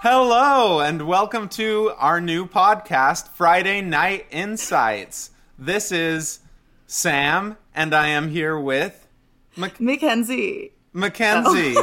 Hello, 0.00 0.78
and 0.78 1.08
welcome 1.08 1.48
to 1.50 1.92
our 1.96 2.20
new 2.20 2.46
podcast, 2.46 3.28
Friday 3.30 3.80
Night 3.80 4.26
Insights. 4.30 5.30
This 5.58 5.90
is 5.90 6.38
Sam, 6.86 7.56
and 7.74 7.92
I 7.92 8.06
am 8.08 8.28
here 8.28 8.58
with 8.58 9.08
Mac- 9.56 9.80
Mackenzie. 9.80 10.70
Mackenzie. 10.92 11.74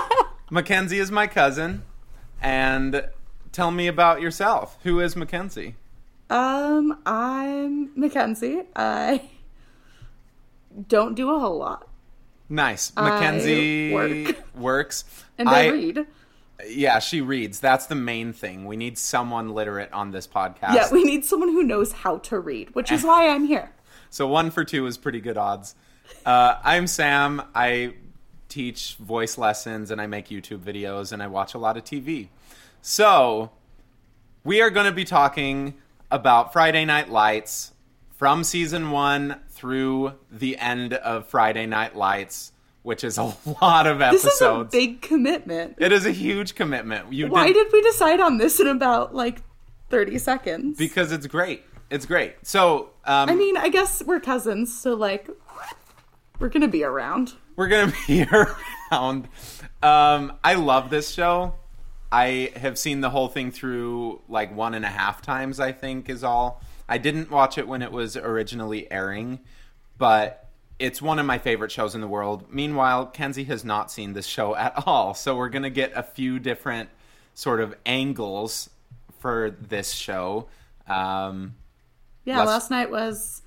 Mackenzie 0.50 0.98
is 0.98 1.10
my 1.10 1.26
cousin, 1.26 1.82
and 2.42 3.08
tell 3.52 3.70
me 3.70 3.86
about 3.86 4.20
yourself. 4.20 4.78
Who 4.82 5.00
is 5.00 5.16
Mackenzie? 5.16 5.76
Um, 6.28 6.98
I'm 7.06 7.98
Mackenzie. 7.98 8.64
I 8.76 9.30
don't 10.88 11.14
do 11.14 11.34
a 11.34 11.38
whole 11.38 11.56
lot. 11.56 11.88
Nice. 12.50 12.92
I 12.98 13.08
Mackenzie 13.08 13.94
work. 13.94 14.36
works. 14.54 15.04
And 15.38 15.48
I, 15.48 15.68
read. 15.68 16.06
Yeah, 16.66 16.98
she 16.98 17.20
reads. 17.20 17.60
That's 17.60 17.86
the 17.86 17.94
main 17.94 18.32
thing. 18.32 18.64
We 18.66 18.76
need 18.76 18.98
someone 18.98 19.50
literate 19.50 19.92
on 19.92 20.10
this 20.10 20.26
podcast. 20.26 20.74
Yeah, 20.74 20.90
we 20.92 21.04
need 21.04 21.24
someone 21.24 21.48
who 21.50 21.62
knows 21.62 21.92
how 21.92 22.18
to 22.18 22.38
read, 22.38 22.74
which 22.74 22.92
is 22.92 23.02
why 23.04 23.28
I'm 23.28 23.46
here. 23.46 23.72
So 24.10 24.26
one 24.28 24.50
for 24.50 24.62
two 24.62 24.86
is 24.86 24.98
pretty 24.98 25.22
good 25.22 25.38
odds. 25.38 25.74
Uh, 26.26 26.56
I'm 26.62 26.86
Sam. 26.86 27.40
I 27.54 27.94
teach 28.50 28.96
voice 28.96 29.38
lessons 29.38 29.90
and 29.90 30.02
I 30.02 30.06
make 30.06 30.28
YouTube 30.28 30.58
videos 30.58 31.12
and 31.12 31.22
I 31.22 31.28
watch 31.28 31.54
a 31.54 31.58
lot 31.58 31.78
of 31.78 31.84
TV. 31.84 32.28
So 32.82 33.52
we 34.44 34.60
are 34.60 34.68
going 34.68 34.84
to 34.84 34.92
be 34.92 35.06
talking 35.06 35.78
about 36.10 36.52
Friday 36.52 36.84
Night 36.84 37.08
Lights 37.08 37.72
from 38.10 38.44
season 38.44 38.90
one 38.90 39.40
through 39.48 40.12
the 40.30 40.58
end 40.58 40.92
of 40.92 41.26
Friday 41.26 41.64
Night 41.64 41.96
Lights, 41.96 42.52
which 42.82 43.04
is 43.04 43.18
a 43.18 43.24
lot 43.62 43.86
of 43.86 44.00
episodes. 44.00 44.22
This 44.24 44.34
is 44.34 44.40
a 44.42 44.64
big 44.70 45.00
commitment. 45.02 45.76
it 45.78 45.92
is 45.92 46.06
a 46.06 46.10
huge 46.10 46.54
commitment. 46.54 47.12
You 47.12 47.28
Why 47.28 47.46
did- 47.48 47.54
did 47.54 47.72
we 47.72 47.80
decide 47.82 48.20
on 48.20 48.38
this 48.38 48.58
in 48.60 48.66
about 48.66 49.14
like 49.14 49.42
30 49.90 50.18
seconds? 50.18 50.78
because 50.78 51.12
it's 51.12 51.26
great. 51.26 51.62
It's 51.90 52.06
great. 52.06 52.34
So 52.42 52.90
um, 53.04 53.28
I 53.28 53.34
mean, 53.34 53.56
I 53.56 53.68
guess 53.68 54.02
we're 54.02 54.20
cousins, 54.20 54.76
so 54.76 54.94
like 54.94 55.28
we're 56.38 56.48
gonna 56.48 56.68
be 56.68 56.84
around. 56.84 57.34
we're 57.56 57.68
gonna 57.68 57.92
be 58.06 58.24
around. 58.24 59.28
Um, 59.82 60.32
I 60.42 60.54
love 60.54 60.88
this 60.90 61.10
show. 61.10 61.54
I 62.10 62.52
have 62.56 62.78
seen 62.78 63.00
the 63.00 63.10
whole 63.10 63.28
thing 63.28 63.50
through 63.50 64.20
like 64.28 64.54
one 64.54 64.74
and 64.74 64.84
a 64.84 64.88
half 64.88 65.22
times. 65.22 65.60
I 65.60 65.72
think 65.72 66.08
is 66.08 66.24
all. 66.24 66.62
I 66.88 66.98
didn't 66.98 67.30
watch 67.30 67.58
it 67.58 67.66
when 67.68 67.82
it 67.82 67.92
was 67.92 68.16
originally 68.16 68.90
airing, 68.90 69.40
but 69.98 70.41
it's 70.78 71.00
one 71.00 71.18
of 71.18 71.26
my 71.26 71.38
favorite 71.38 71.70
shows 71.70 71.94
in 71.94 72.00
the 72.00 72.08
world. 72.08 72.44
Meanwhile, 72.50 73.06
Kenzie 73.06 73.44
has 73.44 73.64
not 73.64 73.90
seen 73.90 74.12
this 74.12 74.26
show 74.26 74.54
at 74.56 74.72
all, 74.86 75.14
so 75.14 75.36
we're 75.36 75.48
gonna 75.48 75.70
get 75.70 75.92
a 75.94 76.02
few 76.02 76.38
different 76.38 76.88
sort 77.34 77.60
of 77.60 77.74
angles 77.86 78.68
for 79.20 79.50
this 79.50 79.92
show. 79.92 80.46
Um, 80.88 81.54
Yeah, 82.24 82.38
Let's- 82.38 82.48
last 82.50 82.70
night 82.70 82.90
was 82.90 83.42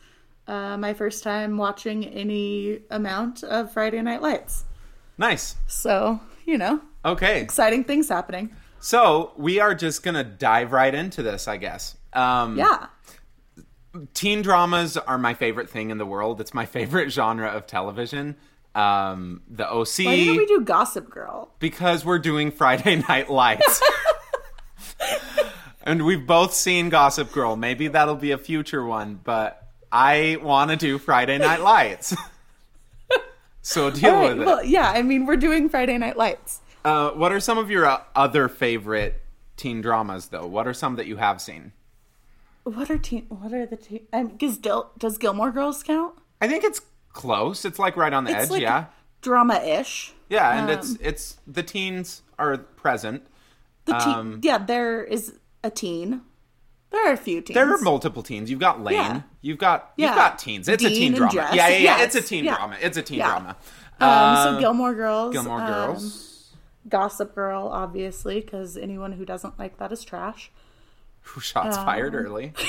uh, 0.48 0.78
my 0.78 0.94
first 0.94 1.24
time 1.24 1.58
watching 1.58 2.06
any 2.06 2.82
amount 2.92 3.44
of 3.44 3.72
Friday 3.74 4.02
Night 4.02 4.22
Lights. 4.22 4.64
nice. 5.18 5.56
So, 5.68 6.20
you 6.46 6.58
know, 6.58 6.82
Okay. 7.06 7.42
exciting 7.42 7.84
things 7.86 8.10
happening. 8.10 8.54
So 8.80 9.32
we 9.38 9.60
are 9.60 9.74
just 9.74 10.04
gonna 10.04 10.24
dive 10.26 10.72
right 10.74 10.94
into 10.94 11.24
this, 11.24 11.48
I 11.48 11.58
guess. 11.58 11.96
Um, 12.14 12.58
Yeah. 12.58 12.88
Teen 14.14 14.42
dramas 14.42 14.98
are 14.98 15.18
my 15.18 15.34
favorite 15.34 15.70
thing 15.70 15.90
in 15.90 15.98
the 15.98 16.06
world. 16.06 16.42
It's 16.42 16.54
my 16.54 16.66
favorite 16.66 17.12
genre 17.12 17.48
of 17.48 17.68
television. 17.68 18.36
Um, 18.74 19.42
the 19.50 19.66
OC 19.66 20.00
Why 20.00 20.16
didn't 20.18 20.38
we 20.38 20.46
do 20.46 20.62
Gossip 20.62 21.10
Girl? 21.10 21.50
because 21.60 22.04
we're 22.04 22.20
doing 22.20 22.52
Friday 22.52 22.98
Night 23.08 23.30
Lights. 23.30 23.82
and 25.84 26.06
we've 26.06 26.28
both 26.28 26.54
seen 26.54 26.90
Gossip 26.90 27.32
Girl. 27.32 27.56
Maybe 27.56 27.88
that'll 27.88 28.16
be 28.16 28.32
a 28.32 28.38
future 28.38 28.86
one, 28.86 29.20
but 29.24 29.66
I 29.92 30.38
want 30.42 30.72
to 30.72 30.78
do 30.78 30.98
Friday 30.98 31.38
Night 31.38 31.62
Lights. 31.62 32.16
so 33.62 33.90
deal 33.90 34.14
right, 34.14 34.30
with 34.30 34.42
it. 34.42 34.46
well, 34.46 34.64
yeah, 34.64 34.92
I 34.92 35.02
mean, 35.04 35.26
we're 35.26 35.38
doing 35.38 35.70
Friday 35.70 35.98
Night 35.98 36.18
Lights. 36.18 36.60
Uh, 36.84 37.12
what 37.12 37.32
are 37.32 37.40
some 37.40 37.58
of 37.58 37.72
your 37.72 37.86
uh, 37.86 38.02
other 38.14 38.50
favorite 38.50 39.22
teen 39.56 39.80
dramas, 39.82 40.28
though? 40.28 40.46
What 40.46 40.68
are 40.68 40.74
some 40.74 40.98
that 40.98 41.08
you 41.08 41.16
have 41.16 41.42
seen? 41.42 41.72
What 42.66 42.90
are 42.90 42.98
teen? 42.98 43.26
What 43.30 43.54
are 43.54 43.66
the 43.66 43.78
teen? 43.78 44.08
Um, 44.12 44.36
does, 44.38 44.58
Gil, 44.58 44.92
does 44.98 45.18
Gilmore 45.18 45.52
Girls 45.52 45.82
count? 45.84 46.16
I 46.42 46.48
think 46.48 46.64
it's 46.64 46.82
close. 47.14 47.64
It's 47.64 47.80
like 47.80 47.96
right 47.96 48.12
on 48.12 48.24
the 48.26 48.32
It's 48.32 48.46
edge, 48.46 48.50
like 48.50 48.62
yeah. 48.62 48.86
drama-ish. 49.22 50.14
Yeah, 50.30 50.60
and 50.60 50.70
it's 50.72 50.92
Um, 50.92 50.98
it's 51.00 51.38
the 51.46 51.62
teens 51.64 52.24
are 52.40 52.58
present. 52.58 53.26
The 53.86 53.94
teen, 53.94 54.14
Um, 54.14 54.40
yeah, 54.44 54.58
there 54.58 55.04
is 55.04 55.38
a 55.64 55.70
teen. 55.70 56.22
There 56.90 57.08
are 57.08 57.14
a 57.14 57.18
few 57.18 57.42
teens. 57.42 57.54
There 57.56 57.72
are 57.72 57.78
multiple 57.80 58.24
teens. 58.24 58.50
You've 58.50 58.60
got 58.60 58.82
Lane. 58.84 58.96
Yeah. 58.96 59.22
You've 59.42 59.58
got 59.60 59.92
you've 59.98 60.10
Yeah. 60.10 60.16
got 60.16 60.40
teens. 60.40 60.68
It's 60.68 60.84
a 60.84 60.90
teen 60.90 61.14
drama. 61.14 61.34
Yeah, 61.36 61.54
yeah, 61.54 61.68
yeah. 61.70 61.78
Yeah, 61.98 62.04
It's 62.04 62.16
a 62.16 62.22
teen 62.22 62.46
drama. 62.46 62.78
It's 62.82 62.98
a 62.98 63.02
teen 63.04 63.20
drama. 63.20 63.50
Um, 64.00 64.10
Uh, 64.10 64.44
so 64.56 64.60
Gilmore 64.60 64.94
Girls. 64.96 65.34
Gilmore 65.34 65.62
um, 65.62 65.68
Girls. 65.68 66.54
Gossip 66.90 67.36
Girl, 67.36 67.68
obviously, 67.72 68.42
because 68.42 68.76
anyone 68.78 69.14
who 69.14 69.26
doesn't 69.26 69.58
like 69.60 69.78
that 69.78 69.92
is 69.92 70.04
trash. 70.04 70.52
Who 71.26 71.42
shots 71.42 71.78
fired 71.78 72.16
um, 72.16 72.26
early? 72.26 72.54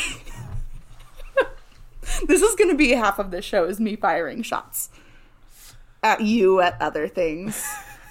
This 2.26 2.42
is 2.42 2.54
going 2.54 2.70
to 2.70 2.76
be 2.76 2.90
half 2.92 3.18
of 3.18 3.30
this 3.30 3.44
show 3.44 3.64
is 3.64 3.80
me 3.80 3.96
firing 3.96 4.42
shots 4.42 4.90
at 6.02 6.20
you 6.20 6.60
at 6.60 6.80
other 6.80 7.08
things. 7.08 7.64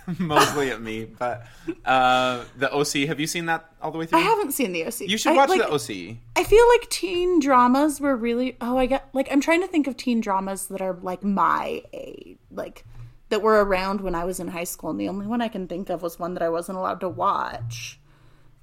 Mostly 0.19 0.69
at 0.69 0.81
me, 0.81 1.05
but 1.05 1.47
uh, 1.84 2.44
the 2.57 2.72
OC. 2.72 3.07
Have 3.07 3.19
you 3.19 3.25
seen 3.25 3.47
that 3.47 3.72
all 3.81 3.89
the 3.89 3.97
way 3.97 4.05
through? 4.05 4.19
I 4.19 4.22
haven't 4.22 4.51
seen 4.51 4.72
the 4.72 4.85
OC. 4.85 5.01
You 5.01 5.17
should 5.17 5.31
I, 5.31 5.35
watch 5.35 5.50
like, 5.50 5.61
the 5.61 5.72
OC. 5.72 6.17
I 6.35 6.44
feel 6.44 6.63
like 6.69 6.88
teen 6.91 7.39
dramas 7.39 8.00
were 8.00 8.16
really. 8.16 8.55
Oh, 8.61 8.78
I 8.78 8.85
got 8.85 9.05
like 9.13 9.28
I'm 9.31 9.41
trying 9.41 9.61
to 9.61 9.67
think 9.67 9.88
of 9.88 9.97
teen 9.97 10.22
dramas 10.22 10.67
that 10.67 10.79
are 10.79 10.94
like 11.01 11.23
my 11.23 11.81
age, 11.91 12.38
like 12.51 12.85
that 13.29 13.41
were 13.41 13.63
around 13.63 14.01
when 14.01 14.13
I 14.13 14.25
was 14.25 14.39
in 14.39 14.50
high 14.50 14.63
school, 14.66 14.91
and 14.91 15.00
the 15.00 15.09
only 15.09 15.25
one 15.25 15.41
I 15.41 15.47
can 15.47 15.67
think 15.67 15.89
of 15.89 16.03
was 16.03 16.19
one 16.19 16.35
that 16.35 16.44
I 16.44 16.50
wasn't 16.50 16.78
allowed 16.78 17.00
to 17.00 17.09
watch. 17.09 18.00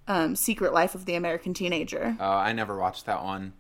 Um, 0.09 0.35
Secret 0.37 0.73
Life 0.73 0.95
of 0.95 1.05
the 1.05 1.15
American 1.15 1.55
Teenager. 1.55 2.17
Oh, 2.19 2.31
I 2.31 2.53
never 2.53 2.77
watched 2.77 3.07
that 3.07 3.23
one. 3.23 3.53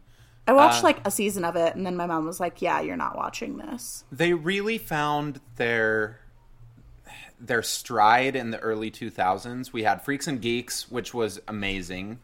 I 0.46 0.52
watched 0.52 0.80
Uh, 0.80 0.88
like 0.88 1.06
a 1.06 1.10
season 1.10 1.44
of 1.44 1.54
it, 1.54 1.76
and 1.76 1.86
then 1.86 1.96
my 1.96 2.06
mom 2.06 2.24
was 2.26 2.40
like, 2.40 2.60
"Yeah, 2.60 2.80
you're 2.80 2.96
not 2.96 3.16
watching 3.16 3.58
this." 3.58 4.02
They 4.10 4.32
really 4.34 4.76
found 4.78 5.40
their 5.56 6.18
their 7.38 7.62
stride 7.62 8.36
in 8.36 8.50
the 8.50 8.58
early 8.60 8.90
2000s. 8.90 9.72
We 9.72 9.82
had 9.82 10.02
Freaks 10.02 10.26
and 10.28 10.40
Geeks, 10.40 10.90
which 10.90 11.12
was 11.12 11.40
amazing. 11.48 12.20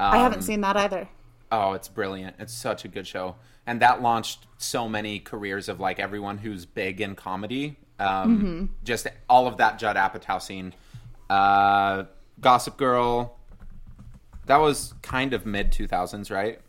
I 0.00 0.18
haven't 0.18 0.42
seen 0.42 0.60
that 0.62 0.76
either. 0.76 1.08
Oh, 1.52 1.74
it's 1.74 1.86
brilliant. 1.88 2.34
It's 2.40 2.52
such 2.52 2.84
a 2.84 2.88
good 2.88 3.06
show. 3.06 3.36
And 3.68 3.80
that 3.80 4.02
launched 4.02 4.46
so 4.58 4.88
many 4.88 5.20
careers 5.20 5.68
of 5.68 5.78
like 5.78 6.00
everyone 6.00 6.38
who's 6.38 6.66
big 6.66 7.00
in 7.00 7.14
comedy. 7.14 7.76
Um, 8.00 8.70
Just 8.82 9.06
all 9.28 9.46
of 9.46 9.58
that 9.58 9.78
Judd 9.78 9.94
Apatow 9.96 10.42
scene. 10.42 10.74
Uh, 11.30 12.04
Gossip 12.40 12.76
Girl. 12.76 13.38
That 14.46 14.58
was 14.58 14.94
kind 15.02 15.32
of 15.34 15.44
mid 15.46 15.72
2000s, 15.72 16.30
right? 16.30 16.60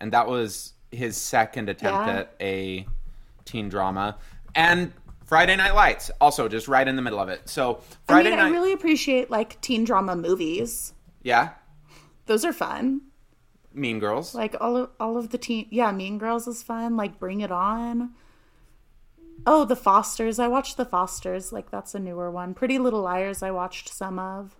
And 0.00 0.12
that 0.12 0.26
was 0.28 0.74
his 0.90 1.16
second 1.16 1.68
attempt 1.68 2.06
Yeah. 2.06 2.14
at 2.18 2.34
a 2.40 2.86
teen 3.44 3.68
drama. 3.68 4.18
And 4.54 4.92
Friday 5.24 5.56
Night 5.56 5.74
Lights, 5.74 6.10
also 6.20 6.46
just 6.48 6.68
right 6.68 6.86
in 6.86 6.96
the 6.96 7.02
middle 7.02 7.18
of 7.18 7.28
it. 7.30 7.48
So 7.48 7.76
I 8.08 8.12
Friday 8.12 8.30
mean, 8.30 8.38
night, 8.38 8.46
I 8.48 8.50
really 8.50 8.72
appreciate 8.72 9.30
like 9.30 9.60
teen 9.62 9.84
drama 9.84 10.14
movies. 10.14 10.92
yeah, 11.22 11.50
Those 12.26 12.44
are 12.44 12.52
fun. 12.52 13.00
Mean 13.72 13.98
Girls. 13.98 14.34
Like 14.34 14.54
all 14.60 14.76
of 14.76 14.90
all 15.00 15.16
of 15.16 15.30
the 15.30 15.38
teen, 15.38 15.66
yeah, 15.70 15.90
Mean 15.92 16.18
Girls 16.18 16.46
is 16.46 16.62
fun. 16.62 16.96
Like 16.96 17.18
Bring 17.18 17.40
It 17.40 17.50
On. 17.50 18.10
Oh, 19.46 19.64
The 19.64 19.74
Fosters. 19.76 20.38
I 20.38 20.46
watched 20.48 20.76
The 20.76 20.84
Fosters. 20.84 21.52
Like 21.52 21.70
that's 21.70 21.94
a 21.94 21.98
newer 21.98 22.30
one. 22.30 22.52
Pretty 22.52 22.78
Little 22.78 23.00
Liars. 23.00 23.42
I 23.42 23.50
watched 23.50 23.88
some 23.88 24.18
of. 24.18 24.56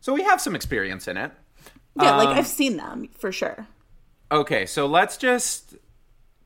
So 0.00 0.12
we 0.14 0.22
have 0.22 0.40
some 0.40 0.54
experience 0.54 1.08
in 1.08 1.16
it. 1.16 1.32
Yeah, 1.96 2.16
like 2.16 2.28
Um, 2.28 2.38
I've 2.38 2.46
seen 2.46 2.76
them 2.76 3.08
for 3.18 3.32
sure. 3.32 3.66
Okay, 4.30 4.64
so 4.66 4.86
let's 4.86 5.16
just 5.16 5.76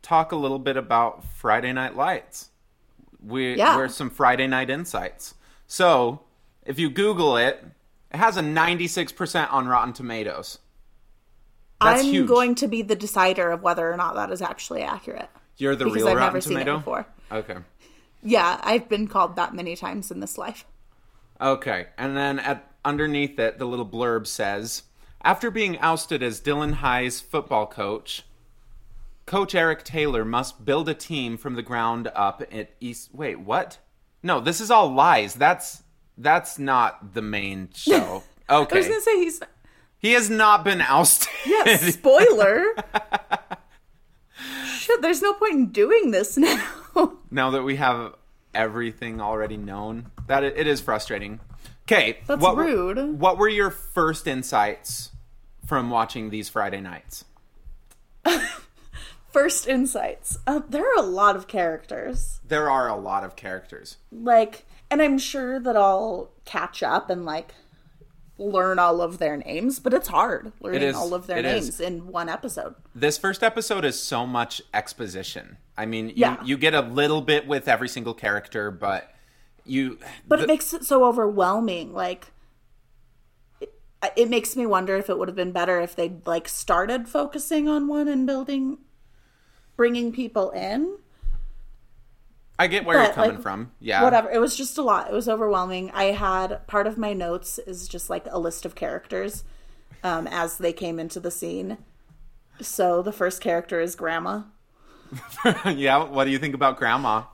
talk 0.03 0.33
a 0.33 0.37
little 0.37 0.59
bit 0.59 0.77
about 0.77 1.25
Friday 1.25 1.73
Night 1.73 1.97
Lights. 1.97 2.51
We 3.25 3.55
Yeah. 3.57 3.77
we're 3.77 3.89
some 3.89 4.11
Friday 4.11 4.47
Night 4.47 4.71
Insights. 4.71 5.35
So, 5.67 6.21
if 6.65 6.79
you 6.79 6.91
Google 6.91 7.37
it, 7.37 7.65
it 8.13 8.17
has 8.19 8.37
a 8.37 8.43
96% 8.43 9.53
on 9.53 9.67
Rotten 9.69 9.93
Tomatoes. 9.93 10.59
That's 11.81 12.03
I'm 12.03 12.07
huge. 12.09 12.27
going 12.29 12.55
to 12.57 12.69
be 12.69 12.83
the 12.83 12.97
decider 12.97 13.51
of 13.51 13.63
whether 13.63 13.91
or 13.91 13.97
not 13.97 14.15
that 14.15 14.31
is 14.31 14.41
actually 14.41 14.83
accurate. 14.83 15.29
You're 15.59 15.77
the 15.77 15.85
because 15.85 15.97
real 15.97 16.09
I've 16.09 16.17
Rotten 16.17 16.29
never 16.29 16.41
seen 16.41 16.53
Tomato. 16.55 16.75
it 16.75 16.79
before. 16.79 17.07
Okay. 17.31 17.57
Yeah, 18.23 18.61
I've 18.65 18.89
been 18.89 19.07
called 19.09 19.37
that 19.37 19.55
many 19.55 19.77
times 19.77 20.11
in 20.11 20.21
this 20.21 20.39
life. 20.39 20.65
Okay, 21.41 21.89
and 21.99 22.17
then 22.17 22.39
at 22.39 22.71
underneath 22.85 23.39
it, 23.39 23.59
the 23.59 23.67
little 23.67 23.87
blurb 23.87 24.27
says, 24.27 24.85
after 25.23 25.51
being 25.51 25.79
ousted 25.79 26.23
as 26.23 26.41
Dillon 26.41 26.75
High's 26.75 27.21
football 27.21 27.67
coach, 27.67 28.25
Coach 29.27 29.55
Eric 29.57 29.83
Taylor 29.83 30.25
must 30.25 30.65
build 30.65 30.89
a 30.89 30.95
team 30.95 31.37
from 31.37 31.55
the 31.55 31.63
ground 31.63 32.09
up 32.15 32.43
at 32.53 32.71
East. 32.81 33.11
Wait, 33.13 33.41
what? 33.41 33.79
No, 34.23 34.41
this 34.41 34.61
is 34.61 34.71
all 34.71 34.93
lies. 34.93 35.35
That's 35.35 35.83
that's 36.17 36.59
not 36.59 37.15
the 37.15 37.23
main 37.23 37.71
show. 37.75 38.23
Okay. 38.49 38.77
I 38.77 38.79
was 38.79 38.87
gonna 38.87 39.01
say 39.01 39.19
he's 39.19 39.41
He 39.99 40.13
has 40.13 40.31
not 40.31 40.63
been 40.63 40.81
ousted. 40.81 41.27
Yes, 41.45 41.83
spoiler. 41.95 42.77
Shit, 44.69 45.03
there's 45.03 45.21
no 45.21 45.33
point 45.33 45.55
in 45.55 45.67
doing 45.73 46.13
this 46.13 46.37
now. 46.37 47.17
now 47.29 47.51
that 47.51 47.65
we 47.65 47.75
have 47.75 48.15
everything 48.55 49.21
already 49.21 49.57
known, 49.57 50.13
that 50.29 50.45
it, 50.45 50.57
it 50.57 50.69
is 50.69 50.81
frustrating. 50.81 51.41
Okay, 51.87 52.19
That's 52.27 52.41
what, 52.43 52.57
were- 52.57 52.65
rude. 52.65 53.21
What 53.21 53.39
were 53.39 53.49
your 53.49 53.71
first 53.71 54.27
insights 54.27 55.11
from 55.67 55.89
watching 55.91 56.31
these 56.31 56.49
Friday 56.49 56.81
nights? 56.81 57.25
First 59.33 59.69
insights. 59.69 60.39
Uh, 60.47 60.61
there 60.69 60.83
are 60.83 60.99
a 60.99 61.03
lot 61.07 61.37
of 61.37 61.47
characters. 61.47 62.41
There 62.47 62.71
are 62.71 62.89
a 62.89 62.97
lot 62.97 63.23
of 63.23 63.37
characters. 63.37 63.99
Like, 64.11 64.65
and 64.91 65.03
I'm 65.03 65.19
sure 65.19 65.61
that 65.61 65.77
I'll 65.77 66.31
catch 66.47 66.83
up 66.83 67.11
and 67.11 67.27
like 67.27 67.55
learn 68.39 68.79
all 68.79 69.03
of 69.03 69.19
their 69.19 69.37
names, 69.37 69.79
but 69.79 69.93
it's 69.93 70.09
hard 70.09 70.53
learning 70.61 70.95
all 70.95 71.13
of 71.15 71.27
their 71.27 71.39
It 71.39 71.45
is. 71.45 71.65
names 71.67 71.81
in 71.81 72.07
one 72.07 72.29
episode. 72.31 72.75
This 72.95 73.19
first 73.19 73.43
episode 73.43 73.85
is 73.85 74.01
so 74.03 74.27
much 74.27 74.63
exposition. 74.73 75.59
I 75.77 75.85
mean, 75.87 76.09
you, 76.09 76.15
Yeah. 76.17 76.43
you 76.43 76.57
get 76.57 76.73
a 76.75 76.81
little 76.81 77.21
bit 77.21 77.47
with 77.47 77.69
every 77.69 77.89
single 77.89 78.15
character, 78.15 78.71
but 78.71 79.11
you. 79.67 79.99
But 80.27 80.39
the- 80.39 80.45
it 80.45 80.49
makes 80.49 80.73
it 80.73 80.85
so 80.85 81.05
overwhelming. 81.05 81.93
Like, 81.93 82.33
it, 83.61 83.75
it 84.17 84.31
makes 84.31 84.57
me 84.57 84.67
wonder 84.67 84.97
if 84.97 85.11
it 85.11 85.19
would 85.19 85.29
have 85.29 85.37
been 85.37 85.53
better 85.53 85.81
if 85.81 85.97
they'd 85.97 86.27
like 86.27 86.49
started 86.49 87.09
focusing 87.09 87.69
on 87.69 87.89
one 87.89 88.09
and 88.09 88.27
building, 88.27 88.79
bringing 89.77 90.13
people 90.13 90.51
in. 90.51 90.99
I 92.59 92.69
get 92.69 92.87
where 92.87 93.03
you're 93.03 93.13
coming 93.13 93.33
like, 93.33 93.43
from. 93.43 93.73
Yeah. 93.81 94.03
Whatever. 94.03 94.31
It 94.31 94.39
was 94.39 94.57
just 94.57 94.79
a 94.79 94.83
lot. 94.83 95.09
It 95.09 95.13
was 95.13 95.29
overwhelming. 95.29 95.91
I 95.93 96.05
had 96.05 96.67
part 96.67 96.87
of 96.87 96.97
my 96.97 97.13
notes 97.13 97.59
is 97.59 97.87
just 97.87 98.09
like 98.09 98.27
a 98.31 98.39
list 98.39 98.65
of 98.65 98.75
characters 98.75 99.45
um, 100.03 100.27
as 100.27 100.57
they 100.57 100.73
came 100.73 100.99
into 100.99 101.21
the 101.21 101.31
scene. 101.31 101.77
So 102.63 103.03
the 103.03 103.13
first 103.13 103.43
character 103.43 103.81
is 103.81 103.95
Grandma. 103.95 104.45
yeah. 105.67 106.03
What 106.05 106.25
do 106.25 106.31
you 106.31 106.39
think 106.39 106.55
about 106.55 106.79
Grandma 106.79 107.25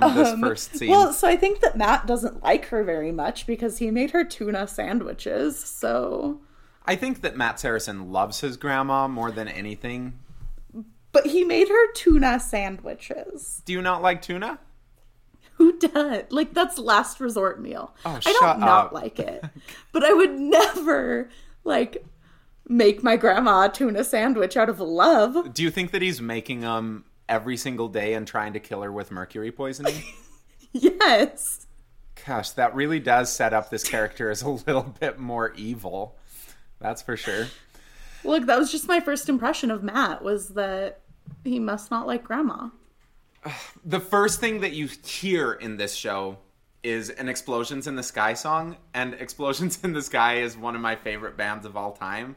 from 0.00 0.14
this 0.14 0.38
first 0.40 0.76
scene? 0.76 0.90
Um, 0.90 0.96
Well, 0.98 1.12
so 1.12 1.28
I 1.28 1.36
think 1.36 1.60
that 1.60 1.76
Matt 1.76 2.06
doesn't 2.06 2.42
like 2.42 2.66
her 2.66 2.82
very 2.84 3.12
much 3.12 3.46
because 3.46 3.78
he 3.78 3.90
made 3.90 4.12
her 4.12 4.24
tuna 4.24 4.66
sandwiches. 4.66 5.58
So, 5.58 6.40
I 6.86 6.96
think 6.96 7.20
that 7.20 7.36
Matt 7.36 7.60
Saracen 7.60 8.10
loves 8.10 8.40
his 8.40 8.56
grandma 8.56 9.06
more 9.08 9.30
than 9.30 9.48
anything. 9.48 10.14
but 11.12 11.26
he 11.26 11.44
made 11.44 11.68
her 11.68 11.92
tuna 11.92 12.40
sandwiches. 12.40 13.62
Do 13.66 13.72
you 13.72 13.82
not 13.82 14.00
like 14.02 14.22
tuna? 14.22 14.58
Who 15.56 15.78
does? 15.78 16.24
Like 16.30 16.54
that's 16.54 16.78
last 16.78 17.20
resort 17.20 17.60
meal. 17.60 17.94
Oh, 18.04 18.18
I 18.24 18.32
don't 18.40 18.60
not 18.60 18.92
like 18.94 19.18
it, 19.20 19.44
but 19.92 20.02
I 20.02 20.12
would 20.12 20.32
never 20.38 21.28
like 21.64 22.04
make 22.66 23.02
my 23.02 23.16
grandma 23.16 23.66
a 23.66 23.68
tuna 23.68 24.02
sandwich 24.04 24.56
out 24.56 24.68
of 24.70 24.80
love. 24.80 25.52
Do 25.52 25.62
you 25.62 25.70
think 25.70 25.90
that 25.90 26.00
he's 26.02 26.20
making 26.20 26.60
them 26.60 27.04
every 27.28 27.56
single 27.56 27.88
day 27.88 28.14
and 28.14 28.26
trying 28.26 28.52
to 28.52 28.60
kill 28.60 28.82
her 28.82 28.92
with 28.92 29.10
mercury 29.10 29.52
poisoning? 29.52 30.02
Yes. 30.72 31.66
Gosh, 32.26 32.50
that 32.52 32.74
really 32.74 32.98
does 32.98 33.30
set 33.30 33.52
up 33.52 33.68
this 33.68 33.84
character 33.84 34.30
as 34.30 34.42
a 34.42 34.48
little 34.48 34.94
bit 35.00 35.18
more 35.18 35.52
evil. 35.54 36.16
That's 36.80 37.02
for 37.02 37.16
sure. 37.16 37.48
Look, 38.24 38.46
that 38.46 38.58
was 38.58 38.70
just 38.70 38.88
my 38.88 39.00
first 39.00 39.28
impression 39.28 39.70
of 39.70 39.82
Matt 39.82 40.22
was 40.22 40.48
that 40.50 41.00
he 41.44 41.58
must 41.58 41.90
not 41.90 42.06
like 42.06 42.24
grandma. 42.24 42.68
The 43.84 44.00
first 44.00 44.40
thing 44.40 44.60
that 44.60 44.72
you 44.72 44.88
hear 45.04 45.52
in 45.52 45.76
this 45.76 45.94
show 45.94 46.38
is 46.82 47.10
an 47.10 47.28
Explosions 47.28 47.86
in 47.86 47.96
the 47.96 48.02
Sky 48.02 48.34
song, 48.34 48.76
and 48.94 49.14
Explosions 49.14 49.80
in 49.82 49.92
the 49.92 50.02
Sky 50.02 50.36
is 50.36 50.56
one 50.56 50.74
of 50.74 50.80
my 50.80 50.96
favorite 50.96 51.36
bands 51.36 51.66
of 51.66 51.76
all 51.76 51.92
time. 51.92 52.36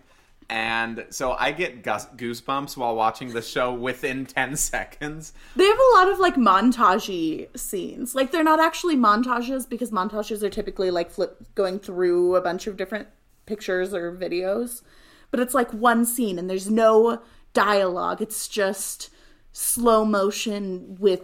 And 0.49 1.05
so 1.09 1.33
I 1.33 1.51
get 1.51 1.81
goosebumps 1.83 2.77
while 2.77 2.95
watching 2.95 3.33
the 3.33 3.41
show 3.41 3.73
within 3.73 4.25
10 4.27 4.55
seconds. 4.55 5.33
They 5.55 5.65
have 5.65 5.77
a 5.77 5.95
lot 5.97 6.09
of 6.09 6.19
like 6.19 6.35
montagey 6.35 7.47
scenes. 7.57 8.13
Like 8.13 8.31
they're 8.31 8.43
not 8.43 8.59
actually 8.59 8.95
montages 8.95 9.67
because 9.67 9.91
montages 9.91 10.43
are 10.43 10.49
typically 10.49 10.91
like 10.91 11.09
flip 11.09 11.43
going 11.55 11.79
through 11.79 12.35
a 12.35 12.41
bunch 12.41 12.67
of 12.67 12.77
different 12.77 13.07
pictures 13.45 13.93
or 13.93 14.11
videos. 14.15 14.81
But 15.31 15.39
it's 15.39 15.53
like 15.53 15.71
one 15.71 16.05
scene 16.05 16.37
and 16.37 16.49
there's 16.49 16.69
no 16.69 17.21
dialogue. 17.53 18.21
It's 18.21 18.47
just 18.47 19.09
slow 19.51 20.05
motion 20.05 20.95
with 20.99 21.23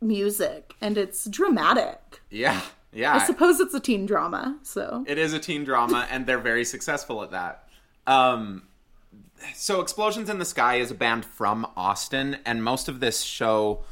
music 0.00 0.74
and 0.80 0.96
it's 0.96 1.24
dramatic. 1.26 2.22
Yeah, 2.30 2.60
yeah. 2.92 3.14
I 3.16 3.26
suppose 3.26 3.58
it's 3.60 3.74
a 3.74 3.80
teen 3.80 4.06
drama, 4.06 4.58
so 4.62 5.04
It 5.06 5.18
is 5.18 5.32
a 5.32 5.38
teen 5.38 5.64
drama, 5.64 6.06
and 6.10 6.26
they're 6.26 6.38
very 6.38 6.64
successful 6.64 7.22
at 7.22 7.30
that. 7.32 7.63
Um, 8.06 8.64
so, 9.54 9.80
Explosions 9.80 10.30
in 10.30 10.38
the 10.38 10.44
Sky 10.44 10.76
is 10.76 10.90
a 10.90 10.94
band 10.94 11.24
from 11.24 11.66
Austin, 11.76 12.38
and 12.46 12.64
most 12.64 12.88
of 12.88 13.00
this 13.00 13.20
show 13.20 13.84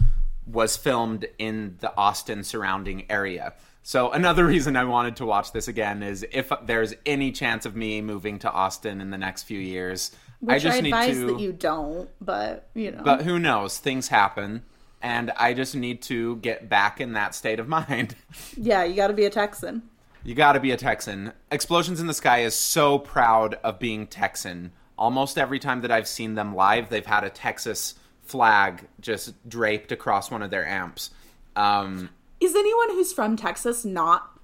was 0.46 0.76
filmed 0.76 1.26
in 1.38 1.76
the 1.80 1.94
Austin 1.96 2.42
surrounding 2.44 3.10
area. 3.10 3.54
So, 3.82 4.10
another 4.10 4.46
reason 4.46 4.76
I 4.76 4.84
wanted 4.84 5.16
to 5.16 5.26
watch 5.26 5.52
this 5.52 5.68
again 5.68 6.02
is 6.02 6.24
if 6.32 6.52
there's 6.64 6.94
any 7.04 7.32
chance 7.32 7.66
of 7.66 7.76
me 7.76 8.00
moving 8.00 8.38
to 8.40 8.50
Austin 8.50 9.00
in 9.00 9.10
the 9.10 9.18
next 9.18 9.44
few 9.44 9.58
years, 9.58 10.10
I 10.14 10.54
which 10.54 10.54
I, 10.54 10.58
just 10.58 10.82
need 10.82 10.88
advise 10.88 11.14
to. 11.16 11.26
that 11.26 11.40
you 11.40 11.52
don't, 11.52 12.08
but 12.20 12.68
you 12.74 12.90
know. 12.90 13.02
But 13.02 13.22
who 13.22 13.38
knows? 13.38 13.78
Things 13.78 14.08
happen, 14.08 14.62
and 15.00 15.30
I 15.36 15.54
just 15.54 15.74
need 15.74 16.02
to 16.02 16.36
get 16.36 16.68
back 16.68 17.00
in 17.00 17.12
that 17.12 17.34
state 17.34 17.60
of 17.60 17.68
mind. 17.88 18.16
yeah, 18.56 18.84
you 18.84 18.94
got 18.94 19.08
to 19.08 19.14
be 19.14 19.24
a 19.24 19.30
Texan. 19.30 19.82
You 20.24 20.34
got 20.34 20.52
to 20.52 20.60
be 20.60 20.70
a 20.70 20.76
Texan. 20.76 21.32
Explosions 21.50 22.00
in 22.00 22.06
the 22.06 22.14
Sky 22.14 22.42
is 22.42 22.54
so 22.54 22.98
proud 22.98 23.54
of 23.64 23.78
being 23.78 24.06
Texan. 24.06 24.72
Almost 24.96 25.36
every 25.36 25.58
time 25.58 25.80
that 25.80 25.90
I've 25.90 26.06
seen 26.06 26.34
them 26.34 26.54
live, 26.54 26.88
they've 26.88 27.04
had 27.04 27.24
a 27.24 27.30
Texas 27.30 27.94
flag 28.22 28.86
just 29.00 29.48
draped 29.48 29.90
across 29.90 30.30
one 30.30 30.42
of 30.42 30.50
their 30.50 30.66
amps. 30.66 31.10
Um, 31.56 32.10
Is 32.40 32.54
anyone 32.54 32.90
who's 32.90 33.12
from 33.12 33.36
Texas 33.36 33.84
not 33.84 34.38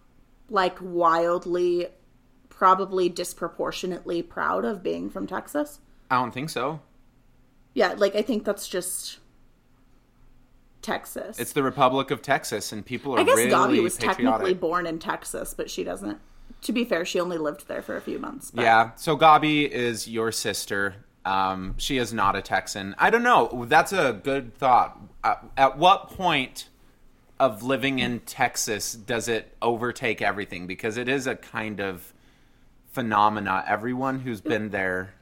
like 0.50 0.78
wildly, 0.80 1.86
probably 2.48 3.08
disproportionately 3.08 4.22
proud 4.22 4.64
of 4.64 4.82
being 4.82 5.08
from 5.10 5.26
Texas? 5.26 5.78
I 6.10 6.16
don't 6.16 6.35
think 6.35 6.50
so. 6.50 6.80
Yeah, 7.75 7.94
like 7.97 8.16
I 8.16 8.23
think 8.23 8.44
that's 8.44 8.66
just 8.66 9.18
Texas. 10.82 11.38
It's 11.38 11.52
the 11.52 11.62
Republic 11.62 12.11
of 12.11 12.23
Texas, 12.23 12.73
and 12.73 12.85
people 12.85 13.14
are 13.14 13.20
I 13.20 13.25
guess 13.25 13.37
really 13.37 13.50
Gabi 13.50 13.82
was 13.82 13.97
patriotic. 13.97 14.25
technically 14.25 14.54
born 14.54 14.87
in 14.87 14.99
Texas, 14.99 15.54
but 15.54 15.70
she 15.70 15.85
doesn't. 15.85 16.18
To 16.62 16.73
be 16.73 16.85
fair, 16.85 17.04
she 17.04 17.20
only 17.20 17.38
lived 17.38 17.68
there 17.68 17.82
for 17.82 17.97
a 17.97 18.00
few 18.00 18.18
months. 18.18 18.50
But 18.50 18.62
Yeah. 18.62 18.90
So 18.97 19.16
Gabi 19.16 19.68
is 19.68 20.08
your 20.08 20.32
sister. 20.32 20.97
Um, 21.25 21.75
she 21.78 21.99
is 21.99 22.12
not 22.12 22.37
a 22.37 22.42
Texan. 22.42 22.94
I 22.99 23.11
don't 23.11 23.23
know. 23.23 23.66
That's 23.68 23.92
a 23.92 24.18
good 24.23 24.56
thought. 24.56 24.99
Uh, 25.23 25.35
at 25.56 25.76
what 25.76 26.11
point 26.11 26.68
of 27.38 27.62
living 27.62 27.99
in 27.99 28.20
Texas 28.20 28.94
does 28.94 29.28
it 29.28 29.54
overtake 29.61 30.23
everything? 30.23 30.66
Because 30.66 30.97
it 30.97 31.08
is 31.08 31.26
a 31.26 31.37
kind 31.37 31.80
of 31.80 32.12
phenomena. 32.92 33.64
Everyone 33.66 34.20
who's 34.20 34.40
been 34.40 34.70
there. 34.70 35.14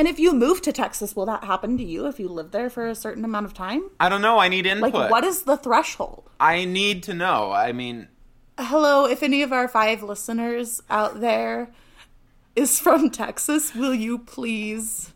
And 0.00 0.08
if 0.08 0.18
you 0.18 0.32
move 0.32 0.62
to 0.62 0.72
Texas, 0.72 1.14
will 1.14 1.26
that 1.26 1.44
happen 1.44 1.76
to 1.76 1.84
you 1.84 2.06
if 2.06 2.18
you 2.18 2.26
live 2.26 2.52
there 2.52 2.70
for 2.70 2.86
a 2.86 2.94
certain 2.94 3.22
amount 3.22 3.44
of 3.44 3.52
time? 3.52 3.82
I 4.00 4.08
don't 4.08 4.22
know. 4.22 4.38
I 4.38 4.48
need 4.48 4.64
input. 4.64 4.94
Like, 4.94 5.10
what 5.10 5.24
is 5.24 5.42
the 5.42 5.58
threshold? 5.58 6.30
I 6.40 6.64
need 6.64 7.02
to 7.02 7.12
know. 7.12 7.52
I 7.52 7.72
mean, 7.72 8.08
Hello, 8.58 9.04
if 9.04 9.22
any 9.22 9.42
of 9.42 9.52
our 9.52 9.68
five 9.68 10.02
listeners 10.02 10.82
out 10.88 11.20
there 11.20 11.68
is 12.56 12.80
from 12.80 13.10
Texas, 13.10 13.74
will 13.74 13.92
you 13.92 14.16
please 14.16 15.12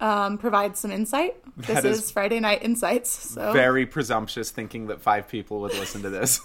um, 0.00 0.38
provide 0.38 0.78
some 0.78 0.90
insight? 0.90 1.36
This 1.58 1.84
is 1.84 2.04
is, 2.04 2.10
Friday 2.10 2.40
Night 2.40 2.62
Insights. 2.62 3.10
So, 3.10 3.52
very 3.52 3.84
presumptuous 3.84 4.50
thinking 4.50 4.86
that 4.86 5.02
five 5.02 5.28
people 5.28 5.60
would 5.60 5.74
listen 5.74 6.00
to 6.04 6.08
this. 6.08 6.40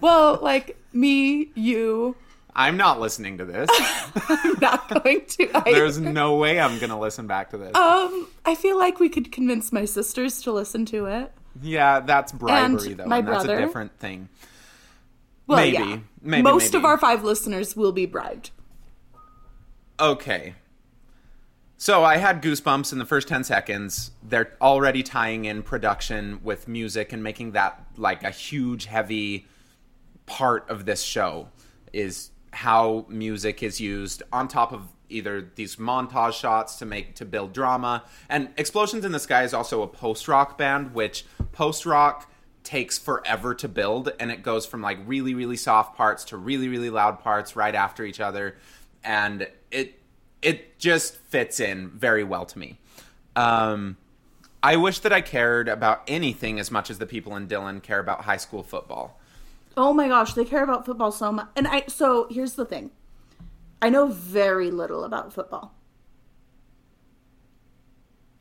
well, 0.00 0.38
like 0.40 0.76
me, 0.92 1.50
you, 1.56 2.14
I'm 2.56 2.76
not 2.76 3.00
listening 3.00 3.38
to 3.38 3.44
this. 3.44 3.68
I'm 4.28 4.58
not 4.60 4.88
going 4.88 5.24
to. 5.26 5.50
Either. 5.54 5.72
There's 5.72 5.98
no 5.98 6.36
way 6.36 6.60
I'm 6.60 6.78
going 6.78 6.90
to 6.90 6.98
listen 6.98 7.26
back 7.26 7.50
to 7.50 7.58
this. 7.58 7.74
Um, 7.74 8.28
I 8.44 8.54
feel 8.54 8.78
like 8.78 9.00
we 9.00 9.08
could 9.08 9.32
convince 9.32 9.72
my 9.72 9.84
sisters 9.84 10.40
to 10.42 10.52
listen 10.52 10.86
to 10.86 11.06
it. 11.06 11.32
Yeah, 11.62 12.00
that's 12.00 12.32
bribery 12.32 12.92
And 12.92 13.00
though, 13.00 13.06
my 13.06 13.18
and 13.18 13.28
that's 13.28 13.44
a 13.44 13.56
different 13.56 13.98
thing. 13.98 14.28
Well, 15.46 15.58
Maybe. 15.58 15.76
yeah. 15.76 15.98
Maybe, 16.22 16.42
Most 16.42 16.74
of 16.74 16.84
our 16.84 16.96
five 16.96 17.22
listeners 17.22 17.76
will 17.76 17.92
be 17.92 18.06
bribed. 18.06 18.50
Okay. 20.00 20.54
So 21.76 22.02
I 22.02 22.16
had 22.16 22.42
goosebumps 22.42 22.92
in 22.92 22.98
the 22.98 23.04
first 23.04 23.28
10 23.28 23.44
seconds. 23.44 24.12
They're 24.22 24.56
already 24.60 25.02
tying 25.02 25.44
in 25.44 25.62
production 25.62 26.40
with 26.42 26.66
music 26.66 27.12
and 27.12 27.22
making 27.22 27.52
that 27.52 27.84
like 27.96 28.22
a 28.22 28.30
huge 28.30 28.86
heavy 28.86 29.46
part 30.24 30.68
of 30.70 30.86
this 30.86 31.02
show 31.02 31.48
is 31.92 32.30
how 32.54 33.04
music 33.08 33.62
is 33.62 33.80
used 33.80 34.22
on 34.32 34.48
top 34.48 34.72
of 34.72 34.82
either 35.08 35.50
these 35.54 35.76
montage 35.76 36.32
shots 36.32 36.76
to 36.76 36.86
make 36.86 37.14
to 37.14 37.24
build 37.24 37.52
drama 37.52 38.02
and 38.28 38.48
explosions 38.56 39.04
in 39.04 39.12
the 39.12 39.18
sky 39.18 39.42
is 39.42 39.52
also 39.52 39.82
a 39.82 39.86
post-rock 39.86 40.56
band 40.56 40.94
which 40.94 41.26
post-rock 41.52 42.30
takes 42.62 42.98
forever 42.98 43.54
to 43.54 43.68
build 43.68 44.10
and 44.18 44.30
it 44.30 44.42
goes 44.42 44.64
from 44.64 44.80
like 44.80 44.98
really 45.04 45.34
really 45.34 45.56
soft 45.56 45.94
parts 45.94 46.24
to 46.24 46.36
really 46.36 46.68
really 46.68 46.88
loud 46.88 47.20
parts 47.20 47.54
right 47.54 47.74
after 47.74 48.04
each 48.04 48.18
other 48.18 48.56
and 49.04 49.46
it 49.70 50.00
it 50.44 50.78
just 50.78 51.16
fits 51.16 51.58
in 51.58 51.88
very 51.90 52.22
well 52.22 52.44
to 52.44 52.58
me. 52.58 52.78
Um, 53.34 53.96
I 54.62 54.76
wish 54.76 55.00
that 55.00 55.12
I 55.12 55.22
cared 55.22 55.68
about 55.68 56.02
anything 56.06 56.60
as 56.60 56.70
much 56.70 56.90
as 56.90 56.98
the 56.98 57.06
people 57.06 57.34
in 57.34 57.46
Dillon 57.46 57.80
care 57.80 57.98
about 57.98 58.22
high 58.22 58.36
school 58.36 58.62
football. 58.62 59.18
Oh 59.76 59.92
my 59.92 60.08
gosh, 60.08 60.34
they 60.34 60.44
care 60.44 60.62
about 60.62 60.86
football 60.86 61.12
so 61.12 61.32
much. 61.32 61.48
And 61.56 61.66
I 61.66 61.84
so 61.88 62.26
here's 62.30 62.54
the 62.54 62.64
thing. 62.64 62.90
I 63.82 63.90
know 63.90 64.06
very 64.08 64.70
little 64.70 65.04
about 65.04 65.32
football. 65.32 65.74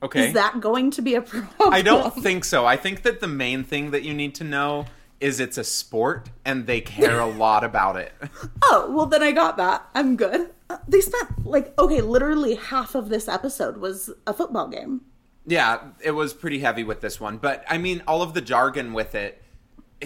Okay. 0.02 0.28
Is 0.28 0.34
that 0.34 0.60
going 0.60 0.92
to 0.92 1.02
be 1.02 1.16
a 1.16 1.22
problem? 1.24 1.74
I 1.74 1.82
don't 1.82 2.13
think 2.13 2.44
so. 2.44 2.66
I 2.66 2.75
think 2.75 3.04
that 3.04 3.22
the 3.22 3.28
main 3.28 3.63
thing 3.63 3.92
that 3.92 4.04
you 4.04 4.13
need 4.13 4.36
to 4.36 4.44
know 4.44 4.86
is 5.22 5.40
it's 5.40 5.58
a 5.58 5.63
sport 5.63 6.30
and 6.44 6.68
they 6.68 6.82
care 6.82 7.20
a 7.20 7.25
lot 7.25 7.63
about 7.63 7.96
it. 7.96 8.12
Oh, 8.66 8.90
well 8.92 9.06
then 9.06 9.22
I 9.22 9.32
got 9.32 9.58
that. 9.58 9.88
I'm 9.94 10.16
good. 10.16 10.50
Uh, 10.70 10.78
They 10.88 11.02
spent 11.02 11.46
like 11.46 11.78
okay, 11.78 12.02
literally 12.02 12.56
half 12.56 12.96
of 12.96 13.10
this 13.10 13.28
episode 13.28 13.78
was 13.78 14.10
a 14.25 14.34
football 14.34 14.68
game. 14.68 15.02
Yeah, 15.46 15.80
it 16.02 16.12
was 16.12 16.34
pretty 16.34 16.60
heavy 16.60 16.84
with 16.84 17.02
this 17.02 17.20
one, 17.20 17.38
but 17.38 17.63
I 17.70 17.78
mean 17.78 18.02
all 18.08 18.22
of 18.22 18.34
the 18.34 18.42
jargon 18.42 18.94
with 18.94 19.13
it 19.16 19.43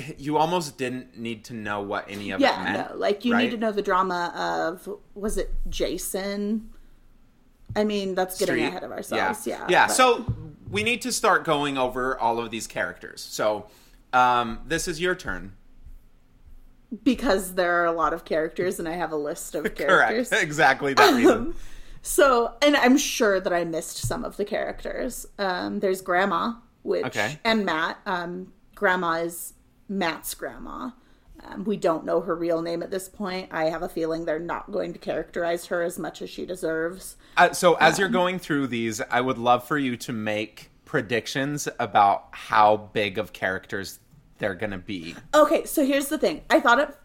you 0.18 0.38
almost 0.38 0.78
didn't 0.78 1.18
need 1.18 1.44
to 1.46 1.54
know 1.54 1.82
what 1.82 2.06
any 2.10 2.32
of 2.32 2.40
it 2.42 2.44
Yeah, 2.44 2.64
meant. 2.64 2.92
no, 2.92 2.98
like 2.98 3.26
you 3.26 3.34
right? 3.34 3.44
need 3.44 3.52
to 3.52 3.58
know 3.58 3.72
the 3.72 3.82
drama 3.82 4.32
of 4.36 4.88
was 5.16 5.38
it 5.38 5.52
Jason? 5.70 6.70
I 7.76 7.84
mean, 7.84 8.16
that's 8.16 8.40
getting 8.40 8.56
Street. 8.56 8.66
ahead 8.68 8.84
of 8.84 8.92
ourselves. 8.92 9.46
Yeah, 9.46 9.66
Yeah. 9.70 9.88
but- 9.88 9.94
So 9.94 10.26
we 10.70 10.84
need 10.84 11.02
to 11.04 11.12
start 11.12 11.44
going 11.44 11.78
over 11.78 12.18
all 12.18 12.40
of 12.40 12.50
these 12.52 12.66
characters. 12.68 13.22
So 13.22 13.68
um, 14.14 14.60
this 14.66 14.88
is 14.88 15.00
your 15.02 15.16
turn. 15.16 15.54
because 17.04 17.56
there 17.56 17.82
are 17.82 17.86
a 17.86 17.92
lot 17.92 18.14
of 18.14 18.24
characters 18.24 18.80
and 18.80 18.88
I 18.88 18.94
have 18.94 19.12
a 19.12 19.18
list 19.18 19.56
of 19.56 19.64
characters. 19.76 20.30
Correct. 20.30 20.44
Exactly 20.48 20.94
that 20.94 21.14
reason. 21.16 21.54
So, 22.02 22.54
and 22.62 22.78
I'm 22.78 22.98
sure 22.98 23.40
that 23.42 23.52
I 23.52 23.66
missed 23.66 23.98
some 23.98 24.24
of 24.24 24.38
the 24.38 24.46
characters. 24.46 25.26
Um, 25.38 25.82
there's 25.82 26.02
Grandma, 26.02 26.54
which 26.84 27.06
Okay. 27.06 27.38
and 27.44 27.66
Matt. 27.66 27.98
Um, 28.06 28.54
grandma 28.76 29.14
is 29.16 29.54
Matt's 29.90 30.34
grandma. 30.34 30.92
Um, 31.44 31.64
we 31.66 31.78
don't 31.78 32.04
know 32.04 32.22
her 32.22 32.36
real 32.36 32.62
name 32.62 32.82
at 32.82 32.90
this 32.90 33.08
point. 33.08 33.50
I 33.52 33.66
have 33.66 33.84
a 33.84 33.90
feeling 33.90 34.26
they're 34.26 34.40
not 34.40 34.72
going 34.72 34.92
to 34.94 35.00
characterize 35.00 35.68
her 35.68 35.84
as 35.84 36.00
much 36.00 36.22
as 36.22 36.30
she 36.30 36.46
deserves. 36.46 37.16
Uh, 37.38 37.54
so 37.54 37.76
as 37.76 38.00
you're 38.00 38.10
going 38.10 38.40
through 38.40 38.68
these, 38.68 39.02
I 39.02 39.22
would 39.22 39.38
love 39.38 39.68
for 39.68 39.78
you 39.78 39.96
to 39.98 40.14
make 40.14 40.72
predictions 40.84 41.68
about 41.80 42.30
how 42.32 42.90
big 42.94 43.18
of 43.20 43.34
characters 43.34 44.00
they're 44.40 44.56
going 44.56 44.72
to 44.72 44.78
be. 44.80 45.16
Okay, 45.36 45.66
so 45.66 45.86
here's 45.86 46.08
the 46.08 46.18
thing. 46.18 46.42
I 46.50 46.60
thought 46.60 46.80
it. 46.80 46.98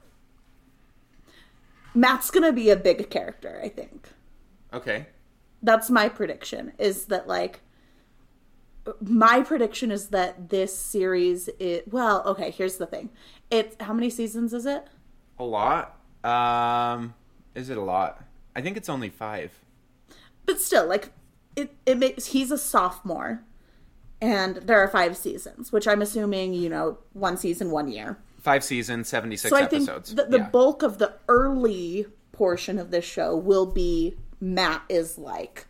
Matt's 1.94 2.30
gonna 2.30 2.52
be 2.52 2.70
a 2.70 2.76
big 2.76 3.10
character. 3.10 3.60
I 3.62 3.68
think. 3.68 4.08
Okay. 4.72 5.06
that's 5.62 5.90
my 5.90 6.08
prediction 6.08 6.72
is 6.78 7.04
that 7.06 7.28
like 7.28 7.60
my 9.00 9.42
prediction 9.42 9.90
is 9.90 10.08
that 10.08 10.48
this 10.50 10.76
series 10.76 11.48
is 11.60 11.82
well 11.90 12.22
okay 12.26 12.50
here's 12.50 12.76
the 12.78 12.86
thing 12.86 13.10
it's 13.50 13.76
how 13.80 13.92
many 13.92 14.10
seasons 14.10 14.52
is 14.52 14.66
it 14.66 14.86
A 15.38 15.44
lot. 15.44 15.98
Um, 16.24 17.14
is 17.54 17.68
it 17.70 17.76
a 17.76 17.82
lot? 17.82 18.22
I 18.56 18.60
think 18.60 18.76
it's 18.76 18.88
only 18.88 19.08
five. 19.08 19.52
but 20.46 20.60
still 20.60 20.86
like 20.86 21.12
it 21.56 21.74
it 21.86 21.98
makes 21.98 22.26
he's 22.26 22.50
a 22.50 22.58
sophomore 22.58 23.42
and 24.20 24.56
there 24.56 24.78
are 24.80 24.88
five 24.88 25.16
seasons 25.16 25.70
which 25.72 25.86
i'm 25.88 26.00
assuming 26.02 26.54
you 26.54 26.68
know 26.68 26.98
one 27.12 27.36
season 27.36 27.70
one 27.70 27.88
year 27.88 28.18
Five 28.40 28.64
seasons, 28.64 29.08
seventy-six 29.08 29.50
so 29.50 29.56
i 29.56 29.66
think 29.66 29.84
episodes. 29.88 30.14
the, 30.16 30.24
the 30.24 30.38
Yeah. 30.38 30.48
bulk 30.48 30.82
of 30.82 30.98
the 30.98 31.14
early 31.28 32.06
portion 32.32 32.78
of 32.78 32.90
this 32.90 33.04
show 33.04 33.36
will 33.36 33.66
be 33.66 34.16
matt 34.40 34.82
is 34.88 35.16
like 35.18 35.66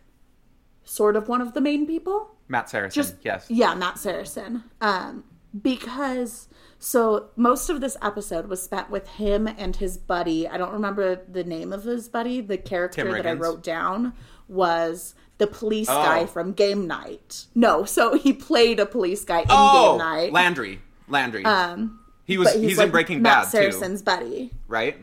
sort 0.83 1.15
of 1.15 1.27
one 1.27 1.41
of 1.41 1.53
the 1.53 1.61
main 1.61 1.85
people 1.85 2.32
Matt 2.47 2.69
Saracen. 2.69 3.01
just 3.01 3.15
yes. 3.23 3.45
yeah 3.49 3.73
matt 3.73 3.97
saracen 3.97 4.63
um 4.81 5.23
because 5.61 6.47
so 6.79 7.29
most 7.35 7.69
of 7.69 7.79
this 7.81 7.95
episode 8.01 8.47
was 8.47 8.61
spent 8.61 8.89
with 8.89 9.07
him 9.07 9.47
and 9.47 9.75
his 9.77 9.97
buddy 9.97 10.47
i 10.47 10.57
don't 10.57 10.73
remember 10.73 11.21
the 11.31 11.43
name 11.43 11.71
of 11.71 11.83
his 11.83 12.09
buddy 12.09 12.41
the 12.41 12.57
character 12.57 13.11
that 13.11 13.25
i 13.27 13.33
wrote 13.33 13.63
down 13.63 14.13
was 14.47 15.15
the 15.37 15.47
police 15.47 15.89
Oh. 15.89 15.93
guy 16.03 16.25
from 16.25 16.53
game 16.53 16.85
night 16.87 17.45
no 17.55 17.85
so 17.85 18.15
he 18.17 18.33
played 18.33 18.79
a 18.79 18.85
police 18.85 19.23
guy 19.23 19.39
in 19.41 19.45
Oh, 19.49 19.91
game 19.91 19.97
night 19.99 20.33
Landry. 20.33 20.81
Landry. 21.07 21.45
um 21.45 21.99
he 22.25 22.37
was. 22.37 22.53
but 22.53 22.61
He's, 22.61 22.77
like 22.77 22.85
in 22.85 22.91
Breaking 22.91 23.21
matt 23.21 23.43
Bad 23.43 23.51
saracen's 23.51 24.01
buddy 24.01 24.51
right? 24.67 24.97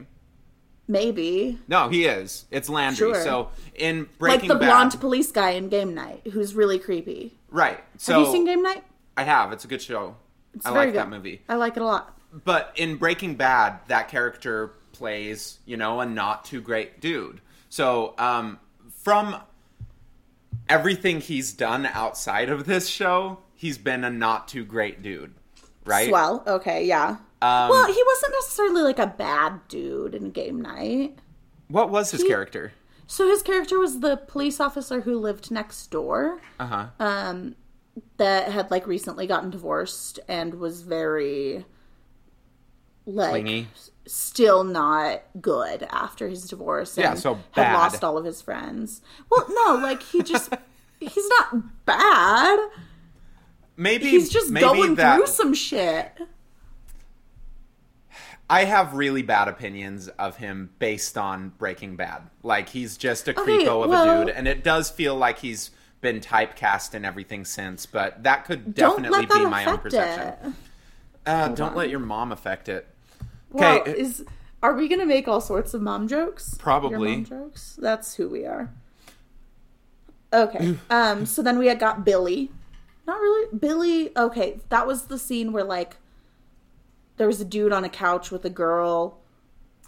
Maybe 0.90 1.58
No, 1.68 1.88
he 1.88 2.04
is. 2.04 2.44
It's 2.50 2.68
Landry. 2.68 3.12
Sure. 3.14 3.22
So 3.22 3.48
in 3.74 4.08
Breaking 4.18 4.48
Bad. 4.48 4.48
like 4.48 4.48
the 4.48 4.54
Bad, 4.66 4.66
blonde 4.66 5.00
police 5.00 5.30
guy 5.32 5.50
in 5.50 5.68
game 5.68 5.94
night 5.94 6.22
who's 6.32 6.54
really 6.54 6.78
creepy 6.78 7.38
right? 7.50 7.78
So 7.96 8.12
have 8.18 8.26
you 8.26 8.32
seen 8.32 8.44
game 8.44 8.62
night 8.62 8.84
I 9.16 9.24
have. 9.24 9.52
It's 9.52 9.64
a 9.64 9.68
good 9.68 9.82
show. 9.82 10.16
it's 10.54 10.66
I 10.66 10.72
very 10.72 10.86
like 10.86 10.94
good 10.94 11.00
that 11.00 11.10
movie. 11.10 11.42
i 11.48 11.54
like 11.54 11.76
it 11.76 11.82
a 11.82 11.86
lot 11.86 12.18
But 12.44 12.72
in 12.76 12.96
Breaking 12.96 13.34
Bad, 13.36 13.80
that 13.88 14.08
character 14.08 14.72
plays, 14.92 15.58
you 15.66 15.76
know, 15.76 16.00
a 16.00 16.06
not 16.06 16.44
too 16.44 16.60
great 16.60 17.00
dude. 17.00 17.40
So, 17.68 18.14
um, 18.18 18.58
from 19.02 19.36
everything 20.68 21.20
he's 21.20 21.52
done 21.52 21.86
outside 21.86 22.48
of 22.50 22.66
this 22.66 22.88
show, 22.88 23.38
he's 23.54 23.78
been 23.78 24.04
a 24.04 24.10
not 24.10 24.48
too 24.48 24.64
great 24.64 25.02
dude, 25.02 25.32
right? 25.84 26.08
Swell. 26.08 26.42
Okay, 26.46 26.84
yeah. 26.86 27.16
Um, 27.42 27.70
well, 27.70 27.86
he 27.86 28.02
wasn't 28.06 28.32
necessarily 28.40 28.82
like 28.82 28.98
a 28.98 29.06
bad 29.06 29.60
dude 29.68 30.14
in 30.14 30.30
game 30.30 30.60
night. 30.60 31.18
What 31.68 31.90
was 31.90 32.10
his 32.10 32.22
character? 32.24 32.72
So 33.06 33.28
his 33.28 33.42
character 33.42 33.78
was 33.78 34.00
the 34.00 34.16
police 34.16 34.60
officer 34.60 35.00
who 35.00 35.18
lived 35.18 35.50
next 35.50 35.86
door 35.90 36.40
Uh 36.60 36.66
huh. 36.66 36.86
um, 37.00 37.56
that 38.18 38.50
had 38.52 38.70
like 38.70 38.86
recently 38.86 39.26
gotten 39.26 39.50
divorced 39.50 40.20
and 40.28 40.54
was 40.54 40.82
very 40.82 41.64
like 43.06 43.30
Clingy. 43.30 43.68
still 44.06 44.62
not 44.64 45.22
good 45.40 45.82
after 45.90 46.28
his 46.28 46.46
divorce. 46.48 46.96
And 46.98 47.04
Yeah, 47.04 47.14
so 47.14 47.34
had 47.34 47.42
bad. 47.54 47.74
lost 47.74 48.04
all 48.04 48.18
of 48.18 48.24
his 48.24 48.42
friends. 48.42 49.00
Well, 49.30 49.46
no, 49.48 49.80
like 49.82 50.02
he 50.02 50.22
just 50.22 50.52
he's 51.00 51.28
not 51.40 51.84
bad. 51.86 52.58
Maybe 53.76 54.10
He's 54.10 54.28
just 54.28 54.50
maybe 54.50 54.64
going 54.64 54.94
that, 54.96 55.16
through 55.16 55.26
some 55.26 55.54
shit. 55.54 56.12
I 58.50 58.64
have 58.64 58.94
really 58.94 59.22
bad 59.22 59.46
opinions 59.48 60.08
of 60.08 60.36
him 60.36 60.70
based 60.80 61.16
on 61.16 61.52
Breaking 61.56 61.94
Bad. 61.96 62.22
Like 62.42 62.68
he's 62.68 62.96
just 62.96 63.28
a 63.28 63.30
Okay, 63.40 63.64
creepo 63.64 63.84
of 63.84 63.90
well- 63.90 64.22
a 64.22 64.24
dude, 64.26 64.34
and 64.34 64.48
it 64.48 64.64
does 64.64 64.90
feel 64.90 65.14
like 65.16 65.38
he's 65.38 65.70
been 66.00 66.18
typecast 66.20 66.94
and 66.94 67.06
everything 67.06 67.44
since. 67.44 67.86
But 67.86 68.24
that 68.24 68.44
could 68.46 68.74
definitely 68.74 69.26
that 69.26 69.30
be 69.30 69.46
my 69.46 69.64
own 69.66 69.78
perception. 69.78 70.56
Uh, 71.24 71.48
don't 71.48 71.70
on. 71.70 71.76
let 71.76 71.90
your 71.90 72.00
mom 72.00 72.32
affect 72.32 72.68
it. 72.68 72.88
Well, 73.52 73.80
Okay, 73.82 73.92
is 73.92 74.24
are 74.62 74.74
we 74.74 74.88
gonna 74.88 75.06
make 75.06 75.28
all 75.28 75.40
sorts 75.40 75.72
of 75.72 75.80
mom 75.82 76.08
jokes? 76.08 76.56
Probably. 76.58 77.12
Mom 77.16 77.24
jokes. 77.24 77.78
That's 77.80 78.14
who 78.16 78.28
we 78.28 78.46
are. 78.46 78.70
Okay. 80.32 80.76
um. 80.90 81.24
So 81.26 81.42
then 81.42 81.58
we 81.58 81.66
had 81.68 81.78
got 81.78 82.04
Billy. 82.04 82.50
Not 83.06 83.20
really 83.20 83.56
Billy. 83.56 84.16
Okay, 84.16 84.60
that 84.70 84.86
was 84.86 85.04
the 85.04 85.18
scene 85.18 85.52
where 85.52 85.64
like 85.64 85.96
there 87.20 87.26
was 87.26 87.38
a 87.38 87.44
dude 87.44 87.70
on 87.70 87.84
a 87.84 87.88
couch 87.90 88.30
with 88.30 88.46
a 88.46 88.50
girl. 88.50 89.18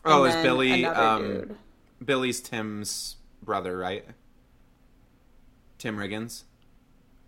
oh, 0.05 0.25
is 0.25 0.35
Billy 0.43 0.85
um, 0.85 1.23
dude. 1.23 1.57
Billy's 2.05 2.43
Tim's 2.43 3.17
brother, 3.43 3.75
right? 3.79 4.05
Tim 5.79 5.97
Riggins. 5.97 6.43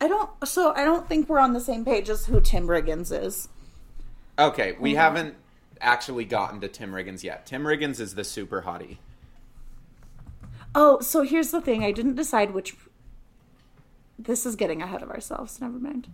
I 0.03 0.09
don't. 0.09 0.29
So 0.47 0.75
I 0.75 0.85
don't 0.85 1.09
think 1.09 1.27
we're 1.27 1.39
on 1.39 1.55
the 1.55 1.61
same 1.61 1.87
page 1.87 2.11
as 2.11 2.27
who 2.27 2.39
Tim 2.43 2.67
Riggins 2.67 3.19
is. 3.19 3.49
Okay, 4.39 4.77
we 4.79 4.93
Mhm. 4.93 4.97
haven't 4.97 5.35
actually 5.81 6.27
gotten 6.27 6.61
to 6.61 6.69
Tim 6.69 6.93
Riggins 6.93 7.23
yet. 7.23 7.47
Tim 7.47 7.63
Riggins 7.65 7.99
is 7.99 8.15
the 8.15 8.25
super 8.25 8.61
hottie. 8.67 8.99
Oh, 10.75 11.01
so 11.01 11.23
here's 11.23 11.51
the 11.51 11.63
thing. 11.63 11.83
I 11.83 11.93
didn't 11.93 12.17
decide 12.17 12.53
which. 12.53 12.77
This 14.19 14.45
is 14.45 14.55
getting 14.55 14.83
ahead 14.83 15.03
of 15.03 15.09
ourselves. 15.11 15.63
Never 15.63 15.79
mind. 15.79 16.09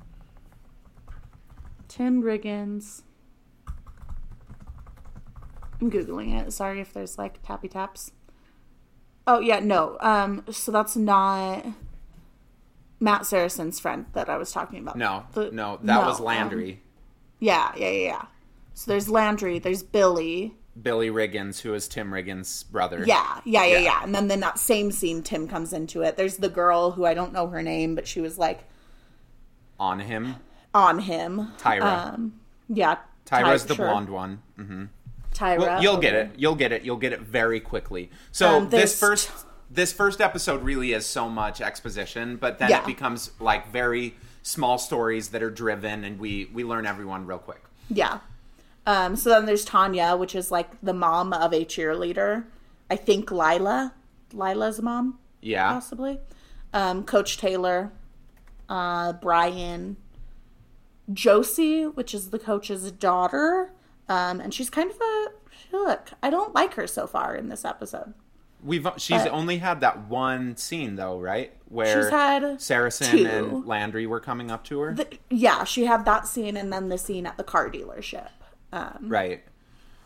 Tim 1.88 2.22
Riggins. 2.22 3.02
I'm 5.80 5.90
googling 5.90 6.38
it. 6.40 6.52
Sorry 6.52 6.80
if 6.80 6.92
there's 6.92 7.16
like 7.18 7.42
tappy 7.42 7.68
taps. 7.68 8.12
Oh 9.26 9.40
yeah, 9.40 9.60
no. 9.60 9.96
Um, 10.00 10.44
so 10.50 10.72
that's 10.72 10.96
not 10.96 11.64
Matt 12.98 13.22
Saracen's 13.22 13.80
friend 13.80 14.06
that 14.12 14.28
I 14.28 14.36
was 14.36 14.52
talking 14.52 14.78
about. 14.80 14.96
No, 14.96 15.24
The- 15.32 15.50
no, 15.50 15.76
that 15.82 15.84
no, 15.84 16.06
was 16.06 16.18
um, 16.20 16.26
Landry. 16.26 16.80
yeah, 17.38 17.72
yeah, 17.76 17.90
yeah, 17.90 18.06
yeah. 18.08 18.22
So 18.74 18.90
there's 18.90 19.08
Landry. 19.08 19.58
There's 19.58 19.82
Billy. 19.82 20.54
Billy 20.80 21.10
Riggins, 21.10 21.60
who 21.60 21.74
is 21.74 21.88
Tim 21.88 22.10
Riggins' 22.10 22.68
brother. 22.70 23.04
Yeah, 23.06 23.40
yeah, 23.44 23.64
yeah, 23.64 23.72
Yeah. 23.74 23.78
yeah. 23.80 24.02
And 24.04 24.14
then 24.14 24.28
then 24.28 24.40
that 24.40 24.58
same 24.58 24.90
scene, 24.92 25.22
Tim 25.22 25.48
comes 25.48 25.72
into 25.72 26.02
it. 26.02 26.16
There's 26.16 26.36
the 26.36 26.48
girl 26.48 26.92
who 26.92 27.04
I 27.04 27.12
don't 27.14 27.32
know 27.32 27.48
her 27.48 27.62
name, 27.62 27.94
but 27.94 28.06
she 28.06 28.20
was 28.20 28.38
like 28.38 28.64
On 29.78 29.98
him. 30.00 30.36
on 30.72 31.00
him. 31.00 31.48
Tyra. 31.58 32.14
Um, 32.14 32.40
yeah. 32.68 32.96
Tyra's 33.26 33.62
Ty- 33.62 33.68
the 33.68 33.74
sure. 33.74 33.86
blonde 33.88 34.08
one. 34.10 34.42
hmm 34.56 34.84
Tyra. 35.34 35.58
Well, 35.58 35.82
you'll 35.82 35.96
get 35.98 36.14
it. 36.14 36.30
You'll 36.36 36.54
get 36.54 36.72
it. 36.72 36.82
You'll 36.82 36.96
get 36.96 37.12
it 37.12 37.20
very 37.20 37.60
quickly. 37.60 38.10
So 38.32 38.48
Um, 38.58 38.68
this 38.70 38.98
first 38.98 39.30
this 39.70 39.92
first 39.92 40.20
episode 40.20 40.62
really 40.64 40.92
is 40.92 41.06
so 41.06 41.28
much 41.28 41.60
exposition, 41.60 42.36
but 42.36 42.58
then 42.58 42.70
Yeah. 42.70 42.80
it 42.80 42.86
becomes 42.86 43.30
like 43.38 43.70
very 43.70 44.16
small 44.42 44.78
stories 44.78 45.28
that 45.28 45.42
are 45.42 45.50
driven, 45.50 46.02
and 46.04 46.18
we 46.18 46.50
we 46.52 46.64
learn 46.64 46.86
everyone 46.86 47.26
real 47.26 47.38
quick. 47.38 47.62
Yeah. 47.88 48.18
Um, 48.86 49.14
so 49.14 49.30
then 49.30 49.46
there's 49.46 49.64
Tanya, 49.64 50.16
which 50.16 50.34
is 50.34 50.50
like 50.50 50.80
the 50.82 50.94
mom 50.94 51.32
of 51.32 51.52
a 51.52 51.64
cheerleader. 51.64 52.44
I 52.90 52.96
think 52.96 53.30
Lila. 53.30 53.92
Lila's 54.32 54.80
mom, 54.80 55.18
Yeah, 55.40 55.72
possibly. 55.72 56.18
Um, 56.72 57.04
Coach 57.04 57.36
Taylor, 57.36 57.92
uh, 58.68 59.12
Brian, 59.14 59.96
Josie, 61.12 61.84
which 61.86 62.14
is 62.14 62.30
the 62.30 62.38
coach's 62.38 62.90
daughter. 62.92 63.72
Um, 64.10 64.40
and 64.40 64.52
she's 64.52 64.68
kind 64.70 64.90
of 64.90 64.96
a 65.00 65.26
look. 65.72 66.10
I 66.22 66.30
don't 66.30 66.54
like 66.54 66.74
her 66.74 66.86
so 66.86 67.06
far 67.06 67.34
in 67.36 67.48
this 67.48 67.64
episode. 67.64 68.12
we've 68.62 68.86
she's 68.98 69.22
But- 69.22 69.30
only 69.32 69.58
had 69.58 69.80
that 69.80 70.08
one 70.08 70.56
scene 70.56 70.96
though, 70.96 71.18
right? 71.18 71.52
Where 71.68 72.02
She's 72.02 72.10
had 72.10 72.60
Saracen 72.60 73.06
two. 73.18 73.26
and 73.26 73.66
Landry 73.66 74.06
were 74.06 74.20
coming 74.20 74.50
up 74.50 74.64
to 74.64 74.80
her, 74.80 74.94
The, 74.94 75.06
yeah, 75.30 75.62
she 75.64 75.84
had 75.86 76.04
that 76.04 76.26
scene 76.26 76.56
and 76.56 76.72
then 76.72 76.88
the 76.90 76.98
scene 76.98 77.24
at 77.26 77.36
the 77.38 77.44
car 77.44 77.70
dealership. 77.70 78.28
Um, 78.72 79.06
right? 79.08 79.42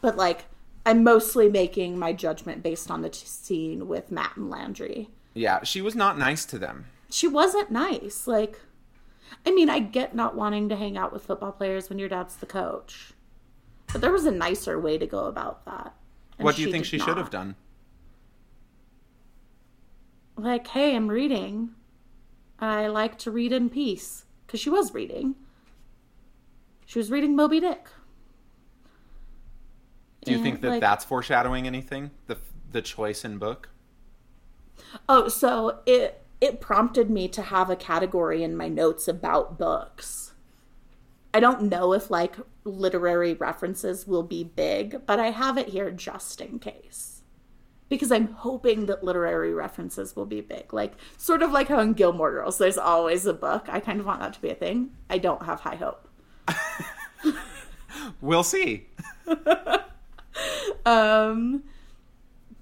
but 0.02 0.16
like, 0.16 0.44
I'm 0.86 1.02
mostly 1.02 1.48
making 1.48 1.98
my 1.98 2.12
judgment 2.12 2.62
based 2.62 2.90
on 2.90 3.00
the 3.00 3.08
t- 3.08 3.24
scene 3.26 3.88
with 3.88 4.12
Matt 4.12 4.36
and 4.36 4.50
Landry. 4.50 5.08
Yeah, 5.32 5.62
she 5.64 5.80
was 5.80 5.94
not 5.96 6.18
nice 6.18 6.44
to 6.44 6.58
them. 6.58 6.84
she 7.10 7.26
wasn't 7.26 7.70
nice. 7.70 8.26
Like, 8.26 8.60
I 9.46 9.50
mean, 9.50 9.70
I 9.70 9.78
get 9.80 10.14
not 10.14 10.36
wanting 10.36 10.68
to 10.68 10.76
hang 10.76 10.98
out 10.98 11.10
with 11.12 11.24
football 11.24 11.52
players 11.52 11.88
when 11.88 11.98
your 11.98 12.10
dad's 12.10 12.36
the 12.36 12.44
coach, 12.46 13.13
but 13.94 14.00
there 14.00 14.10
was 14.10 14.26
a 14.26 14.30
nicer 14.32 14.76
way 14.80 14.98
to 14.98 15.06
go 15.06 15.26
about 15.26 15.64
that. 15.66 15.94
what 16.38 16.56
do 16.56 16.62
you 16.62 16.70
think 16.72 16.84
she 16.84 16.98
should 16.98 17.16
have 17.16 17.30
done? 17.30 17.54
Like, 20.36 20.66
hey, 20.66 20.96
I'm 20.96 21.06
reading. 21.08 21.70
I 22.58 22.88
like 22.88 23.18
to 23.18 23.30
read 23.30 23.52
in 23.52 23.70
peace 23.70 24.24
because 24.44 24.58
she 24.58 24.68
was 24.68 24.92
reading. 24.92 25.36
She 26.86 26.98
was 26.98 27.08
reading 27.08 27.36
Moby 27.36 27.60
Dick. 27.60 27.86
Do 30.24 30.32
you 30.32 30.38
And, 30.38 30.44
think 30.44 30.60
that 30.62 30.70
like- 30.70 30.80
that's 30.80 31.04
foreshadowing 31.04 31.66
anything? 31.68 32.10
The 32.26 32.38
the 32.72 32.82
choice 32.82 33.24
in 33.24 33.38
book. 33.38 33.68
Oh, 35.08 35.28
so 35.28 35.78
it 35.86 36.24
it 36.40 36.60
prompted 36.60 37.10
me 37.10 37.28
to 37.28 37.42
have 37.42 37.70
a 37.70 37.76
category 37.76 38.42
in 38.42 38.56
my 38.56 38.68
notes 38.68 39.06
about 39.06 39.56
books. 39.56 40.32
I 41.32 41.38
don't 41.38 41.62
know 41.62 41.92
if 41.92 42.10
like 42.10 42.34
literary 42.64 43.34
references 43.34 44.06
will 44.06 44.22
be 44.22 44.44
big, 44.44 45.06
but 45.06 45.20
I 45.20 45.30
have 45.30 45.58
it 45.58 45.68
here 45.68 45.90
just 45.90 46.40
in 46.40 46.58
case. 46.58 47.22
Because 47.88 48.10
I'm 48.10 48.28
hoping 48.28 48.86
that 48.86 49.04
literary 49.04 49.52
references 49.52 50.16
will 50.16 50.26
be 50.26 50.40
big. 50.40 50.72
Like 50.72 50.94
sort 51.18 51.42
of 51.42 51.52
like 51.52 51.68
how 51.68 51.80
in 51.80 51.92
Gilmore 51.92 52.32
Girls 52.32 52.58
there's 52.58 52.78
always 52.78 53.26
a 53.26 53.34
book. 53.34 53.66
I 53.68 53.80
kind 53.80 54.00
of 54.00 54.06
want 54.06 54.20
that 54.20 54.32
to 54.34 54.40
be 54.40 54.50
a 54.50 54.54
thing. 54.54 54.90
I 55.10 55.18
don't 55.18 55.44
have 55.44 55.60
high 55.60 55.76
hope. 55.76 56.08
We'll 58.20 58.42
see. 58.42 58.86
Um 60.86 61.62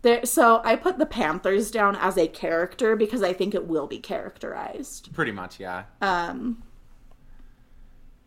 there 0.02 0.26
so 0.26 0.60
I 0.62 0.76
put 0.76 0.98
the 0.98 1.06
Panthers 1.06 1.70
down 1.70 1.96
as 1.96 2.18
a 2.18 2.28
character 2.28 2.94
because 2.96 3.22
I 3.22 3.32
think 3.32 3.54
it 3.54 3.66
will 3.66 3.86
be 3.86 3.98
characterized. 3.98 5.12
Pretty 5.14 5.32
much, 5.32 5.58
yeah. 5.58 5.84
Um, 6.00 6.62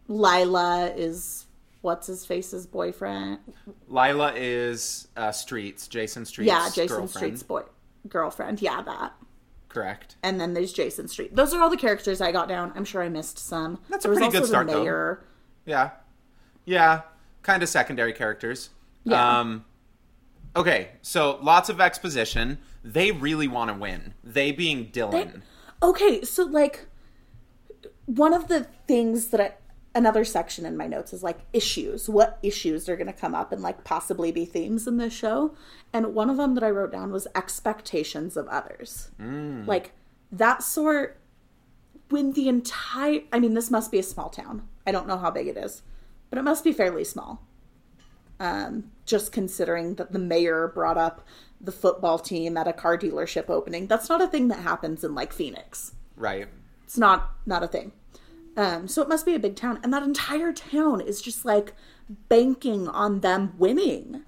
Lila 0.08 0.92
is 0.96 1.45
what's 1.86 2.08
his 2.08 2.26
face's 2.26 2.66
boyfriend. 2.66 3.38
Lila 3.88 4.34
is 4.36 5.08
uh, 5.16 5.32
Streets, 5.32 5.88
Jason 5.88 6.26
Streets. 6.26 6.48
yeah, 6.48 6.68
Jason 6.70 6.88
girlfriend. 6.88 7.10
Street's 7.12 7.44
boy 7.44 7.62
girlfriend. 8.10 8.62
Yeah, 8.62 8.82
that. 8.82 9.14
Correct. 9.70 10.16
And 10.24 10.42
then 10.42 10.54
there's 10.54 10.74
Jason 10.74 11.08
Street. 11.08 11.36
Those 11.36 11.54
are 11.54 11.62
all 11.62 11.70
the 11.70 11.78
characters 11.78 12.22
I 12.22 12.32
got 12.32 12.50
down. 12.50 12.72
I'm 12.76 12.86
sure 12.86 13.04
I 13.04 13.10
missed 13.10 13.38
some. 13.38 13.80
That's 13.90 14.04
a 14.04 14.08
There 14.08 14.12
was 14.12 14.20
pretty 14.20 14.32
good 14.32 14.44
the 14.44 14.48
start, 14.48 14.68
though. 14.68 14.82
mayor. 14.82 15.24
Yeah. 15.66 15.92
Yeah. 16.66 17.02
Kind 17.44 17.62
of 17.62 17.70
secondary 17.70 18.14
characters. 18.14 18.72
Yeah. 19.04 19.40
Um, 19.40 19.66
okay, 20.56 20.90
so 21.04 21.38
lots 21.42 21.70
of 21.70 21.80
exposition. 21.80 22.58
They 22.84 23.12
really 23.12 23.48
want 23.48 23.70
to 23.70 23.76
win. 23.76 24.16
They 24.24 24.52
being 24.52 24.86
Dillon. 24.92 25.44
Okay, 25.84 26.24
so 26.24 26.44
like 26.46 26.88
one 28.06 28.34
of 28.34 28.48
the 28.48 28.64
things 28.88 29.28
that 29.28 29.40
I 29.42 29.54
another 29.96 30.26
section 30.26 30.66
in 30.66 30.76
my 30.78 30.86
notes 30.88 31.14
is 31.14 31.24
like 31.24 31.40
issues. 31.54 32.10
What 32.10 32.38
issues 32.44 32.88
are 32.90 32.98
going 32.98 33.08
to 33.08 33.14
come 33.14 33.34
up 33.34 33.52
and 33.52 33.62
like 33.62 33.84
possibly 33.86 34.32
be 34.32 34.46
themes 34.46 34.86
in 34.88 34.98
this 34.98 35.14
show? 35.14 35.56
And 35.94 36.14
one 36.14 36.30
of 36.30 36.38
them 36.38 36.54
that 36.56 36.64
I 36.64 36.70
wrote 36.70 36.92
down 36.92 37.12
was 37.12 37.28
expectations 37.34 38.36
of 38.38 38.48
others. 38.50 39.10
Like 39.66 39.94
that 40.32 40.62
sort 40.62 41.18
when 42.10 42.34
the 42.34 42.50
entire 42.50 43.22
I 43.32 43.40
mean 43.40 43.54
this 43.56 43.72
must 43.72 43.92
be 43.92 43.98
a 44.00 44.04
small 44.04 44.30
town. 44.30 44.68
I 44.86 44.92
don't 44.92 45.08
know 45.08 45.18
how 45.18 45.32
big 45.32 45.48
it 45.48 45.58
is, 45.58 45.82
but 46.30 46.38
it 46.38 46.44
must 46.44 46.64
be 46.64 46.74
fairly 46.74 47.04
small. 47.06 47.42
Um 48.40 48.92
just 49.06 49.32
considering 49.32 49.96
that 49.96 50.12
the 50.12 50.20
mayor 50.20 50.68
brought 50.68 50.98
up 50.98 51.26
the 51.62 51.72
football 51.72 52.20
team 52.20 52.58
at 52.58 52.68
a 52.68 52.74
car 52.74 52.98
dealership 52.98 53.50
opening. 53.50 53.88
That's 53.88 54.10
not 54.10 54.22
a 54.22 54.28
thing 54.28 54.50
that 54.50 54.60
happens 54.60 55.04
in 55.04 55.16
like 55.16 55.32
Phoenix. 55.32 55.94
right. 56.18 56.48
It's 56.84 56.98
not 56.98 57.32
not 57.46 57.64
a 57.64 57.68
thing. 57.68 57.94
Um, 58.58 58.88
so 58.88 59.02
it 59.02 59.10
must 59.10 59.26
be 59.26 59.36
a 59.36 59.40
big 59.40 59.56
town, 59.56 59.80
and 59.84 59.94
that 59.94 60.04
entire 60.04 60.54
town 60.54 61.02
is 61.02 61.22
just 61.22 61.44
like 61.46 61.74
banking 62.30 62.88
on 62.88 63.20
them 63.22 63.54
winning. 63.58 64.24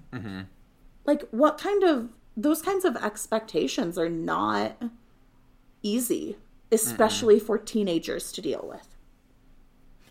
Like, 1.06 1.22
what 1.30 1.56
kind 1.58 1.82
of 1.82 2.10
those 2.36 2.60
kinds 2.60 2.84
of 2.84 2.96
expectations 2.96 3.96
are 3.98 4.10
not 4.10 4.80
easy, 5.82 6.36
especially 6.70 7.40
for 7.40 7.56
teenagers 7.58 8.30
to 8.32 8.42
deal 8.42 8.66
with. 8.68 8.86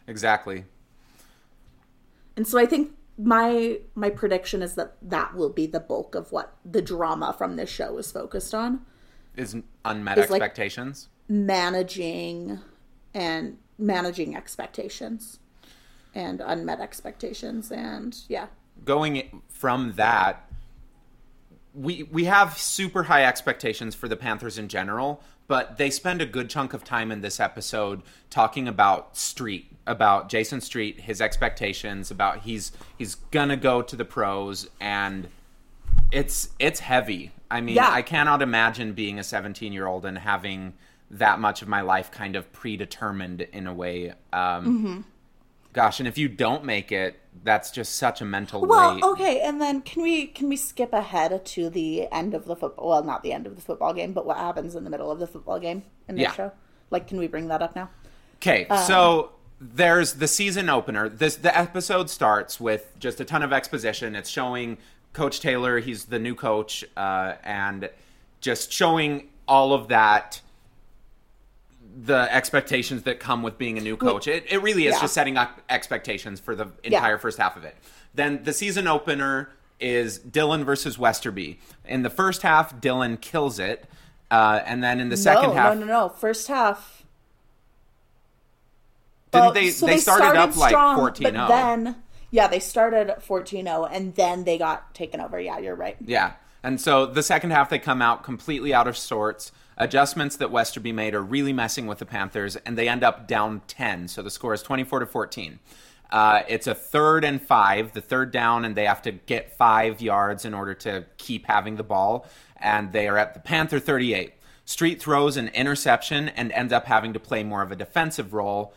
Exactly. 0.07 0.65
And 2.35 2.47
so 2.47 2.57
I 2.57 2.65
think 2.65 2.91
my 3.17 3.79
my 3.95 4.09
prediction 4.09 4.61
is 4.61 4.75
that 4.75 4.95
that 5.01 5.35
will 5.35 5.49
be 5.49 5.67
the 5.67 5.79
bulk 5.79 6.15
of 6.15 6.31
what 6.31 6.55
the 6.65 6.81
drama 6.81 7.33
from 7.37 7.55
this 7.55 7.69
show 7.69 7.97
is 7.97 8.11
focused 8.11 8.53
on. 8.55 8.85
Is 9.35 9.55
unmet 9.85 10.17
Is 10.17 10.29
like- 10.29 10.41
expectations. 10.41 11.09
managing 11.29 12.59
and 13.13 13.57
managing 13.77 14.35
expectations 14.35 15.39
and 16.15 16.41
unmet 16.41 16.79
expectations 16.79 17.71
and 17.71 18.17
yeah 18.27 18.47
going 18.85 19.41
from 19.49 19.93
that 19.93 20.47
we 21.77 22.03
we 22.03 22.25
have 22.25 22.57
super 22.57 23.03
high 23.03 23.23
expectations 23.23 23.93
for 23.93 24.07
the 24.07 24.15
Panthers 24.15 24.57
in 24.57 24.67
general, 24.67 25.21
but 25.47 25.77
they 25.77 25.89
spend 25.91 26.21
a 26.21 26.25
good 26.25 26.49
chunk 26.49 26.73
of 26.73 26.83
time 26.83 27.11
in 27.11 27.21
this 27.21 27.39
episode 27.39 28.01
talking 28.29 28.67
about 28.67 29.15
Street, 29.15 29.71
about 29.85 30.27
Jason 30.27 30.59
Street, 30.59 31.01
his 31.01 31.21
expectations, 31.21 32.09
about 32.09 32.39
he's 32.39 32.71
he's 32.97 33.15
gonna 33.15 33.57
go 33.57 33.81
to 33.83 33.95
the 33.95 34.05
pros 34.05 34.67
and 34.81 35.27
it's 36.11 36.49
it's 36.57 36.79
heavy. 36.79 37.31
I 37.49 37.61
mean, 37.61 37.75
Yeah. 37.75 37.91
I 37.91 38.01
cannot 38.01 38.41
imagine 38.41 38.93
being 38.93 39.19
a 39.19 39.21
17-year-old 39.21 40.03
and 40.03 40.17
having 40.17 40.73
that 41.11 41.39
much 41.39 41.61
of 41.61 41.67
my 41.67 41.81
life 41.81 42.11
kind 42.11 42.35
of 42.35 42.51
predetermined 42.53 43.41
in 43.41 43.67
a 43.67 43.73
way. 43.73 44.13
Um 44.33 45.05
Gosh, 45.73 45.99
and 45.99 46.07
if 46.07 46.17
you 46.17 46.27
don't 46.27 46.63
make 46.63 46.91
it, 46.91 47.19
that's 47.43 47.69
just 47.69 47.97
such 47.97 48.19
a 48.19 48.25
mental 48.25 48.65
well 48.65 48.95
weight. 48.95 49.03
okay 49.03 49.41
and 49.41 49.61
then 49.61 49.79
can 49.81 50.01
we 50.01 50.25
can 50.25 50.49
we 50.49 50.55
skip 50.55 50.91
ahead 50.91 51.45
to 51.45 51.69
the 51.69 52.11
end 52.11 52.33
of 52.33 52.45
the 52.45 52.55
football 52.55 52.89
well 52.89 53.03
not 53.03 53.21
the 53.21 53.31
end 53.31 53.45
of 53.45 53.55
the 53.55 53.61
football 53.61 53.93
game 53.93 54.11
but 54.11 54.25
what 54.25 54.37
happens 54.37 54.75
in 54.75 54.83
the 54.83 54.89
middle 54.89 55.11
of 55.11 55.19
the 55.19 55.27
football 55.27 55.59
game 55.59 55.83
in 56.07 56.15
this 56.15 56.23
Yeah. 56.23 56.33
show 56.33 56.51
like 56.89 57.07
can 57.07 57.19
we 57.19 57.27
bring 57.27 57.47
that 57.49 57.61
up 57.61 57.75
now 57.75 57.89
Okay, 58.37 58.65
so 58.87 59.31
there's 59.59 60.13
the 60.13 60.27
season 60.27 60.69
opener. 60.69 61.09
This 61.09 61.35
the 61.37 61.55
episode 61.57 62.07
starts 62.09 62.59
with 62.59 62.93
just 62.99 63.19
a 63.19 63.25
ton 63.25 63.41
of 63.43 63.51
exposition. 63.51 64.15
It's 64.15 64.29
showing 64.29 64.77
Coach 65.13 65.39
Taylor, 65.39 65.79
he's 65.79 66.05
the 66.05 66.19
new 66.19 66.35
coach, 66.35 66.85
uh, 66.95 67.33
and 67.43 67.89
just 68.41 68.71
showing 68.71 69.29
all 69.47 69.73
of 69.73 69.87
that 69.87 70.41
the 71.99 72.33
expectations 72.33 73.03
that 73.03 73.19
come 73.19 73.41
with 73.41 73.57
being 73.57 73.77
a 73.77 73.81
new 73.81 73.97
coach. 73.97 74.27
It, 74.27 74.45
it 74.51 74.61
really 74.61 74.85
is 74.85 74.93
Yeah. 74.95 75.01
just 75.01 75.13
setting 75.13 75.37
up 75.37 75.61
expectations 75.69 76.39
for 76.39 76.55
the 76.55 76.67
entire 76.83 77.17
first 77.17 77.37
half 77.37 77.57
of 77.57 77.63
it. 77.63 77.75
Then 78.13 78.43
the 78.43 78.53
season 78.53 78.87
opener 78.87 79.49
is 79.79 80.19
Dillon 80.19 80.63
versus 80.63 80.97
Westerby. 80.97 81.59
In 81.85 82.03
the 82.03 82.09
first 82.09 82.41
half, 82.43 82.79
Dillon 82.79 83.17
kills 83.17 83.57
it. 83.59 83.85
Uh, 84.29 84.61
and 84.65 84.83
then 84.83 84.99
in 84.99 85.09
the 85.09 85.17
second 85.17 85.49
no, 85.49 85.53
half, 85.55 85.73
no 85.75 85.79
no 85.79 85.85
no 85.85 86.09
first 86.09 86.49
half 86.49 87.05
didn't 89.31 89.45
well, 89.45 89.53
they? 89.53 89.69
so 89.69 89.85
they, 89.85 89.97
started, 89.97 90.37
up 90.37 90.55
like 90.57 90.69
strong, 90.69 90.97
14 90.97 91.33
but 91.33 91.47
then 91.47 91.95
yeah 92.31 92.47
they 92.47 92.59
started 92.59 93.07
14-0 93.25 93.89
and 93.89 94.15
then 94.15 94.43
they 94.43 94.57
got 94.57 94.93
taken 94.93 95.21
over 95.21 95.39
yeah 95.39 95.59
you're 95.59 95.75
right 95.75 95.95
Yeah. 96.01 96.33
And 96.63 96.81
so 96.81 97.05
the 97.05 97.23
second 97.23 97.51
half, 97.51 97.69
they 97.69 97.79
come 97.79 98.01
out 98.01 98.23
completely 98.23 98.73
out 98.73 98.87
of 98.87 98.97
sorts. 98.97 99.53
Adjustments 99.77 100.37
that 100.37 100.49
Westerby 100.49 100.93
made 100.93 101.13
are 101.13 101.21
really 101.21 101.53
messing 101.53 101.85
with 101.85 101.99
the 101.99 102.05
Panthers, 102.05 102.55
and 102.55 102.77
they 102.77 102.89
end 102.89 103.03
up 103.03 103.27
down 103.27 103.61
10. 103.67 104.07
So 104.07 104.21
the 104.23 104.31
score 104.31 104.53
is 104.53 104.63
24 104.63 105.01
to 105.01 105.05
14. 105.05 105.59
Uh, 106.09 106.41
it's 106.47 106.67
a 106.67 106.73
third 106.73 107.23
and 107.23 107.41
five, 107.41 107.93
the 107.93 108.01
third 108.01 108.31
down, 108.31 108.65
and 108.65 108.75
they 108.75 108.85
have 108.85 109.01
to 109.03 109.11
get 109.11 109.55
five 109.55 110.01
yards 110.01 110.45
in 110.45 110.53
order 110.53 110.73
to 110.73 111.05
keep 111.17 111.45
having 111.45 111.75
the 111.75 111.83
ball. 111.83 112.25
And 112.55 112.91
they 112.91 113.07
are 113.07 113.17
at 113.17 113.33
the 113.33 113.39
Panther 113.39 113.79
38. 113.79 114.33
Street 114.65 115.01
throws 115.01 115.37
an 115.37 115.49
interception 115.49 116.29
and 116.29 116.51
ends 116.51 116.73
up 116.73 116.85
having 116.85 117.13
to 117.13 117.19
play 117.19 117.43
more 117.43 117.61
of 117.61 117.71
a 117.71 117.75
defensive 117.75 118.33
role. 118.33 118.73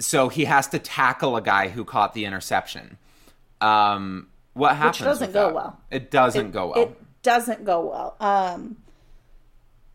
So 0.00 0.28
he 0.28 0.46
has 0.46 0.68
to 0.68 0.78
tackle 0.78 1.36
a 1.36 1.42
guy 1.42 1.68
who 1.68 1.84
caught 1.84 2.14
the 2.14 2.24
interception. 2.24 2.98
Um, 3.60 4.28
what 4.54 4.76
happens? 4.76 5.00
It 5.00 5.04
doesn't 5.04 5.32
go 5.32 5.46
that? 5.46 5.54
well. 5.54 5.80
It 5.90 6.10
doesn't 6.10 6.50
go 6.52 6.72
well. 6.74 6.82
It 6.82 7.22
doesn't 7.22 7.64
go 7.64 7.80
well. 7.86 8.16
Um, 8.20 8.76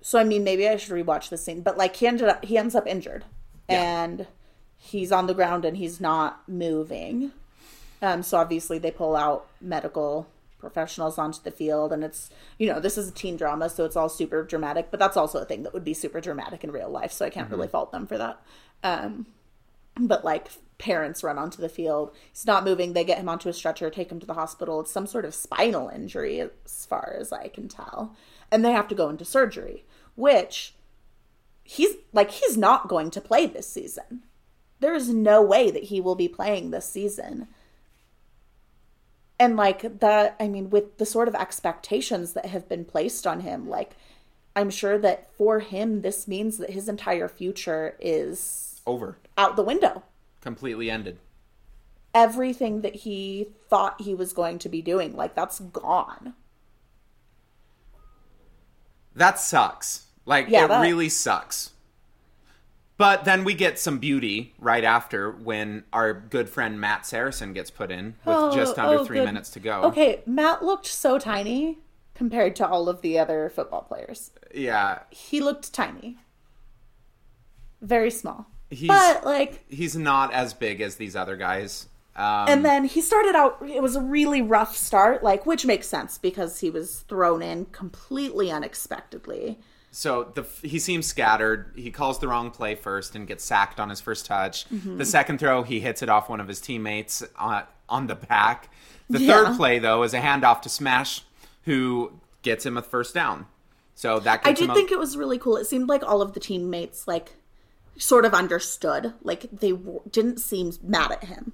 so 0.02 0.20
I 0.20 0.24
mean, 0.24 0.44
maybe 0.44 0.68
I 0.68 0.78
should 0.78 0.94
rewatch 0.94 1.30
this 1.30 1.44
scene. 1.44 1.62
But 1.62 1.78
like, 1.78 1.96
he 1.98 2.08
ended 2.08 2.28
up, 2.28 2.46
he 2.46 2.58
ends 2.58 2.76
up 2.76 2.88
injured, 2.88 3.26
Yeah. 3.68 4.04
and 4.04 4.28
he's 4.78 5.12
on 5.12 5.28
the 5.28 5.34
ground 5.34 5.66
and 5.66 5.78
he's 5.78 6.00
not 6.00 6.48
moving. 6.48 7.32
Um, 8.02 8.24
so 8.24 8.38
obviously 8.38 8.78
they 8.80 8.92
pull 8.92 9.16
out 9.16 9.48
medical 9.60 10.28
professionals 10.58 11.18
onto 11.18 11.42
the 11.42 11.52
field, 11.52 11.92
and 11.94 12.04
it's 12.04 12.30
you 12.58 12.68
know 12.72 12.80
this 12.80 12.98
is 12.98 13.10
a 13.10 13.12
teen 13.12 13.36
drama, 13.38 13.70
so 13.70 13.84
it's 13.86 13.96
all 13.96 14.10
super 14.10 14.44
dramatic. 14.44 14.90
But 14.92 15.00
that's 15.00 15.18
also 15.18 15.40
a 15.40 15.46
thing 15.46 15.64
that 15.64 15.74
would 15.74 15.84
be 15.86 15.94
super 15.94 16.22
dramatic 16.22 16.64
in 16.64 16.72
real 16.72 16.90
life, 16.90 17.12
so 17.12 17.26
I 17.26 17.30
can't 17.30 17.50
really 17.50 17.68
fault 17.68 17.92
them 17.92 18.08
for 18.08 18.18
that. 18.18 18.42
Um, 18.84 19.26
but 19.98 20.24
like 20.24 20.48
parents 20.80 21.24
run 21.24 21.38
onto 21.38 21.62
the 21.62 21.70
field. 21.70 22.12
He's 22.32 22.48
not 22.48 22.63
moving. 22.63 22.94
They 22.94 23.04
get 23.04 23.20
him 23.20 23.30
onto 23.30 23.50
a 23.50 23.54
stretcher 23.54 23.89
take 23.92 24.12
him 24.12 24.20
to 24.20 24.26
the 24.26 24.34
hospital. 24.34 24.80
It's 24.80 24.92
some 24.92 25.06
sort 25.06 25.26
of 25.26 25.36
spinal 25.36 25.89
injury 25.89 26.39
as 26.39 26.86
far 26.88 27.15
as 27.20 27.32
i 27.32 27.50
can 27.50 27.68
tell. 27.68 28.15
And 28.52 28.65
they 28.65 28.72
have 28.72 28.88
to 28.88 28.96
go 28.96 29.10
into 29.10 29.26
surgery 29.26 29.84
which 30.20 30.74
he's 31.63 31.96
like 32.12 32.30
he's 32.30 32.58
not 32.58 32.89
going 32.89 33.10
to 33.12 33.22
play 33.22 33.46
this 33.46 33.68
season. 33.68 34.24
There 34.82 34.94
is 34.94 35.10
no 35.10 35.42
way 35.42 35.72
that 35.72 35.84
he 35.84 36.02
will 36.02 36.15
be 36.15 36.28
playing 36.28 36.72
this 36.72 36.88
season. 36.88 37.48
And 39.39 39.56
like 39.56 40.00
that 40.00 40.36
i 40.39 40.50
mean 40.50 40.70
with 40.70 40.98
the 40.98 41.06
sort 41.06 41.30
of 41.30 41.36
expectations 41.36 42.34
that 42.34 42.48
have 42.48 42.68
been 42.68 42.84
placed 42.84 43.26
on 43.26 43.39
him 43.39 43.70
like 43.70 43.96
i'm 44.54 44.70
sure 44.70 44.98
that 44.98 45.34
for 45.38 45.62
him 45.62 46.02
this 46.02 46.28
means 46.28 46.58
that 46.58 46.72
his 46.72 46.89
entire 46.89 47.30
future 47.30 47.96
is 48.02 48.82
Over. 48.86 49.18
out 49.38 49.56
the 49.56 49.63
window 49.63 50.04
Completely 50.41 50.89
ended. 50.89 51.17
everything 52.13 52.82
that 52.82 52.95
he 52.95 53.47
thought 53.69 54.02
he 54.02 54.15
was 54.15 54.34
going 54.34 54.58
to 54.60 54.67
be 54.69 54.82
doing 54.82 55.15
like 55.15 55.36
that's 55.36 55.60
gone 55.60 56.34
That 59.15 59.39
sucks. 59.39 60.06
Like 60.25 60.47
Yeah, 60.49 60.65
it 60.65 60.67
that- 60.69 60.82
really 60.82 61.10
sucks. 61.10 61.71
But 62.97 63.23
then 63.23 63.43
we 63.45 63.54
get 63.54 63.80
some 63.80 63.97
beauty 63.97 64.54
right 64.60 64.84
after 64.84 65.32
when 65.32 65.86
our 65.93 66.13
good 66.13 66.49
friend 66.49 66.82
Matt 66.82 67.06
Saracen 67.06 67.54
gets 67.54 67.71
put 67.71 67.91
in 67.91 68.15
with 68.25 68.36
Oh, 68.36 68.54
just 68.54 68.78
under 68.78 68.99
oh, 68.99 69.06
three 69.06 69.19
good. 69.19 69.25
minutes 69.25 69.49
to 69.52 69.60
go. 69.62 69.84
okay 69.84 70.21
matt 70.25 70.63
looked 70.65 70.86
so 70.86 71.17
tiny 71.17 71.80
compared 72.13 72.56
to 72.58 72.67
all 72.67 72.89
of 72.89 73.02
the 73.02 73.17
other 73.17 73.49
football 73.49 73.84
players 73.84 74.32
Yeah, 74.54 74.99
he 75.12 75.39
looked 75.41 75.73
tiny 75.73 76.17
very 77.82 78.12
small 78.12 78.47
He's- 78.70 78.88
but 79.14 79.26
like 79.26 79.66
he's 79.70 79.96
not 79.96 80.34
as 80.34 80.54
big 80.54 80.82
as 80.82 80.96
these 80.96 81.16
other 81.16 81.36
guys. 81.38 81.88
Um, 82.16 82.46
and 82.50 82.66
then 82.66 82.86
he 82.86 83.02
started 83.02 83.36
out 83.36 83.58
it 83.68 83.82
was 83.82 83.96
a 83.96 84.02
really 84.02 84.42
rough 84.42 84.76
start 84.76 85.24
like 85.24 85.46
which 85.46 85.66
makes 85.66 85.88
sense 85.88 86.18
because 86.18 86.60
he 86.60 86.70
was 86.70 87.02
thrown 87.08 87.42
in 87.42 87.66
completely 87.68 88.52
unexpectedly 88.52 89.58
so 89.92 90.32
the 90.36 90.44
he 90.68 90.78
seems 90.80 91.08
scattered. 91.08 91.72
He 91.76 91.90
calls 91.92 92.20
the 92.20 92.28
wrong 92.28 92.52
play 92.52 92.76
first 92.76 93.16
and 93.16 93.26
gets 93.28 93.44
sacked 93.44 93.80
on 93.80 93.90
his 93.90 94.00
first 94.00 94.26
touch. 94.28 94.70
Mm-hmm. 94.70 94.98
The 94.98 95.06
second 95.06 95.40
throw, 95.40 95.64
he 95.64 95.80
hits 95.80 96.02
it 96.04 96.10
off 96.10 96.30
one 96.30 96.40
of 96.40 96.48
his 96.48 96.62
teammates 96.62 97.24
on, 97.38 97.64
on 97.88 98.06
the 98.08 98.14
back. 98.16 98.70
The 99.10 99.20
Yeah. 99.20 99.46
third 99.46 99.58
play, 99.58 99.80
though, 99.80 100.04
is 100.04 100.14
a 100.14 100.20
handoff 100.20 100.62
to 100.62 100.70
Smash, 100.70 101.24
who 101.64 102.12
gets 102.44 102.68
him 102.68 102.78
a 102.78 102.84
first 102.84 103.16
down. 103.16 103.48
So 103.96 104.20
that 104.20 104.42
I 104.46 104.54
did 104.54 104.72
think 104.74 104.92
it 104.92 105.00
was 105.00 105.18
really 105.18 105.40
cool. 105.40 105.58
It 105.58 105.66
seemed 105.66 105.90
like 105.90 106.04
all 106.04 106.22
of 106.22 106.34
the 106.34 106.40
teammates 106.40 107.08
like 107.08 107.36
sort 108.00 108.26
of 108.26 108.34
understood. 108.34 109.14
Like 109.22 109.46
they 109.52 109.72
w- 109.72 110.02
didn't 110.10 110.40
seem 110.40 110.72
mad 110.82 111.12
at 111.12 111.26
him. 111.26 111.52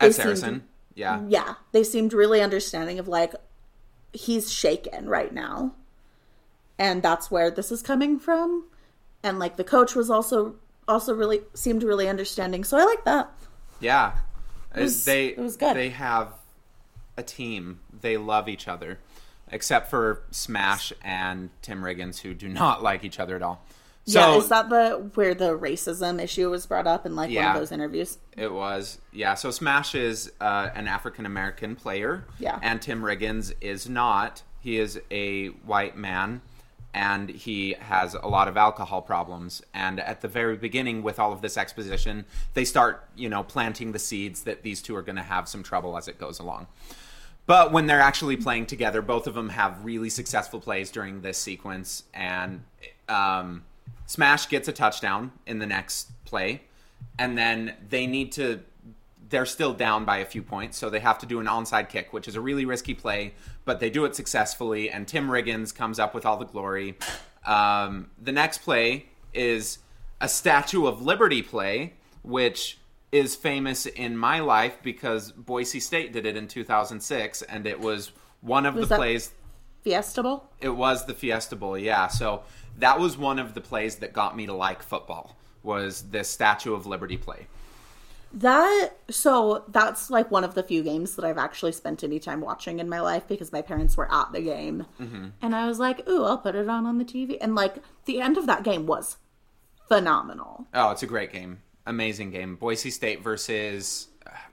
They 0.00 0.08
at 0.08 0.14
seemed- 0.14 0.62
Yeah. 0.96 1.22
yeah, 1.28 1.54
they 1.72 1.84
seemed 1.84 2.12
really 2.12 2.40
understanding 2.40 2.98
of 2.98 3.06
like 3.06 3.34
he's 4.12 4.50
shaken 4.52 5.08
right 5.08 5.32
now. 5.32 5.74
And 6.78 7.02
that's 7.02 7.30
where 7.30 7.50
this 7.50 7.70
is 7.70 7.82
coming 7.82 8.18
from. 8.18 8.64
And 9.22 9.38
like 9.38 9.56
the 9.56 9.64
coach 9.64 9.94
was 9.94 10.10
also 10.10 10.56
also 10.88 11.14
really 11.14 11.40
seemed 11.54 11.82
really 11.82 12.08
understanding. 12.08 12.64
So 12.64 12.76
I 12.76 12.84
like 12.84 13.04
that. 13.04 13.30
Yeah. 13.80 14.16
Uh, 14.76 14.80
was- 14.82 15.04
they 15.04 15.28
it 15.28 15.38
was 15.38 15.56
good. 15.56 15.76
they 15.76 15.90
have 15.90 16.32
a 17.16 17.22
team. 17.22 17.80
They 18.00 18.16
love 18.16 18.48
each 18.48 18.66
other. 18.68 18.98
Except 19.52 19.88
for 19.90 20.22
Smash 20.30 20.92
and 21.02 21.50
Tim 21.62 21.82
Riggins 21.82 22.20
who 22.20 22.34
do 22.34 22.48
not 22.48 22.82
like 22.88 23.04
each 23.04 23.20
other 23.20 23.36
at 23.36 23.42
all. 23.42 23.64
So 24.06 24.20
yeah, 24.20 24.36
is 24.36 24.48
that 24.50 24.68
the 24.68 25.10
where 25.14 25.34
the 25.34 25.56
racism 25.58 26.22
issue 26.22 26.50
was 26.50 26.66
brought 26.66 26.86
up 26.86 27.06
in 27.06 27.16
like 27.16 27.34
one 27.34 27.44
of 27.46 27.54
those 27.54 27.72
interviews? 27.72 28.18
It 28.36 28.52
was, 28.52 28.98
yeah. 29.12 29.34
So 29.34 29.50
Smash 29.50 29.94
is 29.94 30.30
uh, 30.40 30.68
an 30.74 30.88
African 30.88 31.24
American 31.24 31.74
player, 31.74 32.24
Yeah. 32.38 32.58
and 32.62 32.82
Tim 32.82 33.00
Riggins 33.02 33.54
is 33.62 33.88
not. 33.88 34.42
He 34.60 34.78
is 34.78 35.00
a 35.10 35.48
white 35.48 35.96
man, 35.96 36.42
and 36.92 37.30
he 37.30 37.76
has 37.80 38.12
a 38.14 38.26
lot 38.28 38.46
of 38.46 38.58
alcohol 38.58 39.00
problems. 39.00 39.62
And 39.72 39.98
at 40.00 40.20
the 40.20 40.28
very 40.28 40.56
beginning, 40.56 41.02
with 41.02 41.18
all 41.18 41.32
of 41.32 41.40
this 41.40 41.56
exposition, 41.56 42.26
they 42.52 42.66
start, 42.66 43.08
you 43.16 43.30
know, 43.30 43.42
planting 43.42 43.92
the 43.92 43.98
seeds 43.98 44.42
that 44.42 44.62
these 44.62 44.82
two 44.82 44.94
are 44.96 45.02
going 45.02 45.16
to 45.16 45.22
have 45.22 45.48
some 45.48 45.62
trouble 45.62 45.96
as 45.96 46.08
it 46.08 46.18
goes 46.18 46.38
along. 46.38 46.66
But 47.46 47.72
when 47.72 47.86
they're 47.86 48.00
actually 48.00 48.36
playing 48.36 48.66
together, 48.66 49.00
both 49.02 49.26
of 49.26 49.34
them 49.34 49.50
have 49.50 49.84
really 49.84 50.08
successful 50.10 50.60
plays 50.60 50.90
during 50.90 51.20
this 51.22 51.36
sequence, 51.38 52.04
and 52.14 52.64
um, 53.08 53.64
Smash 54.06 54.48
gets 54.48 54.68
a 54.68 54.72
touchdown 54.72 55.32
in 55.46 55.58
the 55.58 55.66
next 55.66 56.10
play, 56.24 56.62
and 57.18 57.36
then 57.36 57.74
they 57.88 58.06
need 58.06 58.32
to. 58.32 58.60
They're 59.28 59.46
still 59.46 59.72
down 59.72 60.04
by 60.04 60.18
a 60.18 60.24
few 60.24 60.42
points, 60.42 60.76
so 60.78 60.90
they 60.90 61.00
have 61.00 61.18
to 61.18 61.26
do 61.26 61.40
an 61.40 61.46
onside 61.46 61.88
kick, 61.88 62.12
which 62.12 62.28
is 62.28 62.36
a 62.36 62.40
really 62.40 62.64
risky 62.66 62.94
play, 62.94 63.34
but 63.64 63.80
they 63.80 63.90
do 63.90 64.04
it 64.04 64.14
successfully, 64.14 64.90
and 64.90 65.08
Tim 65.08 65.28
Riggins 65.28 65.74
comes 65.74 65.98
up 65.98 66.14
with 66.14 66.26
all 66.26 66.36
the 66.36 66.44
glory. 66.44 66.96
Um, 67.46 68.10
the 68.20 68.32
next 68.32 68.58
play 68.58 69.06
is 69.32 69.78
a 70.20 70.28
Statue 70.28 70.86
of 70.86 71.02
Liberty 71.02 71.42
play, 71.42 71.94
which 72.22 72.78
is 73.12 73.34
famous 73.34 73.86
in 73.86 74.16
my 74.16 74.40
life 74.40 74.76
because 74.82 75.32
Boise 75.32 75.80
State 75.80 76.12
did 76.12 76.26
it 76.26 76.36
in 76.36 76.48
2006, 76.48 77.42
and 77.42 77.66
it 77.66 77.80
was 77.80 78.12
one 78.40 78.66
of 78.66 78.74
Was 78.74 78.88
the 78.88 78.96
plays. 78.96 79.32
Fiesta 79.82 80.22
Bowl? 80.22 80.48
It 80.60 80.70
was 80.70 81.06
the 81.06 81.14
Fiesta 81.14 81.56
Bowl, 81.56 81.76
yeah. 81.78 82.08
So 82.08 82.42
that 82.78 82.98
was 82.98 83.16
one 83.16 83.38
of 83.38 83.54
the 83.54 83.60
plays 83.60 83.96
that 83.96 84.12
got 84.12 84.36
me 84.36 84.46
to 84.46 84.52
like 84.52 84.82
football. 84.82 85.36
Was 85.62 86.02
this 86.02 86.28
Statue 86.28 86.74
of 86.74 86.86
Liberty 86.86 87.16
play? 87.16 87.46
That 88.34 88.90
so 89.10 89.64
that's 89.68 90.10
like 90.10 90.30
one 90.30 90.42
of 90.42 90.54
the 90.54 90.64
few 90.64 90.82
games 90.82 91.14
that 91.14 91.24
I've 91.24 91.38
actually 91.38 91.70
spent 91.70 92.02
any 92.02 92.18
time 92.18 92.40
watching 92.40 92.80
in 92.80 92.88
my 92.88 93.00
life 93.00 93.28
because 93.28 93.52
my 93.52 93.62
parents 93.62 93.96
were 93.96 94.12
at 94.12 94.32
the 94.32 94.40
game, 94.40 94.86
mm-hmm. 95.00 95.26
and 95.40 95.54
I 95.54 95.68
was 95.68 95.78
like, 95.78 96.06
"Ooh, 96.08 96.24
I'll 96.24 96.38
put 96.38 96.56
it 96.56 96.68
on 96.68 96.84
on 96.84 96.98
the 96.98 97.04
TV." 97.04 97.38
And 97.40 97.54
like 97.54 97.76
the 98.06 98.20
end 98.20 98.36
of 98.36 98.46
that 98.46 98.64
game 98.64 98.86
was 98.86 99.18
phenomenal. 99.88 100.66
Oh, 100.74 100.90
it's 100.90 101.04
a 101.04 101.06
great 101.06 101.32
game, 101.32 101.62
amazing 101.86 102.32
game. 102.32 102.56
Boise 102.56 102.90
State 102.90 103.22
versus 103.22 104.08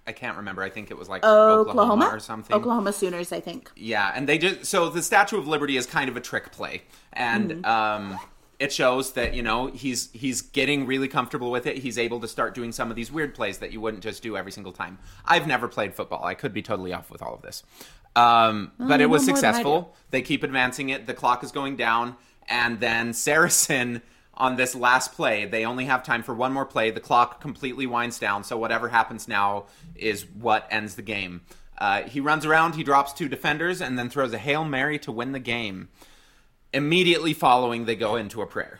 I 0.07 0.11
can't 0.11 0.37
remember. 0.37 0.63
I 0.63 0.69
think 0.69 0.91
it 0.91 0.97
was 0.97 1.09
like 1.09 1.23
Oklahoma, 1.23 1.69
Oklahoma 1.69 2.09
or 2.15 2.19
something. 2.19 2.55
Oklahoma 2.55 2.93
Sooners, 2.93 3.31
I 3.31 3.39
think. 3.39 3.71
Yeah, 3.75 4.11
and 4.13 4.27
they 4.27 4.37
just 4.37 4.65
so 4.65 4.89
the 4.89 5.01
Statue 5.01 5.37
of 5.37 5.47
Liberty 5.47 5.77
is 5.77 5.85
kind 5.85 6.09
of 6.09 6.17
a 6.17 6.21
trick 6.21 6.51
play, 6.51 6.83
and 7.13 7.65
um, 7.65 8.19
it 8.59 8.71
shows 8.71 9.13
that 9.13 9.33
you 9.33 9.41
know 9.41 9.67
he's 9.67 10.09
he's 10.13 10.41
getting 10.41 10.85
really 10.85 11.07
comfortable 11.07 11.51
with 11.51 11.65
it. 11.65 11.77
He's 11.77 11.97
able 11.97 12.19
to 12.19 12.27
start 12.27 12.53
doing 12.53 12.71
some 12.71 12.89
of 12.89 12.95
these 12.95 13.11
weird 13.11 13.33
plays 13.33 13.57
that 13.59 13.71
you 13.71 13.81
wouldn't 13.81 14.03
just 14.03 14.21
do 14.21 14.37
every 14.37 14.51
single 14.51 14.71
time. 14.71 14.99
I've 15.25 15.47
never 15.47 15.67
played 15.67 15.93
football. 15.95 16.23
I 16.23 16.35
could 16.35 16.53
be 16.53 16.61
totally 16.61 16.93
off 16.93 17.09
with 17.09 17.21
all 17.21 17.33
of 17.33 17.41
this, 17.41 17.63
um, 18.15 18.71
but 18.77 19.01
it 19.01 19.07
was 19.07 19.27
know 19.27 19.33
more 19.33 19.41
than 19.41 19.45
I 19.45 19.49
do. 19.49 19.55
successful. 19.55 19.95
They 20.11 20.21
keep 20.21 20.43
advancing 20.43 20.89
it. 20.89 21.07
The 21.07 21.13
clock 21.13 21.43
is 21.43 21.51
going 21.51 21.75
down, 21.75 22.15
and 22.47 22.79
then 22.79 23.13
Saracen. 23.13 24.01
On 24.41 24.55
this 24.55 24.73
last 24.73 25.13
play, 25.13 25.45
they 25.45 25.65
only 25.65 25.85
have 25.85 26.01
time 26.01 26.23
for 26.23 26.33
one 26.33 26.51
more 26.51 26.65
play. 26.65 26.89
The 26.89 26.99
clock 26.99 27.41
completely 27.41 27.85
winds 27.85 28.17
down, 28.17 28.43
so 28.43 28.57
whatever 28.57 28.89
happens 28.89 29.27
now 29.27 29.65
is 29.93 30.25
what 30.25 30.67
ends 30.71 30.95
the 30.95 31.03
game. 31.03 31.41
Uh, 31.77 32.01
he 32.03 32.19
runs 32.19 32.43
around, 32.43 32.73
he 32.73 32.83
drops 32.83 33.13
two 33.13 33.29
defenders, 33.29 33.81
and 33.81 33.99
then 33.99 34.09
throws 34.09 34.33
a 34.33 34.39
Hail 34.39 34.65
Mary 34.65 34.97
to 34.97 35.11
win 35.11 35.31
the 35.31 35.39
game. 35.39 35.89
Immediately 36.73 37.35
following, 37.35 37.85
they 37.85 37.95
go 37.95 38.15
into 38.15 38.41
a 38.41 38.47
prayer. 38.47 38.79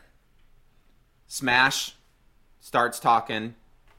Smash 1.28 1.94
starts 2.60 3.00
talking. 3.00 3.54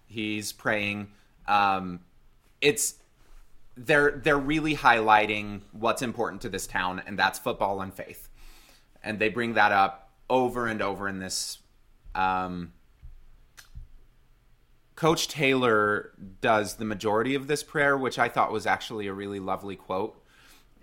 He's 0.07 0.51
praying. 0.51 1.13
Um, 1.47 2.01
it's 2.61 2.97
they're 3.77 4.11
they're 4.11 4.37
really 4.37 4.75
highlighting 4.75 5.61
what's 5.71 6.03
important 6.03 6.43
to 6.43 6.49
this 6.49 6.67
town, 6.67 7.01
and 7.07 7.17
that's 7.17 7.39
football 7.39 7.81
and 7.81 7.95
faith. 7.95 8.29
And 9.05 9.21
they 9.21 9.29
bring 9.29 9.55
that 9.55 9.71
up 9.71 10.02
over 10.33 10.67
and 10.67 10.81
over 10.81 11.09
in 11.09 11.19
this 11.19 11.59
um, 12.15 12.73
Coach 14.97 15.29
Taylor 15.29 16.13
does 16.41 16.77
the 16.77 16.87
majority 16.87 17.35
of 17.35 17.49
this 17.49 17.63
prayer, 17.63 17.99
which 17.99 18.19
I 18.19 18.29
thought 18.29 18.51
was 18.51 18.67
actually 18.67 19.09
a 19.09 19.13
really 19.13 19.41
lovely 19.41 19.77
quote. 19.77 20.19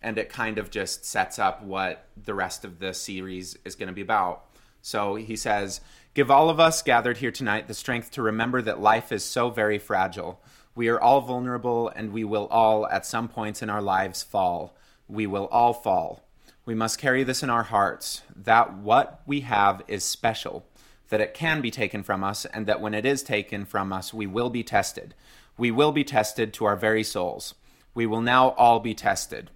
And 0.04 0.18
it 0.18 0.30
kind 0.30 0.60
of 0.60 0.70
just 0.70 1.04
sets 1.04 1.40
up 1.40 1.64
what 1.64 2.08
the 2.22 2.34
rest 2.34 2.64
of 2.64 2.80
the 2.80 2.94
series 2.94 3.58
is 3.66 3.76
going 3.76 3.88
to 3.88 3.94
be 3.94 4.02
about. 4.02 4.46
So 4.82 5.16
he 5.16 5.36
says, 5.36 5.82
Give 6.14 6.30
all 6.30 6.50
of 6.50 6.60
us 6.60 6.82
gathered 6.82 7.18
here 7.18 7.32
tonight 7.32 7.68
the 7.68 7.74
strength 7.74 8.12
to 8.12 8.22
remember 8.22 8.62
that 8.62 8.80
life 8.80 9.12
is 9.12 9.24
so 9.24 9.50
very 9.50 9.80
fragile. 9.80 10.42
We 10.76 10.90
are 10.90 11.00
all 11.00 11.22
vulnerable, 11.22 11.90
and 11.90 12.14
we 12.14 12.24
will 12.24 12.48
all, 12.48 12.88
at 12.88 13.06
some 13.06 13.28
points 13.28 13.62
in 13.62 13.70
our 13.70 13.82
lives, 13.82 14.22
fall. 14.22 14.76
We 15.08 15.28
will 15.28 15.48
all 15.48 15.74
fall. 15.74 16.24
We 16.70 16.76
must 16.76 17.00
carry 17.00 17.24
this 17.24 17.42
in 17.42 17.50
our 17.50 17.64
hearts 17.64 18.22
that 18.36 18.76
what 18.76 19.24
we 19.26 19.42
have 19.42 19.82
is 19.88 20.04
special, 20.04 20.68
that 21.10 21.20
it 21.20 21.34
can 21.34 21.62
be 21.62 21.72
taken 21.72 22.04
from 22.04 22.24
us, 22.24 22.46
and 22.46 22.68
that 22.68 22.80
when 22.80 22.94
it 22.94 23.08
is 23.08 23.24
taken 23.24 23.66
from 23.66 23.92
us, 23.92 24.14
we 24.14 24.28
will 24.28 24.52
be 24.52 24.62
tested. 24.62 25.16
We 25.58 25.72
will 25.72 25.92
be 25.92 26.04
tested 26.04 26.54
to 26.54 26.66
our 26.66 26.76
very 26.76 27.04
souls. 27.04 27.56
We 27.96 28.06
will 28.06 28.22
now 28.22 28.50
all 28.50 28.80
be 28.80 28.94
tested. 28.94 29.50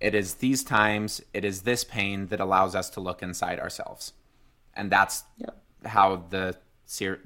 It 0.00 0.14
is 0.14 0.36
these 0.36 0.64
times, 0.64 1.20
it 1.34 1.44
is 1.44 1.64
this 1.64 1.84
pain 1.84 2.28
that 2.28 2.40
allows 2.40 2.74
us 2.74 2.88
to 2.90 3.00
look 3.00 3.22
inside 3.22 3.60
ourselves. 3.60 4.14
And 4.72 4.90
that's 4.90 5.24
Yep. 5.36 5.62
how 5.84 6.24
the 6.30 6.56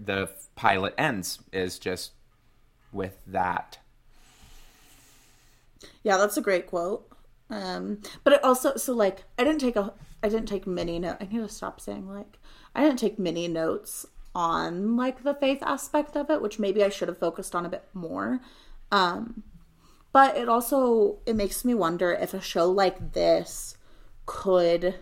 the 0.01 0.31
pilot 0.57 0.95
ends 0.99 1.39
is 1.53 1.79
just 1.79 2.11
with 2.91 3.21
that. 3.25 3.79
Yeah, 6.03 6.17
that's 6.17 6.37
a 6.37 6.43
great 6.43 6.67
quote. 6.67 7.08
Um, 7.51 8.03
but 8.25 8.35
it 8.35 8.45
also 8.45 8.77
so 8.77 8.93
like 8.93 9.25
I 9.39 9.45
didn't 9.45 9.61
take 9.61 9.77
a 9.77 9.93
I 10.23 10.29
didn't 10.29 10.49
take 10.49 10.67
many 10.67 10.99
notes. 10.99 11.19
I 11.21 11.25
need 11.25 11.39
to 11.39 11.49
stop 11.49 11.81
saying 11.81 12.09
like 12.09 12.39
I 12.75 12.83
didn't 12.83 12.99
take 12.99 13.19
many 13.19 13.49
notes 13.49 14.07
on 14.35 14.97
like 14.97 15.23
the 15.23 15.35
faith 15.35 15.63
aspect 15.63 16.17
of 16.17 16.31
it, 16.31 16.43
which 16.43 16.59
maybe 16.59 16.85
I 16.85 16.89
should 16.89 17.09
have 17.09 17.19
focused 17.19 17.55
on 17.55 17.65
a 17.65 17.71
bit 17.71 17.85
more. 17.95 18.41
Um, 18.93 19.43
but 20.13 20.37
it 20.37 20.49
also 20.49 21.19
it 21.27 21.37
makes 21.37 21.65
me 21.65 21.75
wonder 21.75 22.13
if 22.13 22.35
a 22.35 22.41
show 22.41 22.71
like 22.71 23.13
this 23.13 23.77
could 24.27 24.97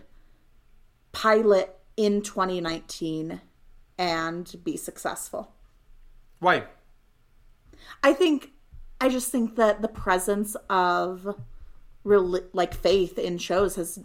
pilot 1.11 1.77
in 1.97 2.21
2019 2.21 3.41
and 3.97 4.55
be 4.63 4.77
successful. 4.77 5.53
Why? 6.39 6.65
I 8.03 8.13
think 8.13 8.51
I 9.01 9.09
just 9.09 9.31
think 9.31 9.55
that 9.55 9.81
the 9.81 9.87
presence 9.87 10.55
of 10.69 11.35
real 12.07 12.39
like 12.53 12.73
faith 12.73 13.17
in 13.19 13.37
shows 13.37 13.75
has 13.75 13.99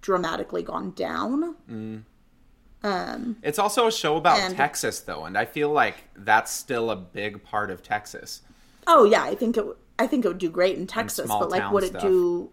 dramatically 0.00 0.62
gone 0.62 0.90
down. 0.92 2.04
It's 3.42 3.58
also 3.58 3.86
a 3.86 3.92
show 3.92 4.16
about 4.16 4.38
And- 4.40 4.56
Texas 4.56 5.00
though, 5.00 5.24
and 5.24 5.36
I 5.38 5.44
feel 5.44 5.70
like 5.70 5.96
that's 6.16 6.50
still 6.50 6.90
a 6.90 6.96
big 6.96 7.42
part 7.44 7.70
of 7.70 7.82
Texas. 7.82 8.42
Oh 8.86 9.04
yeah, 9.04 9.22
I 9.24 9.34
think 9.34 9.56
it 9.56 9.64
I 9.98 10.06
think 10.06 10.24
it 10.24 10.28
would 10.28 10.38
do 10.38 10.50
great 10.50 10.76
in 10.76 10.86
Texas, 10.86 11.28
but 11.28 11.50
like 11.50 11.70
would 11.70 11.84
it 11.84 11.98
do 12.00 12.50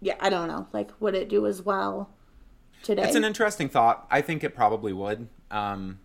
Yeah, 0.00 0.16
I 0.20 0.28
don't 0.30 0.48
know. 0.48 0.66
Like 0.72 0.90
would 1.00 1.14
it 1.14 1.28
do 1.28 1.46
as 1.46 1.62
well 1.62 2.10
today? 2.82 3.02
It's 3.04 3.16
an 3.16 3.24
interesting 3.24 3.68
thought. 3.68 4.06
I 4.10 4.20
think 4.20 4.42
it 4.44 4.54
probably 4.54 4.92
would. 4.92 5.28
Um, 5.50 6.00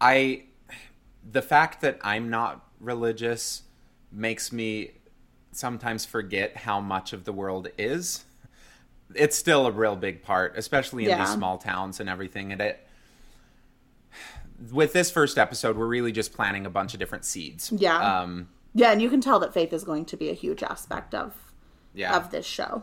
I, 0.00 0.44
the 1.28 1.40
fact 1.42 1.80
that 1.80 1.98
I'm 2.02 2.28
not 2.28 2.66
religious 2.78 3.62
makes 4.12 4.52
me 4.52 4.92
sometimes 5.56 6.04
forget 6.04 6.56
how 6.56 6.80
much 6.80 7.12
of 7.12 7.24
the 7.24 7.32
world 7.32 7.68
is. 7.78 8.24
It's 9.14 9.36
still 9.36 9.66
a 9.66 9.70
real 9.70 9.96
big 9.96 10.22
part, 10.22 10.54
especially 10.56 11.08
in 11.08 11.18
these 11.18 11.30
small 11.30 11.58
towns 11.58 12.00
and 12.00 12.08
everything. 12.08 12.52
And 12.52 12.60
it, 12.60 12.86
with 14.72 14.92
this 14.92 15.10
first 15.10 15.38
episode, 15.38 15.76
we're 15.76 15.86
really 15.86 16.12
just 16.12 16.32
planting 16.32 16.66
a 16.66 16.70
bunch 16.70 16.92
of 16.92 17.00
different 17.00 17.24
seeds. 17.24 17.72
Yeah. 17.72 18.20
Um, 18.20 18.48
yeah, 18.74 18.92
and 18.92 19.00
you 19.00 19.08
can 19.08 19.20
tell 19.20 19.38
that 19.40 19.54
faith 19.54 19.72
is 19.72 19.84
going 19.84 20.04
to 20.06 20.16
be 20.16 20.28
a 20.28 20.34
huge 20.34 20.62
aspect 20.62 21.14
of 21.14 21.34
yeah. 21.94 22.16
of 22.16 22.30
this 22.30 22.44
show. 22.44 22.82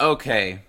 Okay. 0.00 0.62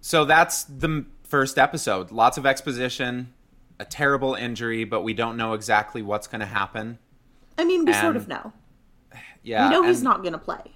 So 0.00 0.24
that's 0.24 0.64
the 0.64 1.04
first 1.22 1.58
episode. 1.58 2.10
Lots 2.10 2.38
of 2.38 2.46
exposition, 2.46 3.32
a 3.78 3.84
terrible 3.84 4.34
injury, 4.34 4.84
but 4.84 5.02
we 5.02 5.14
don't 5.14 5.36
know 5.36 5.52
exactly 5.52 6.02
what's 6.02 6.26
going 6.26 6.40
to 6.40 6.46
happen. 6.46 6.98
I 7.58 7.64
mean, 7.64 7.84
we 7.84 7.92
sort 7.92 8.16
of 8.16 8.28
know. 8.28 8.52
Yeah. 9.42 9.68
We 9.68 9.74
know 9.74 9.82
he's 9.82 10.02
not 10.02 10.22
going 10.22 10.32
to 10.32 10.38
play. 10.38 10.72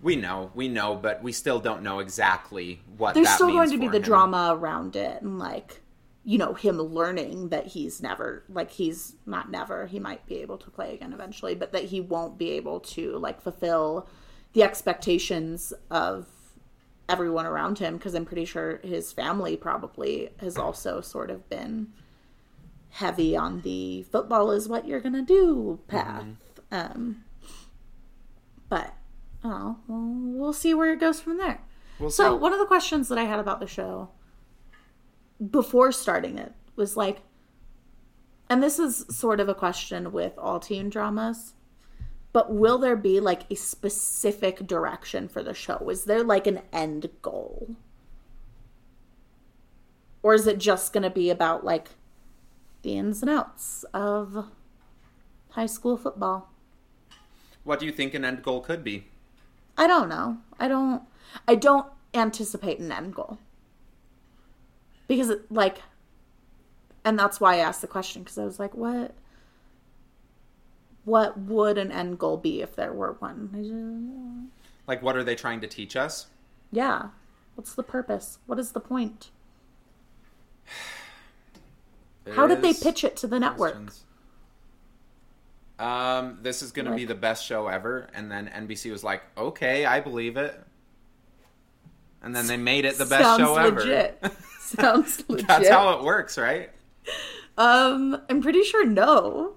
We 0.00 0.16
know, 0.16 0.50
we 0.54 0.68
know, 0.68 0.96
but 0.96 1.22
we 1.22 1.32
still 1.32 1.60
don't 1.60 1.82
know 1.82 1.98
exactly 2.00 2.82
what 2.98 3.14
There's 3.14 3.28
still 3.30 3.50
going 3.50 3.70
to 3.70 3.78
be 3.78 3.88
the 3.88 3.96
him. 3.96 4.02
drama 4.02 4.54
around 4.54 4.96
it 4.96 5.22
and 5.22 5.38
like 5.38 5.80
you 6.24 6.38
know 6.38 6.54
him 6.54 6.78
learning 6.80 7.50
that 7.50 7.66
he's 7.68 8.02
never 8.02 8.44
like 8.48 8.70
he's 8.70 9.14
not 9.26 9.50
never 9.50 9.86
he 9.86 10.00
might 10.00 10.24
be 10.26 10.36
able 10.36 10.56
to 10.56 10.70
play 10.70 10.94
again 10.94 11.12
eventually 11.12 11.54
but 11.54 11.72
that 11.72 11.84
he 11.84 12.00
won't 12.00 12.38
be 12.38 12.50
able 12.52 12.80
to 12.80 13.18
like 13.18 13.40
fulfill 13.42 14.08
the 14.54 14.62
expectations 14.62 15.72
of 15.90 16.26
everyone 17.10 17.44
around 17.44 17.78
him 17.78 17.98
because 17.98 18.14
i'm 18.14 18.24
pretty 18.24 18.46
sure 18.46 18.80
his 18.82 19.12
family 19.12 19.54
probably 19.56 20.30
has 20.38 20.56
also 20.56 21.02
sort 21.02 21.30
of 21.30 21.46
been 21.50 21.88
heavy 22.88 23.36
on 23.36 23.60
the 23.60 24.02
football 24.04 24.50
is 24.50 24.66
what 24.66 24.86
you're 24.88 25.00
gonna 25.00 25.20
do 25.22 25.78
path 25.88 26.24
um 26.72 27.22
but 28.74 28.92
oh 29.44 29.76
well, 29.86 30.12
we'll 30.40 30.52
see 30.52 30.74
where 30.74 30.92
it 30.92 30.98
goes 30.98 31.20
from 31.20 31.38
there 31.38 31.60
We'll 31.98 32.10
so 32.10 32.34
see. 32.34 32.40
one 32.40 32.52
of 32.52 32.58
the 32.58 32.66
questions 32.66 33.08
that 33.08 33.18
I 33.18 33.24
had 33.24 33.38
about 33.38 33.60
the 33.60 33.66
show 33.68 34.08
before 35.50 35.92
starting 35.92 36.38
it 36.38 36.52
was 36.74 36.96
like, 36.96 37.18
and 38.48 38.60
this 38.62 38.78
is 38.80 39.06
sort 39.08 39.38
of 39.38 39.48
a 39.48 39.54
question 39.54 40.10
with 40.10 40.32
all 40.38 40.58
teen 40.58 40.88
dramas, 40.90 41.54
but 42.32 42.52
will 42.52 42.78
there 42.78 42.96
be 42.96 43.20
like 43.20 43.42
a 43.48 43.54
specific 43.54 44.66
direction 44.66 45.28
for 45.28 45.42
the 45.42 45.54
show? 45.54 45.88
Is 45.88 46.04
there 46.04 46.24
like 46.24 46.48
an 46.48 46.62
end 46.72 47.08
goal? 47.22 47.76
Or 50.22 50.34
is 50.34 50.46
it 50.48 50.58
just 50.58 50.92
going 50.92 51.04
to 51.04 51.10
be 51.10 51.30
about 51.30 51.64
like 51.64 51.90
the 52.82 52.96
ins 52.96 53.22
and 53.22 53.30
outs 53.30 53.84
of 53.94 54.46
high 55.50 55.66
school 55.66 55.96
football? 55.96 56.50
What 57.64 57.80
do 57.80 57.86
you 57.86 57.92
think 57.92 58.14
an 58.14 58.24
end 58.24 58.42
goal 58.42 58.60
could 58.60 58.84
be? 58.84 59.06
I 59.76 59.86
don't 59.86 60.08
know. 60.08 60.38
I 60.58 60.68
don't 60.68 61.02
I 61.48 61.54
don't 61.54 61.86
anticipate 62.12 62.78
an 62.78 62.92
end 62.92 63.14
goal. 63.14 63.38
Because 65.08 65.30
it, 65.30 65.50
like 65.50 65.78
and 67.04 67.18
that's 67.18 67.40
why 67.40 67.54
I 67.54 67.58
asked 67.58 67.80
the 67.80 67.86
question 67.86 68.22
because 68.22 68.38
I 68.38 68.44
was 68.44 68.58
like 68.58 68.74
what 68.74 69.14
what 71.04 71.38
would 71.38 71.78
an 71.78 71.92
end 71.92 72.18
goal 72.18 72.36
be 72.36 72.62
if 72.62 72.76
there 72.76 72.92
were 72.92 73.16
one? 73.18 74.50
Like, 74.86 75.02
what 75.02 75.16
are 75.16 75.24
they 75.24 75.34
trying 75.34 75.60
to 75.60 75.66
teach 75.66 75.96
us? 75.96 76.28
Yeah. 76.72 77.08
What's 77.54 77.74
the 77.74 77.82
purpose? 77.82 78.38
What 78.46 78.58
is 78.58 78.72
the 78.72 78.80
point? 78.80 79.30
How 82.34 82.46
did 82.46 82.62
they 82.62 82.72
pitch 82.72 83.04
it 83.04 83.16
to 83.18 83.26
the 83.26 83.38
network? 83.38 83.74
questions. 83.74 84.04
Um, 85.84 86.38
this 86.40 86.62
is 86.62 86.72
going 86.72 86.86
to 86.86 86.94
be 86.94 87.04
the 87.04 87.14
best 87.14 87.44
show 87.44 87.68
ever, 87.68 88.08
and 88.14 88.30
then 88.30 88.48
NBC 88.48 88.90
was 88.90 89.04
like, 89.04 89.22
"Okay, 89.36 89.84
I 89.84 90.00
believe 90.00 90.38
it," 90.38 90.58
and 92.22 92.34
then 92.34 92.46
they 92.46 92.56
made 92.56 92.86
it 92.86 92.96
the 92.96 93.04
best 93.04 93.22
Sounds 93.22 93.40
show 93.40 93.56
ever. 93.56 93.80
legit. 93.80 94.24
Sounds 94.60 95.22
legit. 95.28 95.46
That's 95.48 95.68
how 95.68 95.98
it 95.98 96.02
works, 96.02 96.38
right? 96.38 96.70
um, 97.58 98.18
I'm 98.30 98.40
pretty 98.40 98.62
sure 98.62 98.86
no. 98.86 99.52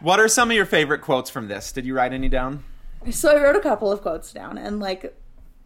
What 0.00 0.18
are 0.20 0.28
some 0.28 0.50
of 0.50 0.56
your 0.56 0.64
favorite 0.64 1.02
quotes 1.02 1.28
from 1.28 1.48
this? 1.48 1.70
Did 1.70 1.84
you 1.84 1.94
write 1.94 2.14
any 2.14 2.30
down? 2.30 2.64
So 3.10 3.30
I 3.30 3.42
wrote 3.42 3.56
a 3.56 3.60
couple 3.60 3.92
of 3.92 4.00
quotes 4.00 4.32
down 4.32 4.56
and 4.56 4.80
like 4.80 5.14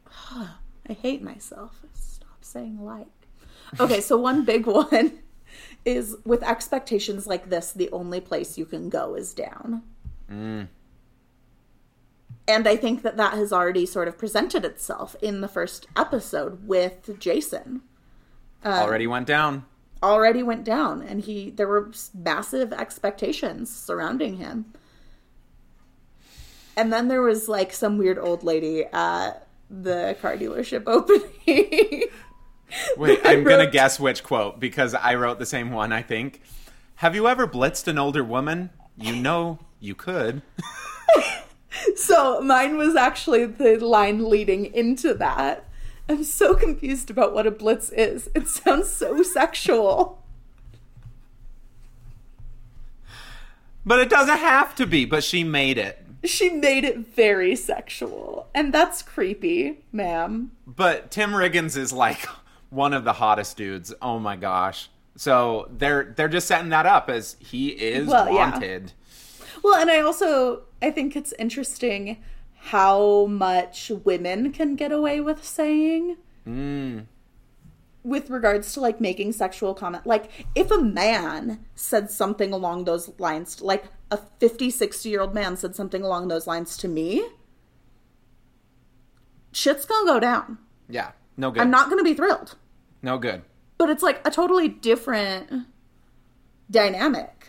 I 0.33 0.93
hate 0.95 1.23
myself. 1.23 1.81
Stop 1.95 2.39
saying 2.41 2.85
like. 2.85 3.07
Okay, 3.79 4.01
so 4.01 4.17
one 4.17 4.45
big 4.45 4.67
one 4.67 5.13
is 5.85 6.17
with 6.25 6.43
expectations 6.43 7.27
like 7.27 7.49
this, 7.49 7.73
the 7.73 7.91
only 7.91 8.21
place 8.21 8.59
you 8.59 8.67
can 8.67 8.89
go 8.89 9.15
is 9.15 9.33
down. 9.33 9.83
Mm. 10.31 10.69
And 12.47 12.67
I 12.67 12.77
think 12.77 13.03
that 13.03 13.17
that 13.19 13.35
has 13.35 13.53
already 13.53 13.85
sort 13.85 14.09
of 14.09 14.17
presented 14.17 14.65
itself 14.65 15.15
in 15.21 15.43
the 15.43 15.49
first 15.49 15.87
episode 15.97 16.67
with 16.67 17.19
Jason. 17.19 17.83
Uh, 18.65 18.81
already 18.83 19.07
went 19.07 19.27
down. 19.27 19.67
Already 20.03 20.43
went 20.43 20.65
down, 20.65 21.03
and 21.03 21.21
he 21.21 21.51
there 21.51 21.69
were 21.69 21.91
massive 22.15 22.73
expectations 22.73 23.75
surrounding 23.75 24.37
him. 24.37 24.73
And 26.77 26.93
then 26.93 27.09
there 27.09 27.23
was 27.23 27.49
like 27.49 27.73
some 27.73 27.99
weird 27.99 28.19
old 28.19 28.45
lady 28.45 28.85
at 28.85 29.47
the 29.69 30.17
car 30.23 30.37
dealership 30.37 30.85
opening. 30.87 32.05
Wait, 32.97 33.25
I 33.25 33.33
I'm 33.33 33.45
gonna 33.45 33.71
guess 33.71 33.99
which 33.99 34.23
quote 34.23 34.61
because 34.61 34.95
I 34.95 35.15
wrote 35.15 35.39
the 35.39 35.47
same 35.47 35.71
one. 35.71 35.93
I 35.93 36.03
think. 36.03 36.43
Have 36.97 37.15
you 37.15 37.29
ever 37.29 37.47
blitzed 37.47 37.87
an 37.87 37.99
older 37.99 38.25
woman? 38.25 38.71
You 38.97 39.15
know 39.15 39.61
you 39.79 39.95
could. 39.95 40.43
So 41.97 42.41
mine 42.41 42.77
was 42.77 42.97
actually 42.97 43.45
the 43.47 43.77
line 43.77 44.29
leading 44.29 44.67
into 44.75 45.15
that. 45.15 45.65
I'm 46.09 46.25
so 46.25 46.55
confused 46.55 47.11
about 47.11 47.35
what 47.35 47.47
a 47.47 47.51
blitz 47.51 47.91
is. 47.91 48.31
It 48.35 48.49
sounds 48.49 48.89
so 48.89 49.23
sexual. 49.23 50.23
But 53.85 54.01
it 54.01 54.11
doesn't 54.11 54.39
have 54.39 54.75
to 54.77 54.87
be, 54.87 55.05
but 55.05 55.23
she 55.23 55.45
made 55.45 55.79
it. 55.79 56.05
She 56.25 56.51
made 56.51 56.85
it 56.85 57.15
very 57.15 57.55
sexual. 57.55 58.49
And 58.55 58.73
that's 58.73 59.03
creepy, 59.03 59.85
ma'am. 59.93 60.53
But 60.67 61.11
Tim 61.11 61.31
Riggins 61.31 61.77
is 61.77 61.93
like 61.93 62.27
one 62.71 62.93
of 62.93 63.05
the 63.05 63.15
hottest 63.15 63.57
dudes. 63.57 63.95
Oh 64.01 64.19
my 64.19 64.37
gosh. 64.37 64.91
So 65.17 65.69
they're 65.77 66.15
they're 66.17 66.29
just 66.29 66.47
setting 66.47 66.71
that 66.71 66.87
up 66.87 67.11
as 67.11 67.37
he 67.41 67.69
is 67.69 68.07
Well, 68.07 68.33
yeah. 68.33 68.51
wanted. 68.51 68.93
Well, 69.63 69.81
and 69.81 69.91
I 69.91 70.01
also 70.01 70.63
I 70.81 70.91
think 70.91 71.17
it's 71.17 71.33
interesting 71.39 72.19
how 72.55 73.27
much 73.27 73.91
women 74.05 74.53
can 74.53 74.77
get 74.77 74.93
away 74.93 75.21
with 75.21 75.45
saying 75.45 76.17
mm. 76.47 77.05
with 78.05 78.31
regards 78.31 78.73
to 78.75 78.81
like 78.81 79.01
making 79.01 79.33
sexual 79.33 79.75
comment. 79.75 80.07
Like 80.07 80.31
if 80.55 80.71
a 80.71 80.79
man 80.79 81.65
said 81.75 82.11
something 82.11 82.53
along 82.53 82.85
those 82.85 83.11
lines, 83.19 83.61
like 83.61 83.87
a 84.11 84.19
50, 84.39 84.71
60 84.71 85.09
year 85.09 85.21
old 85.21 85.35
man 85.35 85.57
said 85.57 85.75
something 85.75 86.03
along 86.03 86.29
those 86.29 86.47
lines 86.47 86.77
to 86.79 86.89
me, 86.89 87.27
shit's 89.53 89.85
gonna 89.85 90.07
go 90.07 90.21
down. 90.21 90.59
Yeah. 90.89 91.13
No 91.39 91.51
good. 91.51 91.63
I'm 91.63 91.71
not 91.71 91.89
gonna 91.89 92.03
be 92.05 92.13
thrilled. 92.15 92.57
no 93.01 93.17
good. 93.17 93.43
But 93.79 93.89
it's 93.91 94.03
like 94.03 94.21
a 94.27 94.31
totally 94.31 94.69
different 94.69 95.67
dynamic. 96.71 97.49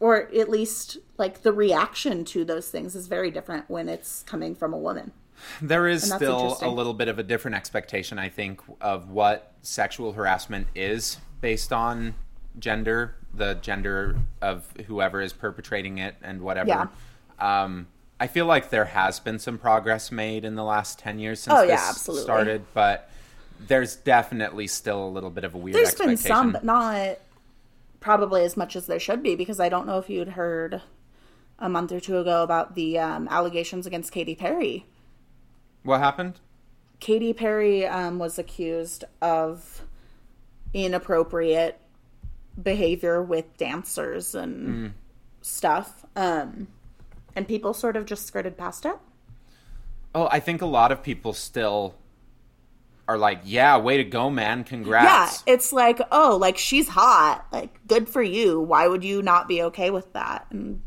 Or 0.00 0.28
at 0.34 0.48
least 0.48 0.96
like 1.18 1.42
the 1.42 1.52
reaction 1.52 2.24
to 2.26 2.44
those 2.44 2.70
things 2.70 2.96
is 2.96 3.08
very 3.08 3.30
different 3.30 3.68
when 3.68 3.88
it's 3.88 4.22
coming 4.22 4.54
from 4.54 4.72
a 4.72 4.78
woman. 4.78 5.12
There 5.60 5.86
is 5.86 6.02
still 6.02 6.58
a 6.62 6.68
little 6.68 6.94
bit 6.94 7.08
of 7.08 7.18
a 7.18 7.22
different 7.22 7.56
expectation, 7.56 8.18
I 8.18 8.28
think, 8.28 8.60
of 8.80 9.10
what 9.10 9.52
sexual 9.62 10.12
harassment 10.12 10.66
is 10.74 11.18
based 11.40 11.72
on 11.72 12.14
gender, 12.58 13.14
the 13.34 13.54
gender 13.54 14.16
of 14.40 14.66
whoever 14.86 15.20
is 15.20 15.32
perpetrating 15.32 15.98
it, 15.98 16.16
and 16.22 16.40
whatever. 16.40 16.68
Yeah. 16.68 16.86
Um, 17.38 17.86
I 18.20 18.26
feel 18.26 18.46
like 18.46 18.70
there 18.70 18.86
has 18.86 19.20
been 19.20 19.38
some 19.38 19.58
progress 19.58 20.10
made 20.10 20.44
in 20.44 20.54
the 20.56 20.64
last 20.64 20.98
10 20.98 21.18
years 21.18 21.40
since 21.40 21.56
Oh, 21.56 21.62
yeah, 21.62 21.76
this 21.76 21.88
absolutely. 21.90 22.24
started, 22.24 22.64
but 22.74 23.08
there's 23.60 23.96
definitely 23.96 24.66
still 24.66 25.06
a 25.06 25.08
little 25.08 25.30
bit 25.30 25.44
of 25.44 25.54
a 25.54 25.58
weird 25.58 25.76
There's 25.76 25.94
been 25.94 26.16
some, 26.16 26.52
but 26.52 26.64
not 26.64 27.18
probably 28.00 28.42
as 28.44 28.56
much 28.56 28.76
as 28.76 28.86
there 28.86 28.98
should 29.00 29.22
be 29.22 29.34
because 29.34 29.60
I 29.60 29.68
don't 29.68 29.86
know 29.86 29.98
if 29.98 30.08
you'd 30.10 30.30
heard 30.30 30.82
a 31.58 31.68
month 31.68 31.92
or 31.92 32.00
two 32.00 32.18
ago 32.18 32.42
about 32.42 32.74
the 32.74 32.98
um, 32.98 33.28
allegations 33.28 33.86
against 33.86 34.12
Katy 34.12 34.34
Perry. 34.34 34.86
What 35.82 36.00
happened? 36.00 36.40
Katy 37.00 37.32
Perry 37.32 37.86
um, 37.86 38.18
was 38.18 38.38
accused 38.38 39.04
of 39.22 39.82
inappropriate 40.74 41.80
behavior 42.60 43.22
with 43.22 43.56
dancers 43.56 44.34
and 44.34 44.92
stuff. 45.40 46.04
Um, 46.16 46.68
and 47.34 47.46
people 47.46 47.74
sort 47.74 47.96
of 47.96 48.06
just 48.06 48.26
skirted 48.26 48.56
past 48.56 48.84
it. 48.84 48.96
Oh, 50.14 50.28
I 50.30 50.40
think 50.40 50.62
a 50.62 50.66
lot 50.66 50.90
of 50.92 51.02
people 51.02 51.32
still 51.32 51.94
are 53.06 53.18
like, 53.18 53.40
yeah, 53.44 53.76
way 53.78 53.96
to 53.96 54.04
go, 54.04 54.30
man. 54.30 54.64
Congrats!" 54.64 55.42
Yeah, 55.46 55.54
it's 55.54 55.72
like, 55.72 56.00
oh, 56.12 56.36
like 56.40 56.58
she's 56.58 56.88
hot. 56.88 57.46
Like, 57.52 57.86
good 57.86 58.08
for 58.08 58.22
you. 58.22 58.60
Why 58.60 58.88
would 58.88 59.04
you 59.04 59.22
not 59.22 59.48
be 59.48 59.62
okay 59.62 59.90
with 59.90 60.12
that? 60.12 60.46
And 60.50 60.82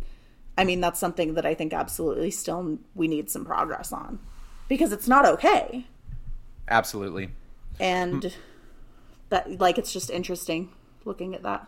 I 0.58 0.64
mean, 0.64 0.82
that's 0.82 1.00
something 1.00 1.34
that 1.36 1.46
I 1.46 1.56
think 1.56 1.74
absolutely 1.74 2.32
still 2.32 2.80
we 2.94 3.08
need 3.08 3.30
some 3.30 3.46
progress 3.46 3.92
on 3.92 4.20
because 4.68 4.92
it's 4.92 5.08
not 5.08 5.26
okay. 5.26 5.88
Absolutely. 6.68 7.32
And 7.80 8.24
hmm. 8.24 8.30
that, 9.30 9.60
like, 9.60 9.78
it's 9.78 9.92
just 9.92 10.10
interesting 10.10 10.70
looking 11.04 11.36
at 11.36 11.44
that. 11.44 11.68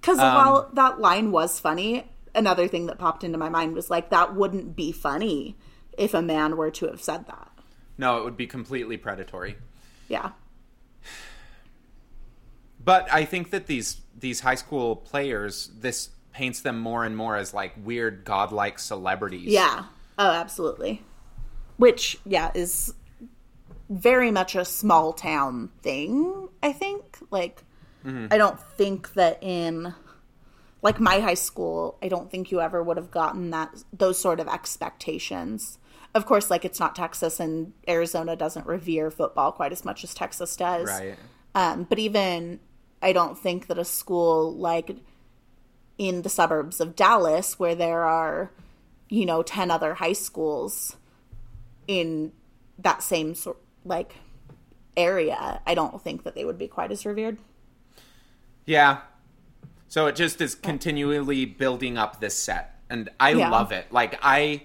Because 0.00 0.18
while 0.18 0.56
um, 0.68 0.74
that 0.74 1.00
line 1.00 1.32
was 1.32 1.58
funny, 1.58 2.04
another 2.34 2.68
thing 2.68 2.86
that 2.86 2.98
popped 2.98 3.24
into 3.24 3.38
my 3.38 3.48
mind 3.48 3.74
was 3.74 3.90
like, 3.90 4.10
that 4.10 4.34
wouldn't 4.34 4.76
be 4.76 4.92
funny 4.92 5.56
if 5.96 6.14
a 6.14 6.22
man 6.22 6.56
were 6.56 6.70
to 6.72 6.86
have 6.86 7.02
said 7.02 7.26
that. 7.26 7.50
No, 7.96 8.18
it 8.18 8.24
would 8.24 8.36
be 8.36 8.46
completely 8.46 8.96
predatory. 8.96 9.56
Yeah. 10.08 10.32
But 12.82 13.08
I 13.12 13.24
think 13.24 13.50
that 13.50 13.66
these 13.66 14.00
these 14.16 14.40
high 14.40 14.54
school 14.54 14.96
players, 14.96 15.70
this 15.78 16.10
paints 16.32 16.60
them 16.60 16.78
more 16.78 17.04
and 17.04 17.16
more 17.16 17.36
as 17.36 17.54
like 17.54 17.72
weird 17.82 18.24
godlike 18.24 18.78
celebrities. 18.78 19.48
Yeah. 19.48 19.84
Oh, 20.18 20.30
absolutely. 20.30 21.02
Which, 21.76 22.18
yeah, 22.24 22.50
is 22.54 22.94
very 23.88 24.30
much 24.30 24.54
a 24.54 24.64
small 24.64 25.12
town 25.12 25.70
thing, 25.82 26.48
I 26.62 26.72
think. 26.72 27.18
Like, 27.30 27.62
mm-hmm. 28.04 28.26
I 28.30 28.38
don't 28.38 28.60
think 28.60 29.14
that 29.14 29.42
in 29.42 29.94
like 30.84 31.00
my 31.00 31.18
high 31.18 31.34
school, 31.34 31.96
I 32.02 32.08
don't 32.08 32.30
think 32.30 32.52
you 32.52 32.60
ever 32.60 32.82
would 32.82 32.98
have 32.98 33.10
gotten 33.10 33.50
that 33.50 33.82
those 33.90 34.18
sort 34.18 34.38
of 34.38 34.46
expectations. 34.46 35.78
Of 36.14 36.26
course, 36.26 36.50
like 36.50 36.64
it's 36.66 36.78
not 36.78 36.94
Texas 36.94 37.40
and 37.40 37.72
Arizona 37.88 38.36
doesn't 38.36 38.66
revere 38.66 39.10
football 39.10 39.50
quite 39.50 39.72
as 39.72 39.82
much 39.82 40.04
as 40.04 40.12
Texas 40.12 40.54
does. 40.54 40.86
Right. 40.86 41.16
Um, 41.54 41.84
but 41.84 41.98
even 41.98 42.60
I 43.00 43.14
don't 43.14 43.36
think 43.36 43.66
that 43.68 43.78
a 43.78 43.84
school 43.84 44.54
like 44.54 44.94
in 45.96 46.20
the 46.20 46.28
suburbs 46.28 46.80
of 46.80 46.94
Dallas, 46.94 47.58
where 47.58 47.74
there 47.74 48.04
are, 48.04 48.50
you 49.08 49.24
know, 49.24 49.42
10 49.42 49.70
other 49.70 49.94
high 49.94 50.12
schools 50.12 50.96
in 51.88 52.32
that 52.78 53.02
same 53.02 53.34
sort 53.34 53.56
like 53.86 54.16
area, 54.98 55.62
I 55.66 55.74
don't 55.74 56.02
think 56.02 56.24
that 56.24 56.34
they 56.34 56.44
would 56.44 56.58
be 56.58 56.68
quite 56.68 56.92
as 56.92 57.06
revered. 57.06 57.38
Yeah. 58.66 59.00
So 59.94 60.08
it 60.08 60.16
just 60.16 60.40
is 60.40 60.56
continually 60.56 61.44
building 61.44 61.96
up 61.96 62.18
this 62.18 62.36
set. 62.36 62.80
And 62.90 63.10
I 63.20 63.30
Yeah. 63.30 63.48
love 63.48 63.70
it. 63.70 63.92
Like 63.92 64.18
I 64.22 64.62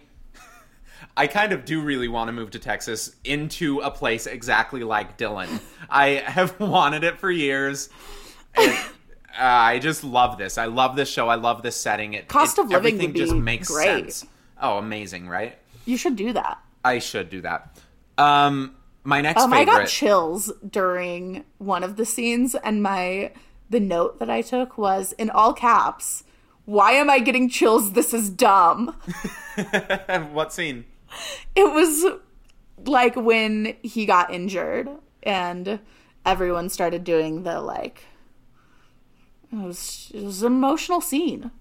I 1.16 1.28
kind 1.28 1.52
of 1.54 1.66
do 1.66 1.82
really 1.84 2.08
want 2.08 2.30
to 2.30 2.32
move 2.32 2.50
to 2.52 2.58
Texas 2.60 3.16
into 3.24 3.78
a 3.82 3.92
place 3.92 4.26
exactly 4.26 4.84
like 4.84 5.18
Dillon. 5.18 5.60
I 5.88 6.24
have 6.26 6.60
wanted 6.60 7.04
it 7.04 7.20
for 7.20 7.30
years. 7.30 7.90
And, 8.56 8.72
uh, 8.72 8.80
I 9.38 9.78
just 9.78 10.04
love 10.04 10.40
this. 10.40 10.58
I 10.58 10.66
love 10.66 10.96
this 10.96 11.12
show. 11.12 11.30
I 11.30 11.36
love 11.36 11.62
this 11.62 11.76
setting. 11.76 12.14
It 12.16 12.28
Cost 12.28 12.58
it- 12.58 12.62
of 12.62 12.70
living 12.72 12.96
everything 12.96 13.14
just 13.14 13.36
makes 13.36 13.68
great. 13.68 14.12
sense. 14.12 14.26
Oh, 14.60 14.80
amazing, 14.80 15.28
right? 15.28 15.60
You 15.86 15.96
should 15.98 16.16
do 16.16 16.34
that. 16.34 16.58
I 16.84 16.98
should 16.98 17.30
do 17.30 17.42
that. 17.42 17.78
Um, 18.18 18.74
my 19.04 19.22
next 19.22 19.44
Um, 19.44 19.54
I 19.54 19.60
favorite. 19.60 19.82
got 19.82 19.88
chills 19.90 20.52
during 20.68 21.44
one 21.60 21.84
of 21.84 21.98
the 21.98 22.06
scenes, 22.06 22.56
and 22.56 22.82
my 22.82 23.32
the 23.70 23.80
note 23.80 24.20
that 24.20 24.30
I 24.30 24.42
took 24.42 24.78
was 24.78 25.14
in 25.14 25.30
all 25.30 25.54
caps. 25.54 26.24
Why 26.66 26.94
am 26.94 27.10
I 27.10 27.20
getting 27.20 27.50
chills? 27.50 27.94
This 27.94 28.14
is 28.14 28.30
dumb. 28.30 28.96
what 30.32 30.54
scene? 30.54 30.86
It 31.56 31.72
was 31.74 32.06
like 32.86 33.16
when 33.16 33.76
he 33.82 34.06
got 34.06 34.34
injured 34.34 34.90
and 35.24 35.80
everyone 36.26 36.70
started 36.70 37.04
doing 37.04 37.44
the 37.44 37.60
like. 37.62 38.04
It 39.52 39.58
was, 39.58 40.12
it 40.14 40.24
was 40.24 40.44
an 40.44 40.54
emotional 40.54 41.02
scene. 41.02 41.52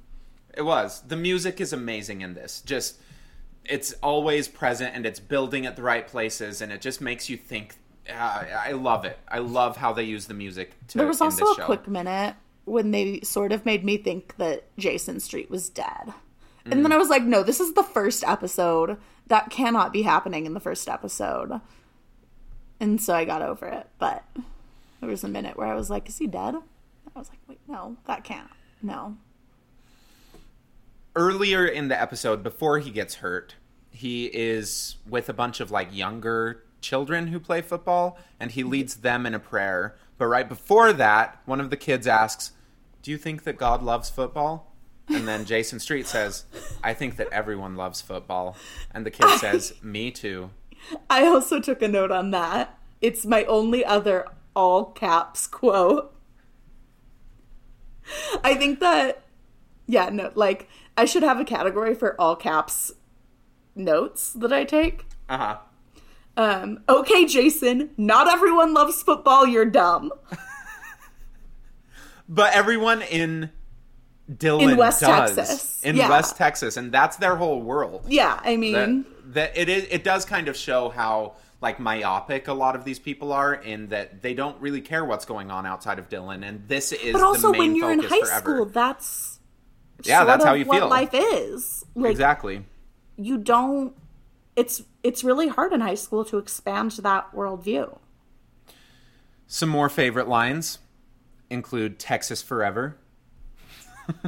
It 0.55 0.63
was. 0.63 1.03
The 1.03 1.17
music 1.17 1.61
is 1.61 1.73
amazing 1.73 2.21
in 2.21 2.35
this. 2.35 2.61
Just 2.61 3.01
it's 3.65 3.93
always 4.03 4.49
present 4.49 4.95
and 4.95 5.07
it's 5.07 5.21
building 5.21 5.67
at 5.67 5.77
the 5.77 5.83
right 5.83 6.07
places 6.07 6.61
and 6.61 6.73
it 6.73 6.81
just 6.81 7.01
makes 7.01 7.29
you 7.29 7.37
think. 7.37 7.77
I 8.11 8.73
love 8.73 9.05
it. 9.05 9.19
I 9.29 9.39
love 9.39 9.77
how 9.77 9.93
they 9.93 10.05
use 10.05 10.27
the 10.27 10.35
music. 10.35 10.73
To, 10.89 10.99
There 10.99 11.07
was 11.07 11.21
also 11.21 11.45
this 11.45 11.51
a 11.51 11.61
show. 11.61 11.67
quick 11.67 11.89
minute 11.89 12.35
when 12.65 12.91
they 12.91 13.21
sort 13.21 13.53
of 13.53 13.65
made 13.65 13.85
me 13.85 13.97
think 13.97 14.37
that 14.37 14.65
Jason 14.77 15.21
Street 15.21 15.51
was 15.51 15.69
dead. 15.69 16.13
And 16.65 16.75
mm. 16.75 16.83
then 16.83 16.93
I 16.93 16.97
was 16.97 17.09
like, 17.09 17.23
no, 17.23 17.43
this 17.43 17.61
is 17.61 17.75
the 17.75 17.83
first 17.83 18.25
episode. 18.25 18.99
That 19.29 19.51
cannot 19.51 19.93
be 19.93 20.03
happening 20.03 20.47
in 20.47 20.55
the 20.55 20.61
first 20.61 20.89
episode. 20.89 21.61
And 22.81 23.01
so 23.01 23.15
I 23.15 23.25
got 23.25 23.43
over 23.43 23.67
it. 23.67 23.87
But 23.99 24.25
there 25.01 25.11
was 25.11 25.25
a 25.25 25.29
minute 25.29 25.57
where 25.57 25.67
I 25.67 25.75
was 25.75 25.91
like, 25.91 26.09
is 26.09 26.19
he 26.19 26.27
dead? 26.27 26.55
I 26.55 27.19
was 27.19 27.29
like, 27.29 27.41
wait, 27.49 27.61
no, 27.67 27.97
that 28.07 28.25
can't. 28.25 28.51
No. 28.83 29.17
earlier 31.17 31.67
in 31.67 31.89
the 31.89 32.01
episode 32.01 32.43
before 32.43 32.79
he 32.79 32.91
gets 32.91 33.17
hurt 33.17 33.57
he 33.91 34.27
is 34.27 34.97
with 35.09 35.29
a 35.29 35.33
bunch 35.33 35.59
of 35.59 35.73
like 35.73 35.95
younger 35.95 36.63
children 36.81 37.29
who 37.29 37.41
play 37.41 37.61
football 37.61 38.19
and 38.39 38.53
he 38.53 38.63
leads 38.63 38.97
them 38.97 39.27
in 39.27 39.35
a 39.35 39.39
prayer 39.39 39.97
but 40.17 40.27
right 40.27 40.49
before 40.49 40.93
that 40.93 41.41
one 41.45 41.61
of 41.61 41.71
the 41.71 41.77
kids 41.77 42.07
asks 42.07 42.53
do 43.03 43.11
you 43.11 43.19
think 43.19 43.45
that 43.45 43.57
god 43.57 43.83
loves 43.83 44.09
football 44.11 44.73
and 45.09 45.27
then 45.27 45.45
jason 45.47 45.79
street 45.81 46.07
says 46.07 46.45
i 46.83 46.95
think 46.95 47.17
that 47.17 47.29
everyone 47.33 47.77
loves 47.77 48.01
football 48.01 48.57
and 48.93 49.05
the 49.05 49.11
kid 49.11 49.29
says 49.39 49.75
me 49.83 50.11
too 50.11 50.51
I 51.09 51.27
also 51.27 51.61
took 51.61 51.83
a 51.83 51.89
note 51.89 52.11
on 52.11 52.31
that. 52.31 52.79
It's 53.01 53.25
my 53.27 53.45
only 53.45 53.85
other 53.85 54.27
all 54.55 54.87
caps 54.87 55.47
quote. 55.47 56.15
I 58.43 58.55
think 58.55 58.81
that, 58.81 59.25
yeah, 59.87 60.09
no, 60.09 60.33
like, 60.35 60.69
I 60.97 61.05
should 61.05 61.23
have 61.23 61.39
a 61.39 61.45
category 61.45 61.95
for 61.95 62.19
all 62.21 62.37
caps 62.37 62.93
notes 63.75 64.33
that 64.33 64.53
I 64.53 64.65
take. 64.65 65.07
uh-huh 65.29 65.59
Um, 66.39 66.79
okay, 66.89 67.27
Jason, 67.27 67.91
not 67.97 68.29
everyone 68.29 68.73
loves 68.73 69.03
football, 69.03 69.45
you're 69.47 69.65
dumb. 69.67 70.13
but 72.29 72.53
everyone 72.55 73.03
in 73.03 73.51
Dillon 74.35 74.71
In 74.71 74.77
West 74.77 75.01
does 75.01 75.35
Texas. 75.35 75.83
in 75.83 75.97
Yeah. 75.97 76.09
West 76.09 76.37
Texas, 76.37 76.77
and 76.77 76.93
that's 76.93 77.17
their 77.17 77.37
whole 77.37 77.61
world. 77.63 78.05
Yeah, 78.09 78.39
I 78.45 78.57
mean, 78.57 79.05
that, 79.25 79.35
that 79.35 79.57
it 79.59 79.69
is 79.69 79.87
it 79.91 80.05
does 80.05 80.25
kind 80.25 80.47
of 80.49 80.57
show 80.57 80.91
how 80.91 81.35
like 81.61 81.81
myopic 81.81 82.47
a 82.47 82.53
lot 82.53 82.77
of 82.77 82.85
these 82.85 83.01
people 83.01 83.33
are 83.33 83.55
in 83.55 83.89
that 83.89 84.23
they 84.23 84.33
don't 84.33 84.61
really 84.61 84.81
care 84.81 85.05
what's 85.05 85.25
going 85.25 85.51
on 85.51 85.67
outside 85.67 85.99
of 85.99 86.09
Dillon 86.09 86.45
and 86.45 86.69
this 86.69 86.93
is 86.93 87.13
but 87.15 87.21
also 87.23 87.51
when 87.51 87.75
you're 87.75 87.91
in 87.91 87.99
high 87.99 88.21
forever. 88.21 88.41
school, 88.59 88.65
that's 88.67 89.41
Yeah, 90.05 90.23
that's 90.25 90.45
how 90.45 90.55
you 90.55 90.65
what 90.67 90.79
feel. 90.79 90.89
life 90.89 91.11
is. 91.13 91.85
Like 91.97 92.13
exactly 92.13 92.65
you 93.17 93.39
don't. 93.39 93.93
It's 94.59 94.83
it's 95.03 95.23
really 95.23 95.49
hard 95.49 95.73
in 95.73 95.81
high 95.81 95.95
school 95.95 96.25
to 96.27 96.39
expand 96.39 96.91
that 97.03 97.31
worldview. 97.33 97.99
some 99.47 99.69
more 99.69 99.89
favorite 99.89 100.29
lines 100.29 100.79
include 101.51 101.99
Texas 101.99 102.43
forever 102.43 102.97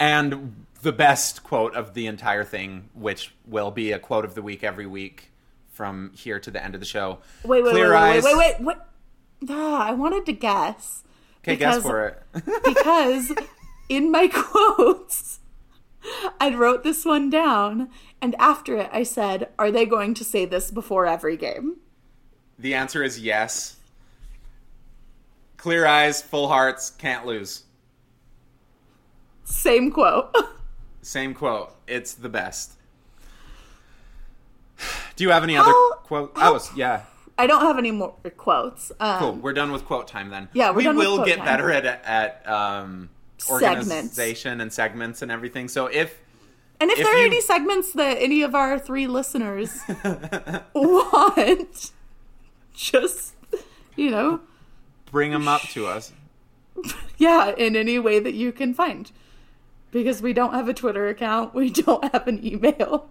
and 0.00 0.64
the 0.82 0.92
best 0.92 1.42
quote 1.42 1.74
of 1.74 1.94
the 1.94 2.06
entire 2.06 2.44
thing 2.44 2.88
which 2.94 3.34
will 3.46 3.70
be 3.70 3.92
a 3.92 3.98
quote 3.98 4.24
of 4.24 4.34
the 4.34 4.42
week 4.42 4.62
every 4.62 4.86
week 4.86 5.30
from 5.70 6.12
here 6.14 6.38
to 6.38 6.50
the 6.50 6.62
end 6.62 6.74
of 6.74 6.80
the 6.80 6.86
show 6.86 7.18
Wait, 7.44 7.62
wait, 7.64 7.70
Clear 7.72 7.90
wait, 7.90 7.96
eyes. 7.96 8.24
wait, 8.24 8.36
wait, 8.36 8.60
wait, 8.60 8.66
wait. 9.40 9.50
Ah, 9.50 9.88
I 9.88 9.92
wanted 9.92 10.24
to 10.26 10.32
guess. 10.32 11.02
okay 11.42 11.56
guess 11.56 11.82
for 11.82 12.06
it 12.06 12.22
because 12.64 13.32
in 13.88 14.10
my 14.10 14.28
quotes, 14.32 15.40
I 16.40 16.54
wrote 16.54 16.82
this 16.84 17.04
one 17.04 17.30
down, 17.30 17.88
and 18.22 18.34
after 18.38 18.76
it, 18.76 18.88
I 18.92 19.02
said, 19.02 19.48
Are 19.58 19.70
they 19.70 19.86
going 19.86 20.14
to 20.14 20.24
say 20.24 20.44
this 20.44 20.70
before 20.70 21.06
every 21.06 21.36
game? 21.36 21.76
The 22.58 22.74
answer 22.74 23.02
is 23.02 23.20
yes. 23.20 23.76
Clear 25.56 25.86
eyes, 25.86 26.22
full 26.22 26.48
hearts, 26.48 26.90
can't 26.90 27.26
lose. 27.26 27.64
Same 29.44 29.90
quote. 29.90 30.34
Same 31.02 31.34
quote. 31.34 31.74
It's 31.86 32.14
the 32.14 32.28
best. 32.28 32.72
Do 35.16 35.24
you 35.24 35.30
have 35.30 35.42
any 35.42 35.56
other 35.56 35.70
How- 35.70 35.92
quote? 36.04 36.32
how- 36.36 36.54
Oh, 36.56 36.72
yeah. 36.76 37.02
I 37.38 37.46
don't 37.46 37.60
have 37.62 37.76
any 37.78 37.90
more 37.90 38.14
quotes. 38.38 38.90
Um, 38.98 39.18
Cool. 39.18 39.32
We're 39.34 39.52
done 39.52 39.70
with 39.70 39.84
quote 39.84 40.08
time 40.08 40.30
then. 40.30 40.48
Yeah, 40.54 40.70
we 40.70 40.88
will 40.88 41.22
get 41.24 41.36
time. 41.36 41.44
better 41.44 41.70
at 41.70 41.84
at 41.84 42.48
um, 42.48 43.10
Segments. 43.38 43.90
organization 43.90 44.60
and 44.60 44.72
segments 44.72 45.22
and 45.22 45.30
everything. 45.30 45.68
So 45.68 45.86
if 45.86 46.18
And 46.80 46.90
if, 46.90 46.98
If 46.98 47.04
there 47.04 47.14
are 47.14 47.24
any 47.24 47.40
segments 47.40 47.92
that 47.92 48.16
any 48.20 48.42
of 48.42 48.54
our 48.54 48.78
three 48.78 49.06
listeners 49.06 49.80
want, 50.74 51.92
just, 52.74 53.34
you 53.96 54.10
know, 54.10 54.40
bring 55.10 55.30
them 55.30 55.48
up 55.48 55.62
to 55.72 55.86
us, 55.86 56.12
yeah, 57.18 57.54
in 57.56 57.76
any 57.76 57.98
way 57.98 58.18
that 58.20 58.34
you 58.34 58.52
can 58.52 58.74
find. 58.74 59.10
Because 59.90 60.20
we 60.20 60.32
don't 60.34 60.52
have 60.52 60.68
a 60.68 60.74
Twitter 60.74 61.08
account, 61.08 61.54
we 61.54 61.70
don't 61.70 62.04
have 62.12 62.26
an 62.28 62.44
email. 62.44 63.08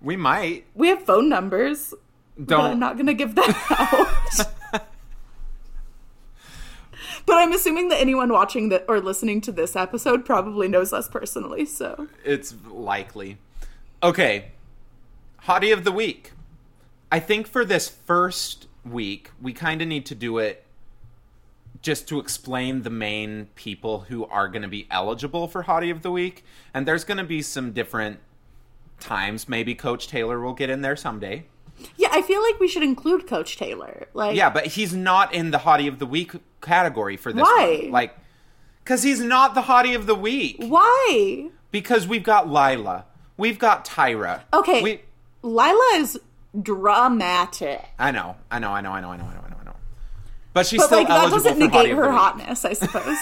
we 0.00 0.16
might. 0.16 0.66
We 0.74 0.88
have 0.88 1.02
phone 1.02 1.28
numbers, 1.28 1.92
but 2.38 2.54
I'm 2.60 2.70
Don't. 2.72 2.78
not 2.80 2.96
going 2.96 3.06
to 3.06 3.14
give 3.14 3.34
that 3.34 4.36
out. 4.38 4.46
But 7.26 7.34
I'm 7.34 7.52
assuming 7.52 7.88
that 7.88 8.00
anyone 8.00 8.32
watching 8.32 8.68
that 8.70 8.84
or 8.88 9.00
listening 9.00 9.40
to 9.42 9.52
this 9.52 9.76
episode 9.76 10.24
probably 10.24 10.68
knows 10.68 10.92
us 10.92 11.08
personally, 11.08 11.66
so. 11.66 12.08
It's 12.24 12.54
likely. 12.70 13.38
Okay. 14.02 14.52
Hottie 15.44 15.72
of 15.72 15.84
the 15.84 15.92
week. 15.92 16.32
I 17.10 17.20
think 17.20 17.46
for 17.46 17.64
this 17.64 17.88
first 17.88 18.66
week, 18.84 19.30
we 19.40 19.52
kind 19.52 19.82
of 19.82 19.88
need 19.88 20.06
to 20.06 20.14
do 20.14 20.38
it 20.38 20.64
just 21.82 22.08
to 22.08 22.18
explain 22.18 22.82
the 22.82 22.90
main 22.90 23.46
people 23.54 24.00
who 24.08 24.24
are 24.26 24.48
going 24.48 24.62
to 24.62 24.68
be 24.68 24.86
eligible 24.90 25.46
for 25.46 25.64
Hottie 25.64 25.90
of 25.90 26.02
the 26.02 26.10
week. 26.10 26.44
And 26.74 26.86
there's 26.86 27.04
going 27.04 27.18
to 27.18 27.24
be 27.24 27.42
some 27.42 27.72
different 27.72 28.18
times. 28.98 29.48
Maybe 29.48 29.74
Coach 29.74 30.08
Taylor 30.08 30.40
will 30.40 30.54
get 30.54 30.70
in 30.70 30.82
there 30.82 30.96
someday. 30.96 31.46
Yeah, 31.96 32.08
I 32.10 32.22
feel 32.22 32.42
like 32.42 32.58
we 32.58 32.68
should 32.68 32.82
include 32.82 33.26
Coach 33.26 33.56
Taylor. 33.56 34.08
Like, 34.14 34.36
Yeah, 34.36 34.50
but 34.50 34.66
he's 34.66 34.94
not 34.94 35.32
in 35.34 35.50
the 35.50 35.58
Hottie 35.58 35.88
of 35.88 35.98
the 35.98 36.06
Week 36.06 36.32
category 36.66 37.16
for 37.16 37.32
this 37.32 37.42
Why? 37.42 37.80
one. 37.84 37.90
Like, 37.92 38.16
because 38.84 39.02
he's 39.02 39.20
not 39.20 39.54
the 39.54 39.62
Hottie 39.62 39.96
of 39.96 40.06
the 40.06 40.14
Week. 40.14 40.56
why? 40.58 41.48
Because 41.70 42.06
we've 42.06 42.22
got 42.22 42.48
Lyla. 42.48 43.04
We've 43.36 43.58
got 43.58 43.84
Tyra. 43.84 44.42
Okay. 44.52 44.82
We, 44.82 45.00
Lyla 45.42 45.96
is 45.96 46.18
dramatic. 46.62 47.84
I 47.98 48.10
know, 48.10 48.36
I 48.50 48.58
know, 48.58 48.70
I 48.70 48.80
know, 48.80 48.92
I 48.92 49.00
know, 49.00 49.08
I 49.10 49.16
know, 49.16 49.24
I 49.24 49.34
know, 49.34 49.40
I 49.44 49.50
know, 49.50 49.56
I 49.60 49.64
know. 49.64 49.76
But 50.52 50.66
she's 50.66 50.80
But 50.80 50.86
still 50.86 50.98
like 51.00 51.08
that 51.08 51.30
doesn't 51.30 51.54
for 51.54 51.58
negate 51.58 51.90
her 51.90 52.10
hotness, 52.10 52.64
I 52.64 52.72
suppose. 52.72 53.16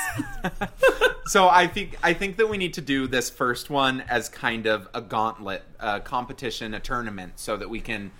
So 1.26 1.48
I 1.48 1.66
think 1.68 1.96
I 2.02 2.12
think 2.12 2.36
that 2.36 2.48
we 2.50 2.58
need 2.58 2.74
to 2.74 2.82
do 2.82 3.06
this 3.06 3.30
first 3.30 3.70
one 3.70 4.02
as 4.02 4.28
kind 4.28 4.66
of 4.66 4.88
a 4.92 5.00
gauntlet, 5.00 5.62
a 5.80 5.98
competition, 6.00 6.74
a 6.74 6.80
tournament, 6.80 7.32
so 7.36 7.56
that 7.56 7.70
we 7.70 7.80
can 7.80 8.10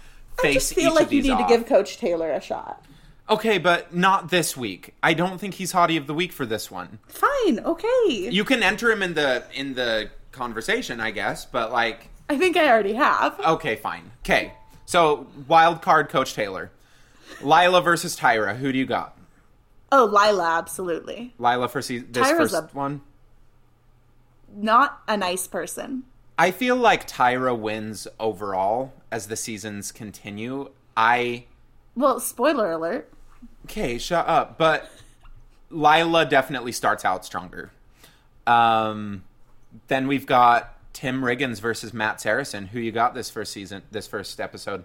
face. 0.41 0.51
I 0.51 0.55
just 0.55 0.75
feel 0.75 0.89
each 0.93 0.95
like 0.95 1.13
you 1.13 1.21
need 1.23 1.31
off. 1.33 1.47
to 1.47 1.55
give 1.55 1.67
Coach 1.67 1.99
Taylor 1.99 2.31
a 2.31 2.41
shot. 2.41 2.83
Okay, 3.29 3.57
but 3.59 3.95
not 3.95 4.29
this 4.31 4.57
week. 4.57 4.95
I 5.03 5.15
don't 5.15 5.39
think 5.39 5.55
he's 5.55 5.73
Hottie 5.73 5.97
of 5.97 6.07
the 6.07 6.13
Week 6.15 6.33
for 6.33 6.45
this 6.45 6.71
one. 6.71 6.99
Fine, 7.09 7.61
okay. 7.61 8.29
You 8.31 8.45
can 8.45 8.63
enter 8.63 8.91
him 8.91 9.03
in 9.03 9.15
the 9.15 9.45
in 9.55 9.75
the 9.75 10.11
conversation, 10.33 11.01
I 11.01 11.11
guess, 11.11 11.47
but 11.47 11.73
like 11.73 12.09
I 12.29 12.37
think 12.37 12.57
I 12.57 12.69
already 12.69 12.93
have. 12.95 13.39
okay, 13.41 13.77
fine. 13.77 14.11
Okay. 14.23 14.53
So, 14.87 15.27
wild 15.49 15.81
card 15.81 16.11
coach 16.11 16.35
Taylor. 16.35 16.71
Lyla 17.41 17.81
versus 17.81 18.15
Tyra. 18.19 18.57
Who 18.57 18.71
do 18.73 18.79
you 18.79 18.85
got? 18.87 19.17
Oh, 19.91 20.05
Lyla, 20.05 20.59
absolutely. 20.59 21.33
Lyla 21.39 21.69
for 21.69 21.81
se- 21.81 22.05
this 22.11 22.27
Tyra's 22.27 22.53
first 22.53 22.55
a- 22.55 22.69
one. 22.77 23.01
Not 24.55 25.01
a 25.09 25.17
nice 25.17 25.47
person. 25.49 26.05
I 26.39 26.51
feel 26.51 26.77
like 26.77 27.09
Tyra 27.09 27.59
wins 27.59 28.07
overall 28.21 28.93
as 29.11 29.29
the 29.29 29.37
seasons 29.37 29.91
continue. 29.93 30.71
I 30.97 31.45
Well, 31.97 32.21
spoiler 32.21 32.71
alert. 32.73 33.11
Okay, 33.65 33.99
shut 33.99 34.27
up. 34.27 34.59
But 34.59 34.91
Lyla 35.71 36.27
definitely 36.27 36.73
starts 36.73 37.05
out 37.05 37.25
stronger. 37.25 37.71
Um, 38.47 39.25
then 39.89 40.07
we've 40.07 40.27
got 40.27 40.75
Tim 40.93 41.23
Riggins 41.23 41.61
versus 41.61 41.93
Matt 41.93 42.21
Saracen. 42.21 42.67
Who 42.67 42.79
you 42.79 42.93
got 42.93 43.15
this 43.15 43.31
first 43.31 43.53
season? 43.53 43.83
This 43.91 44.07
first 44.07 44.41
episode? 44.41 44.85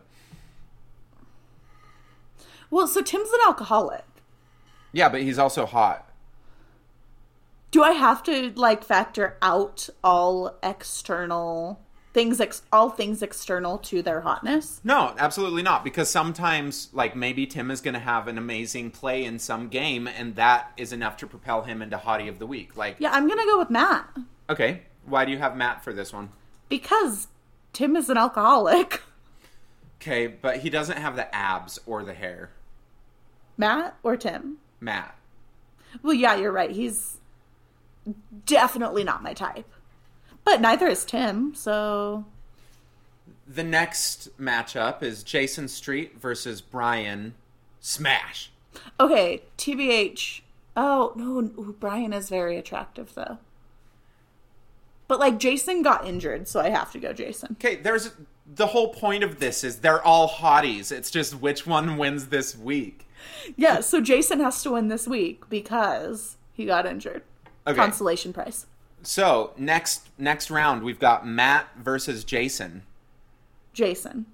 Well, 2.71 2.87
so 2.87 3.01
Tim's 3.01 3.29
an 3.29 3.39
alcoholic. 3.45 4.05
Yeah, 4.91 5.09
but 5.09 5.21
he's 5.21 5.39
also 5.39 5.65
hot. 5.65 6.09
Do 7.71 7.83
I 7.83 7.91
have 7.91 8.23
to 8.23 8.51
like 8.55 8.83
factor 8.83 9.37
out 9.41 9.89
all 10.03 10.57
external 10.63 11.79
things 12.13 12.39
ex- 12.41 12.61
all 12.71 12.89
things 12.89 13.21
external 13.21 13.77
to 13.79 14.01
their 14.01 14.21
hotness? 14.21 14.81
No, 14.83 15.13
absolutely 15.17 15.61
not. 15.63 15.83
Because 15.83 16.09
sometimes, 16.09 16.89
like, 16.93 17.15
maybe 17.15 17.45
Tim 17.45 17.69
is 17.71 17.81
going 17.81 17.93
to 17.93 17.99
have 17.99 18.27
an 18.27 18.37
amazing 18.37 18.91
play 18.91 19.23
in 19.25 19.39
some 19.39 19.67
game, 19.69 20.07
and 20.07 20.35
that 20.35 20.71
is 20.77 20.91
enough 20.93 21.17
to 21.17 21.27
propel 21.27 21.61
him 21.63 21.81
into 21.81 21.97
Hottie 21.97 22.27
of 22.29 22.39
the 22.39 22.47
Week. 22.47 22.75
Like, 22.75 22.95
Yeah, 22.99 23.11
I'm 23.11 23.27
going 23.27 23.39
to 23.39 23.45
go 23.45 23.57
with 23.59 23.69
Matt 23.69 24.07
okay, 24.49 24.81
why 25.05 25.25
do 25.25 25.31
you 25.31 25.37
have 25.37 25.55
Matt 25.55 25.83
for 25.83 25.93
this 25.93 26.11
one? 26.11 26.29
because 26.69 27.27
Tim 27.73 27.95
is 27.95 28.09
an 28.09 28.17
alcoholic. 28.17 29.01
Okay, 30.01 30.27
but 30.27 30.59
he 30.59 30.69
doesn't 30.69 30.97
have 30.97 31.17
the 31.17 31.35
abs 31.35 31.77
or 31.85 32.03
the 32.05 32.13
hair. 32.13 32.51
Matt 33.57 33.97
or 34.01 34.15
Tim? 34.15 34.55
Matt. 34.79 35.13
Well, 36.01 36.13
yeah, 36.13 36.35
you're 36.37 36.53
right. 36.53 36.71
He's 36.71 37.17
definitely 38.45 39.03
not 39.03 39.21
my 39.21 39.33
type. 39.33 39.69
But 40.45 40.61
neither 40.61 40.87
is 40.87 41.05
Tim, 41.05 41.53
so 41.55 42.25
The 43.47 43.63
next 43.63 44.29
matchup 44.39 45.03
is 45.03 45.23
Jason 45.23 45.67
Street 45.67 46.19
versus 46.19 46.61
Brian 46.61 47.33
Smash. 47.79 48.51
okay, 48.99 49.41
TBH. 49.57 50.41
Oh, 50.77 51.11
no, 51.15 51.39
ooh, 51.61 51.75
Brian 51.79 52.13
is 52.13 52.29
very 52.29 52.57
attractive 52.57 53.13
though. 53.15 53.37
But 55.07 55.19
like 55.19 55.39
Jason 55.39 55.81
got 55.81 56.07
injured, 56.07 56.47
so 56.47 56.59
I 56.59 56.69
have 56.69 56.91
to 56.91 56.99
go 56.99 57.13
Jason. 57.13 57.57
Okay, 57.59 57.75
there's 57.75 58.11
the 58.45 58.67
whole 58.67 58.93
point 58.93 59.23
of 59.23 59.39
this 59.39 59.63
is 59.63 59.77
they're 59.79 60.01
all 60.03 60.29
hotties. 60.29 60.91
It's 60.91 61.11
just 61.11 61.35
which 61.41 61.65
one 61.67 61.97
wins 61.97 62.27
this 62.27 62.55
week. 62.57 63.07
Yeah, 63.57 63.81
so 63.81 64.01
Jason 64.01 64.39
has 64.39 64.61
to 64.63 64.71
win 64.71 64.87
this 64.87 65.07
week 65.07 65.49
because 65.49 66.37
he 66.53 66.65
got 66.65 66.85
injured. 66.85 67.23
Okay. 67.67 67.75
Consolation 67.75 68.33
prize. 68.33 68.65
So 69.03 69.51
next 69.57 70.07
next 70.17 70.51
round 70.51 70.83
we've 70.83 70.99
got 70.99 71.25
Matt 71.27 71.67
versus 71.77 72.23
Jason. 72.23 72.83
Jason. 73.73 74.25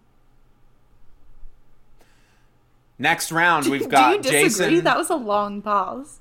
Next 2.98 3.32
round 3.32 3.68
we've 3.68 3.90
got 3.90 4.10
Do 4.10 4.16
you 4.18 4.22
disagree? 4.44 4.70
Jason. 4.76 4.84
That 4.86 4.98
was 4.98 5.10
a 5.10 5.16
long 5.16 5.62
pause. 5.62 6.20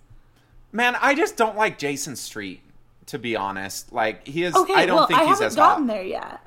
Man, 0.73 0.97
I 1.01 1.15
just 1.15 1.37
don't 1.37 1.57
like 1.57 1.79
Jason 1.79 2.17
Street. 2.17 2.61
To 3.09 3.19
be 3.19 3.37
honest, 3.37 3.93
like 3.93 4.27
he 4.27 4.45
is. 4.45 4.55
Okay, 4.57 4.73
I 4.75 4.87
don't 4.87 4.97
well, 4.97 5.07
think 5.07 5.21
I 5.21 5.25
he's 5.27 5.33
haven't 5.35 5.47
as 5.49 5.57
gotten 5.57 5.87
hot. 5.89 5.95
there 5.95 6.03
yet. 6.05 6.41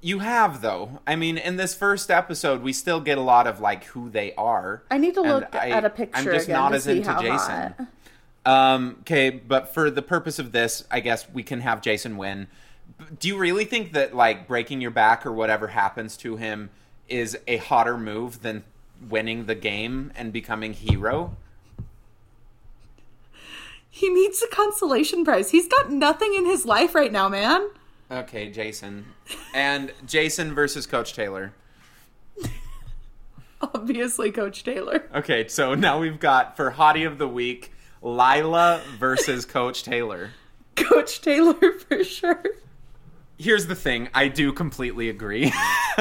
You 0.00 0.18
have 0.18 0.60
though. 0.60 1.00
I 1.06 1.14
mean, 1.14 1.38
in 1.38 1.56
this 1.56 1.72
first 1.72 2.10
episode, 2.10 2.60
we 2.60 2.72
still 2.72 3.00
get 3.00 3.16
a 3.16 3.20
lot 3.20 3.46
of 3.46 3.60
like 3.60 3.84
who 3.84 4.10
they 4.10 4.34
are. 4.34 4.82
I 4.90 4.98
need 4.98 5.14
to 5.14 5.20
look 5.20 5.54
I- 5.54 5.70
at 5.70 5.84
a 5.84 5.90
picture 5.90 6.18
I'm 6.18 6.24
just 6.24 6.46
again 6.46 6.56
not 6.60 6.68
to 6.70 6.74
as 6.76 6.84
see 6.84 6.96
into 6.96 7.12
how 7.12 7.20
Jason. 7.22 7.36
hot. 7.38 7.86
Um, 8.46 8.96
okay, 9.00 9.30
but 9.30 9.74
for 9.74 9.90
the 9.90 10.02
purpose 10.02 10.38
of 10.38 10.52
this, 10.52 10.84
I 10.90 11.00
guess 11.00 11.28
we 11.30 11.42
can 11.42 11.60
have 11.60 11.82
Jason 11.82 12.16
win. 12.16 12.48
Do 13.18 13.28
you 13.28 13.38
really 13.38 13.64
think 13.64 13.92
that 13.92 14.14
like 14.14 14.48
breaking 14.48 14.80
your 14.80 14.90
back 14.90 15.26
or 15.26 15.32
whatever 15.32 15.68
happens 15.68 16.16
to 16.18 16.36
him 16.36 16.70
is 17.08 17.36
a 17.46 17.58
hotter 17.58 17.98
move 17.98 18.42
than 18.42 18.64
winning 19.08 19.46
the 19.46 19.54
game 19.54 20.12
and 20.16 20.32
becoming 20.32 20.72
hero? 20.72 21.36
He 23.88 24.08
needs 24.08 24.42
a 24.42 24.48
consolation 24.48 25.24
prize. 25.24 25.50
He's 25.50 25.66
got 25.66 25.90
nothing 25.90 26.34
in 26.34 26.46
his 26.46 26.64
life 26.64 26.94
right 26.94 27.10
now, 27.10 27.28
man. 27.28 27.68
Okay, 28.10 28.50
Jason. 28.50 29.06
And 29.52 29.92
Jason 30.06 30.54
versus 30.54 30.86
Coach 30.86 31.12
Taylor. 31.12 31.52
Obviously, 33.60 34.30
Coach 34.30 34.64
Taylor. 34.64 35.08
Okay, 35.14 35.48
so 35.48 35.74
now 35.74 35.98
we've 35.98 36.20
got 36.20 36.56
for 36.56 36.72
Hottie 36.72 37.06
of 37.06 37.18
the 37.18 37.28
Week, 37.28 37.72
Lyla 38.02 38.82
versus 38.98 39.44
Coach 39.44 39.82
Taylor. 39.82 40.30
Coach 40.76 41.20
Taylor 41.20 41.72
for 41.72 42.04
sure. 42.04 42.42
Here's 43.40 43.66
the 43.66 43.74
thing, 43.74 44.10
I 44.12 44.28
do 44.28 44.52
completely 44.52 45.08
agree. 45.08 45.50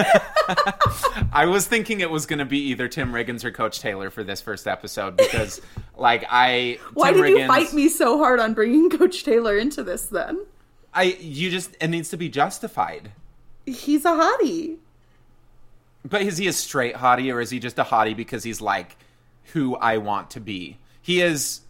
I 1.31 1.45
was 1.45 1.65
thinking 1.67 2.01
it 2.01 2.09
was 2.09 2.25
going 2.25 2.39
to 2.39 2.45
be 2.45 2.59
either 2.67 2.89
Tim 2.89 3.13
Riggins 3.13 3.45
or 3.45 3.51
Coach 3.51 3.79
Taylor 3.79 4.09
for 4.09 4.25
this 4.25 4.41
first 4.41 4.67
episode 4.67 5.15
because, 5.15 5.61
like, 5.97 6.25
I 6.29 6.79
Why 6.93 7.13
Tim 7.13 7.21
did 7.21 7.37
you 7.37 7.47
fight 7.47 7.71
me 7.71 7.87
so 7.87 8.17
hard 8.17 8.41
on 8.41 8.53
bringing 8.53 8.89
Coach 8.89 9.23
Taylor 9.23 9.57
into 9.57 9.83
this 9.83 10.07
then? 10.07 10.45
I 10.93 11.03
you 11.21 11.49
just 11.49 11.77
it 11.79 11.87
needs 11.87 12.09
to 12.09 12.17
be 12.17 12.27
justified. 12.27 13.13
He's 13.65 14.03
a 14.03 14.09
hottie. 14.09 14.75
But 16.03 16.23
is 16.23 16.37
he 16.37 16.47
a 16.47 16.53
straight 16.53 16.95
hottie 16.95 17.33
or 17.33 17.39
is 17.39 17.51
he 17.51 17.59
just 17.59 17.79
a 17.79 17.85
hottie 17.85 18.17
because 18.17 18.43
he's 18.43 18.59
like 18.59 18.97
who 19.53 19.77
I 19.77 19.97
want 19.97 20.31
to 20.31 20.41
be? 20.41 20.77
He 21.01 21.21
is 21.21 21.61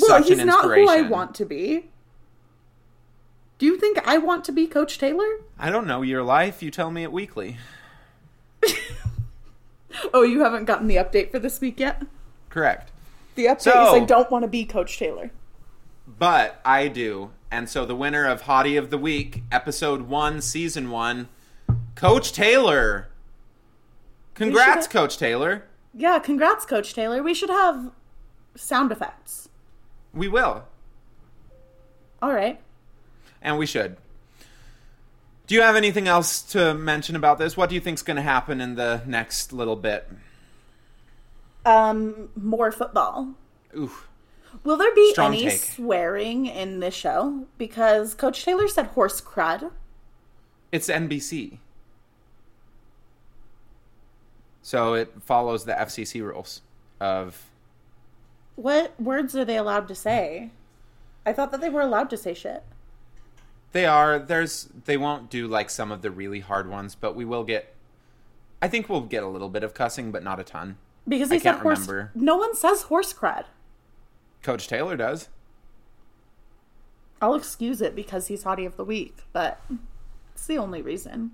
Well, 0.00 0.22
he's 0.22 0.44
not 0.44 0.64
who. 0.64 0.88
I 0.88 1.02
want 1.02 1.34
to 1.36 1.44
be. 1.44 1.86
Do 3.58 3.66
you 3.66 3.78
think 3.78 3.98
I 4.06 4.18
want 4.18 4.44
to 4.44 4.52
be 4.52 4.66
Coach 4.66 4.98
Taylor? 4.98 5.26
I 5.58 5.70
don't 5.70 5.86
know 5.86 6.02
your 6.02 6.22
life. 6.22 6.62
You 6.62 6.70
tell 6.70 6.90
me 6.90 7.02
it 7.02 7.12
weekly. 7.12 7.56
Oh, 10.14 10.22
you 10.22 10.40
haven't 10.44 10.66
gotten 10.66 10.86
the 10.86 10.96
update 10.96 11.30
for 11.30 11.38
this 11.38 11.60
week 11.60 11.80
yet? 11.80 12.02
Correct. 12.50 12.92
The 13.34 13.46
update 13.46 13.62
So- 13.62 13.96
is 13.96 14.02
I 14.02 14.04
don't 14.04 14.30
want 14.30 14.42
to 14.44 14.48
be 14.48 14.64
Coach 14.64 14.96
Taylor. 14.98 15.30
But 16.06 16.60
I 16.64 16.88
do. 16.88 17.30
And 17.50 17.68
so 17.68 17.84
the 17.84 17.96
winner 17.96 18.24
of 18.26 18.42
Hottie 18.42 18.78
of 18.78 18.90
the 18.90 18.98
Week, 18.98 19.42
episode 19.50 20.02
one, 20.02 20.40
season 20.40 20.90
one, 20.90 21.28
Coach 21.96 22.32
Taylor. 22.32 23.08
Congrats, 24.34 24.84
should- 24.86 24.92
Coach 24.92 25.18
Taylor. 25.18 25.64
Yeah, 25.94 26.18
congrats, 26.20 26.64
Coach 26.64 26.94
Taylor. 26.94 27.22
We 27.22 27.34
should 27.34 27.50
have 27.50 27.90
sound 28.54 28.92
effects. 28.92 29.47
We 30.12 30.28
will. 30.28 30.64
All 32.20 32.32
right. 32.32 32.60
And 33.40 33.58
we 33.58 33.66
should. 33.66 33.96
Do 35.46 35.54
you 35.54 35.62
have 35.62 35.76
anything 35.76 36.08
else 36.08 36.42
to 36.52 36.74
mention 36.74 37.16
about 37.16 37.38
this? 37.38 37.56
What 37.56 37.68
do 37.70 37.74
you 37.74 37.80
think's 37.80 38.02
going 38.02 38.16
to 38.16 38.22
happen 38.22 38.60
in 38.60 38.74
the 38.74 39.02
next 39.06 39.52
little 39.52 39.76
bit? 39.76 40.08
Um, 41.64 42.28
more 42.36 42.70
football. 42.70 43.34
Ooh. 43.74 43.92
Will 44.64 44.76
there 44.76 44.94
be 44.94 45.12
Strong 45.12 45.34
any 45.34 45.44
take. 45.44 45.60
swearing 45.60 46.46
in 46.46 46.80
this 46.80 46.94
show? 46.94 47.46
Because 47.56 48.14
Coach 48.14 48.44
Taylor 48.44 48.68
said 48.68 48.86
horse 48.88 49.20
crud. 49.20 49.70
It's 50.72 50.88
NBC. 50.88 51.58
So 54.62 54.94
it 54.94 55.14
follows 55.24 55.64
the 55.64 55.72
FCC 55.72 56.22
rules 56.22 56.60
of 57.00 57.42
What 58.58 59.00
words 59.00 59.36
are 59.36 59.44
they 59.44 59.56
allowed 59.56 59.86
to 59.86 59.94
say? 59.94 60.50
I 61.24 61.32
thought 61.32 61.52
that 61.52 61.60
they 61.60 61.68
were 61.68 61.80
allowed 61.80 62.10
to 62.10 62.16
say 62.16 62.34
shit. 62.34 62.64
They 63.70 63.86
are. 63.86 64.18
There's. 64.18 64.68
They 64.84 64.96
won't 64.96 65.30
do 65.30 65.46
like 65.46 65.70
some 65.70 65.92
of 65.92 66.02
the 66.02 66.10
really 66.10 66.40
hard 66.40 66.68
ones, 66.68 66.96
but 66.96 67.14
we 67.14 67.24
will 67.24 67.44
get. 67.44 67.72
I 68.60 68.66
think 68.66 68.88
we'll 68.88 69.02
get 69.02 69.22
a 69.22 69.28
little 69.28 69.48
bit 69.48 69.62
of 69.62 69.74
cussing, 69.74 70.10
but 70.10 70.24
not 70.24 70.40
a 70.40 70.42
ton. 70.42 70.76
Because 71.06 71.30
I 71.30 71.36
they 71.36 71.38
said 71.38 71.50
can't 71.52 71.62
horse. 71.62 71.86
remember. 71.86 72.10
No 72.16 72.36
one 72.36 72.56
says 72.56 72.82
horse 72.82 73.12
crud. 73.12 73.44
Coach 74.42 74.66
Taylor 74.66 74.96
does. 74.96 75.28
I'll 77.22 77.36
excuse 77.36 77.80
it 77.80 77.94
because 77.94 78.26
he's 78.26 78.42
hottie 78.42 78.66
of 78.66 78.76
the 78.76 78.84
week, 78.84 79.18
but 79.32 79.60
it's 80.34 80.48
the 80.48 80.58
only 80.58 80.82
reason. 80.82 81.30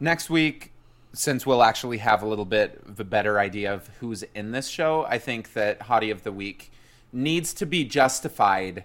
Next 0.00 0.30
week, 0.30 0.72
since 1.14 1.46
we'll 1.46 1.62
actually 1.62 1.98
have 1.98 2.22
a 2.22 2.26
little 2.26 2.44
bit 2.44 2.82
of 2.86 2.98
a 3.00 3.04
better 3.04 3.38
idea 3.38 3.72
of 3.72 3.88
who's 4.00 4.24
in 4.34 4.52
this 4.52 4.68
show, 4.68 5.06
I 5.08 5.18
think 5.18 5.52
that 5.54 5.80
Hottie 5.80 6.12
of 6.12 6.24
the 6.24 6.32
Week 6.32 6.70
needs 7.12 7.54
to 7.54 7.66
be 7.66 7.84
justified 7.84 8.84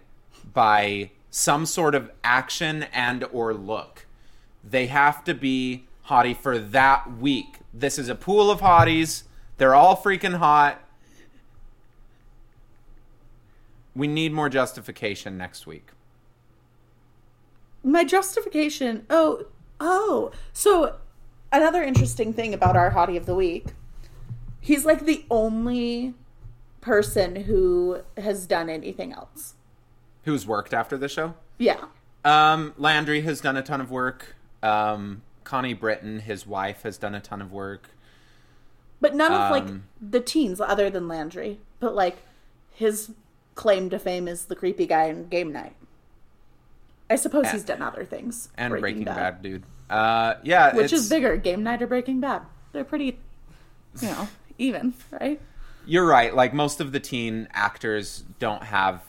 by 0.54 1.12
some 1.32 1.66
sort 1.66 1.96
of 1.96 2.12
action 2.24 2.84
and 2.94 3.24
or 3.32 3.54
look. 3.54 4.06
They 4.64 4.88
have 4.88 5.24
to 5.26 5.34
be 5.34 5.88
hottie 6.08 6.36
for 6.36 6.60
that 6.60 7.18
week. 7.18 7.58
This 7.74 7.98
is 7.98 8.10
a 8.10 8.16
pool 8.16 8.50
of 8.52 8.62
hotties. 8.62 9.24
They're 9.58 9.76
all 9.76 9.98
freaking 9.98 10.38
hot. 10.38 10.82
We 13.96 14.08
need 14.08 14.32
more 14.32 14.50
justification 14.50 15.38
next 15.38 15.68
week. 15.68 15.90
My 17.84 18.04
justification. 18.04 19.06
Oh, 19.10 19.46
oh. 19.80 20.32
So, 20.54 20.96
another 21.52 21.84
interesting 21.84 22.34
thing 22.34 22.54
about 22.54 22.76
our 22.76 22.91
hottie 22.91 23.18
of 23.18 23.26
the 23.26 23.36
week. 23.36 23.68
He's 24.60 24.86
like 24.86 25.06
the 25.06 25.26
only 25.30 26.14
person 26.82 27.36
who 27.36 28.02
has 28.18 28.45
done 28.45 28.70
anything 28.70 29.14
else. 29.14 29.56
Who's 30.24 30.45
worked 30.45 30.74
after 30.74 30.97
the 30.97 31.08
show? 31.08 31.34
Yeah. 31.58 31.86
Um, 32.26 32.74
Landry 32.78 33.22
has 33.22 33.41
done 33.41 33.58
a 33.58 33.62
ton 33.62 33.82
of 33.82 33.89
work. 33.89 34.36
Um, 34.62 35.22
Connie 35.43 35.74
Britton, 35.74 36.20
his 36.20 36.45
wife, 36.45 36.84
has 36.84 36.97
done 36.97 37.16
a 37.16 37.22
ton 37.22 37.41
of 37.41 37.52
work. 37.52 37.89
But 39.02 39.16
none 39.16 39.32
of 39.32 39.50
like 39.52 39.64
Um, 39.64 39.84
the 40.02 40.20
teens 40.20 40.60
other 40.60 40.89
than 40.89 41.08
Landry. 41.08 41.60
But 41.80 41.95
like 41.95 42.18
his 42.74 43.12
claim 43.56 43.89
to 43.89 44.00
fame 44.00 44.28
is 44.28 44.45
the 44.45 44.56
creepy 44.56 44.86
guy 44.86 45.06
in 45.06 45.28
Game 45.30 45.52
Night. 45.54 45.76
I 47.10 47.16
suppose 47.16 47.45
And- 47.45 47.53
he's 47.53 47.64
done 47.64 47.82
other 47.82 48.05
things. 48.05 48.49
And 48.57 48.72
Breaking, 48.80 49.03
Bad. 49.03 49.41
dude. 49.41 49.64
Uh, 49.89 50.36
yeah, 50.43 50.76
Which 50.76 50.93
is 50.93 51.10
bigger, 51.10 51.36
Game 51.38 51.64
Night 51.64 51.82
or 51.82 51.88
Breaking 51.88 52.20
Bad? 52.20 52.43
They're 52.72 52.84
pretty, 52.84 53.18
you 54.01 54.07
know, 54.10 54.28
even, 54.60 54.93
right? 55.12 55.41
You're 55.86 56.05
right. 56.05 56.36
Like 56.36 56.53
most 56.53 56.80
of 56.80 56.91
the 56.91 56.99
teen 56.99 57.47
actors 57.53 58.24
don't 58.38 58.64
have 58.64 59.01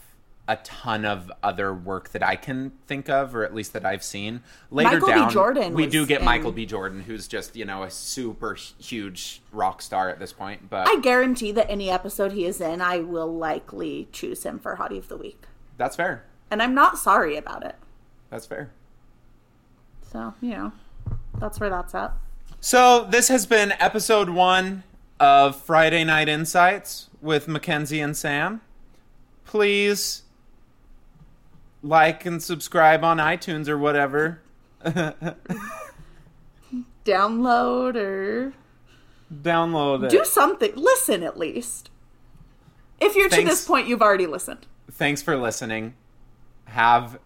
a 0.49 0.57
ton 0.65 1.05
of 1.05 1.31
other 1.43 1.73
work 1.75 2.09
that 2.09 2.23
I 2.23 2.35
can 2.35 2.73
think 2.87 3.09
of, 3.11 3.37
or 3.37 3.45
at 3.45 3.55
least 3.55 3.75
that 3.75 3.85
I've 3.85 4.03
seen. 4.03 4.43
Later 4.71 4.93
Michael 4.93 5.09
B. 5.09 5.15
down, 5.15 5.31
Jordan 5.31 5.75
we 5.75 5.87
do 5.87 6.07
get 6.07 6.21
in- 6.21 6.25
Michael 6.25 6.51
B. 6.51 6.65
Jordan, 6.67 7.03
who's 7.03 7.29
just 7.29 7.55
you 7.55 7.65
know 7.67 7.83
a 7.83 7.91
super 7.91 8.55
huge 8.55 9.43
rock 9.53 9.83
star 9.83 10.09
at 10.09 10.19
this 10.19 10.33
point. 10.33 10.71
But 10.71 10.89
I 10.89 10.97
guarantee 11.01 11.53
that 11.53 11.71
any 11.71 11.91
episode 11.91 12.33
he 12.33 12.47
is 12.47 12.61
in, 12.61 12.81
I 12.81 12.99
will 13.01 13.33
likely 13.33 14.09
choose 14.11 14.43
him 14.45 14.59
for 14.59 14.77
Hottie 14.77 14.99
of 14.99 15.09
the 15.09 15.17
Week. 15.19 15.45
that's 15.77 15.97
fair. 15.97 16.25
And 16.51 16.61
I'm 16.63 16.75
not 16.75 16.99
sorry 16.99 17.37
about 17.37 17.65
it. 17.65 17.77
That's 18.31 18.47
fair. 18.47 18.71
So, 20.11 20.35
you 20.41 20.51
know, 20.51 20.73
that's 21.39 21.61
where 21.61 21.71
that's 21.71 21.95
at. 21.95 22.13
So 22.61 23.07
this 23.11 23.29
has 23.29 23.47
been 23.47 23.73
episode 23.79 24.29
one 24.31 24.83
of 25.19 25.57
Friday 25.57 26.05
Night 26.05 26.29
Insights 26.29 27.09
with 27.21 27.49
Mackenzie 27.49 28.01
and 28.01 28.17
Sam. 28.17 28.61
Please 29.45 30.23
like 31.83 32.27
and 32.27 32.43
subscribe 32.43 33.05
on 33.05 33.19
iTunes 33.19 33.69
or 33.69 33.79
whatever. 33.79 34.43
Download 37.05 37.97
or 37.97 38.53
Download 39.33 40.05
it. 40.05 40.11
do 40.11 40.25
something. 40.25 40.73
Listen 40.75 41.23
at 41.23 41.39
least. 41.39 41.91
If 43.01 43.17
you're 43.17 43.29
to 43.31 43.43
this 43.45 43.67
point, 43.67 43.89
you've 43.89 44.03
already 44.03 44.27
listened. 44.27 44.67
Thanks 44.91 45.23
for 45.23 45.37
listening. 45.37 45.95
Have 46.67 47.19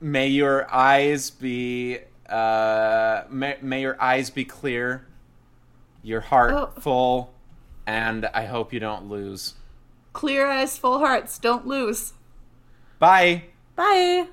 may 0.00 0.28
your 0.28 0.72
eyes 0.72 1.30
be 1.30 1.98
uh 2.28 3.22
may, 3.30 3.56
may 3.62 3.80
your 3.80 4.00
eyes 4.02 4.30
be 4.30 4.44
clear, 4.44 5.06
your 6.02 6.20
heart 6.20 6.52
Oh. 6.52 6.70
full, 6.80 7.34
and 7.86 8.26
I 8.34 8.44
hope 8.46 8.72
you 8.72 8.80
don't 8.80 9.08
lose. 9.08 9.54
Clear 10.12 10.46
eyes, 10.46 10.76
full 10.76 10.98
hearts. 10.98 11.38
Don't 11.38 11.66
lose. 11.66 12.12
Bye. 12.98 13.44
Bye. 13.76 14.26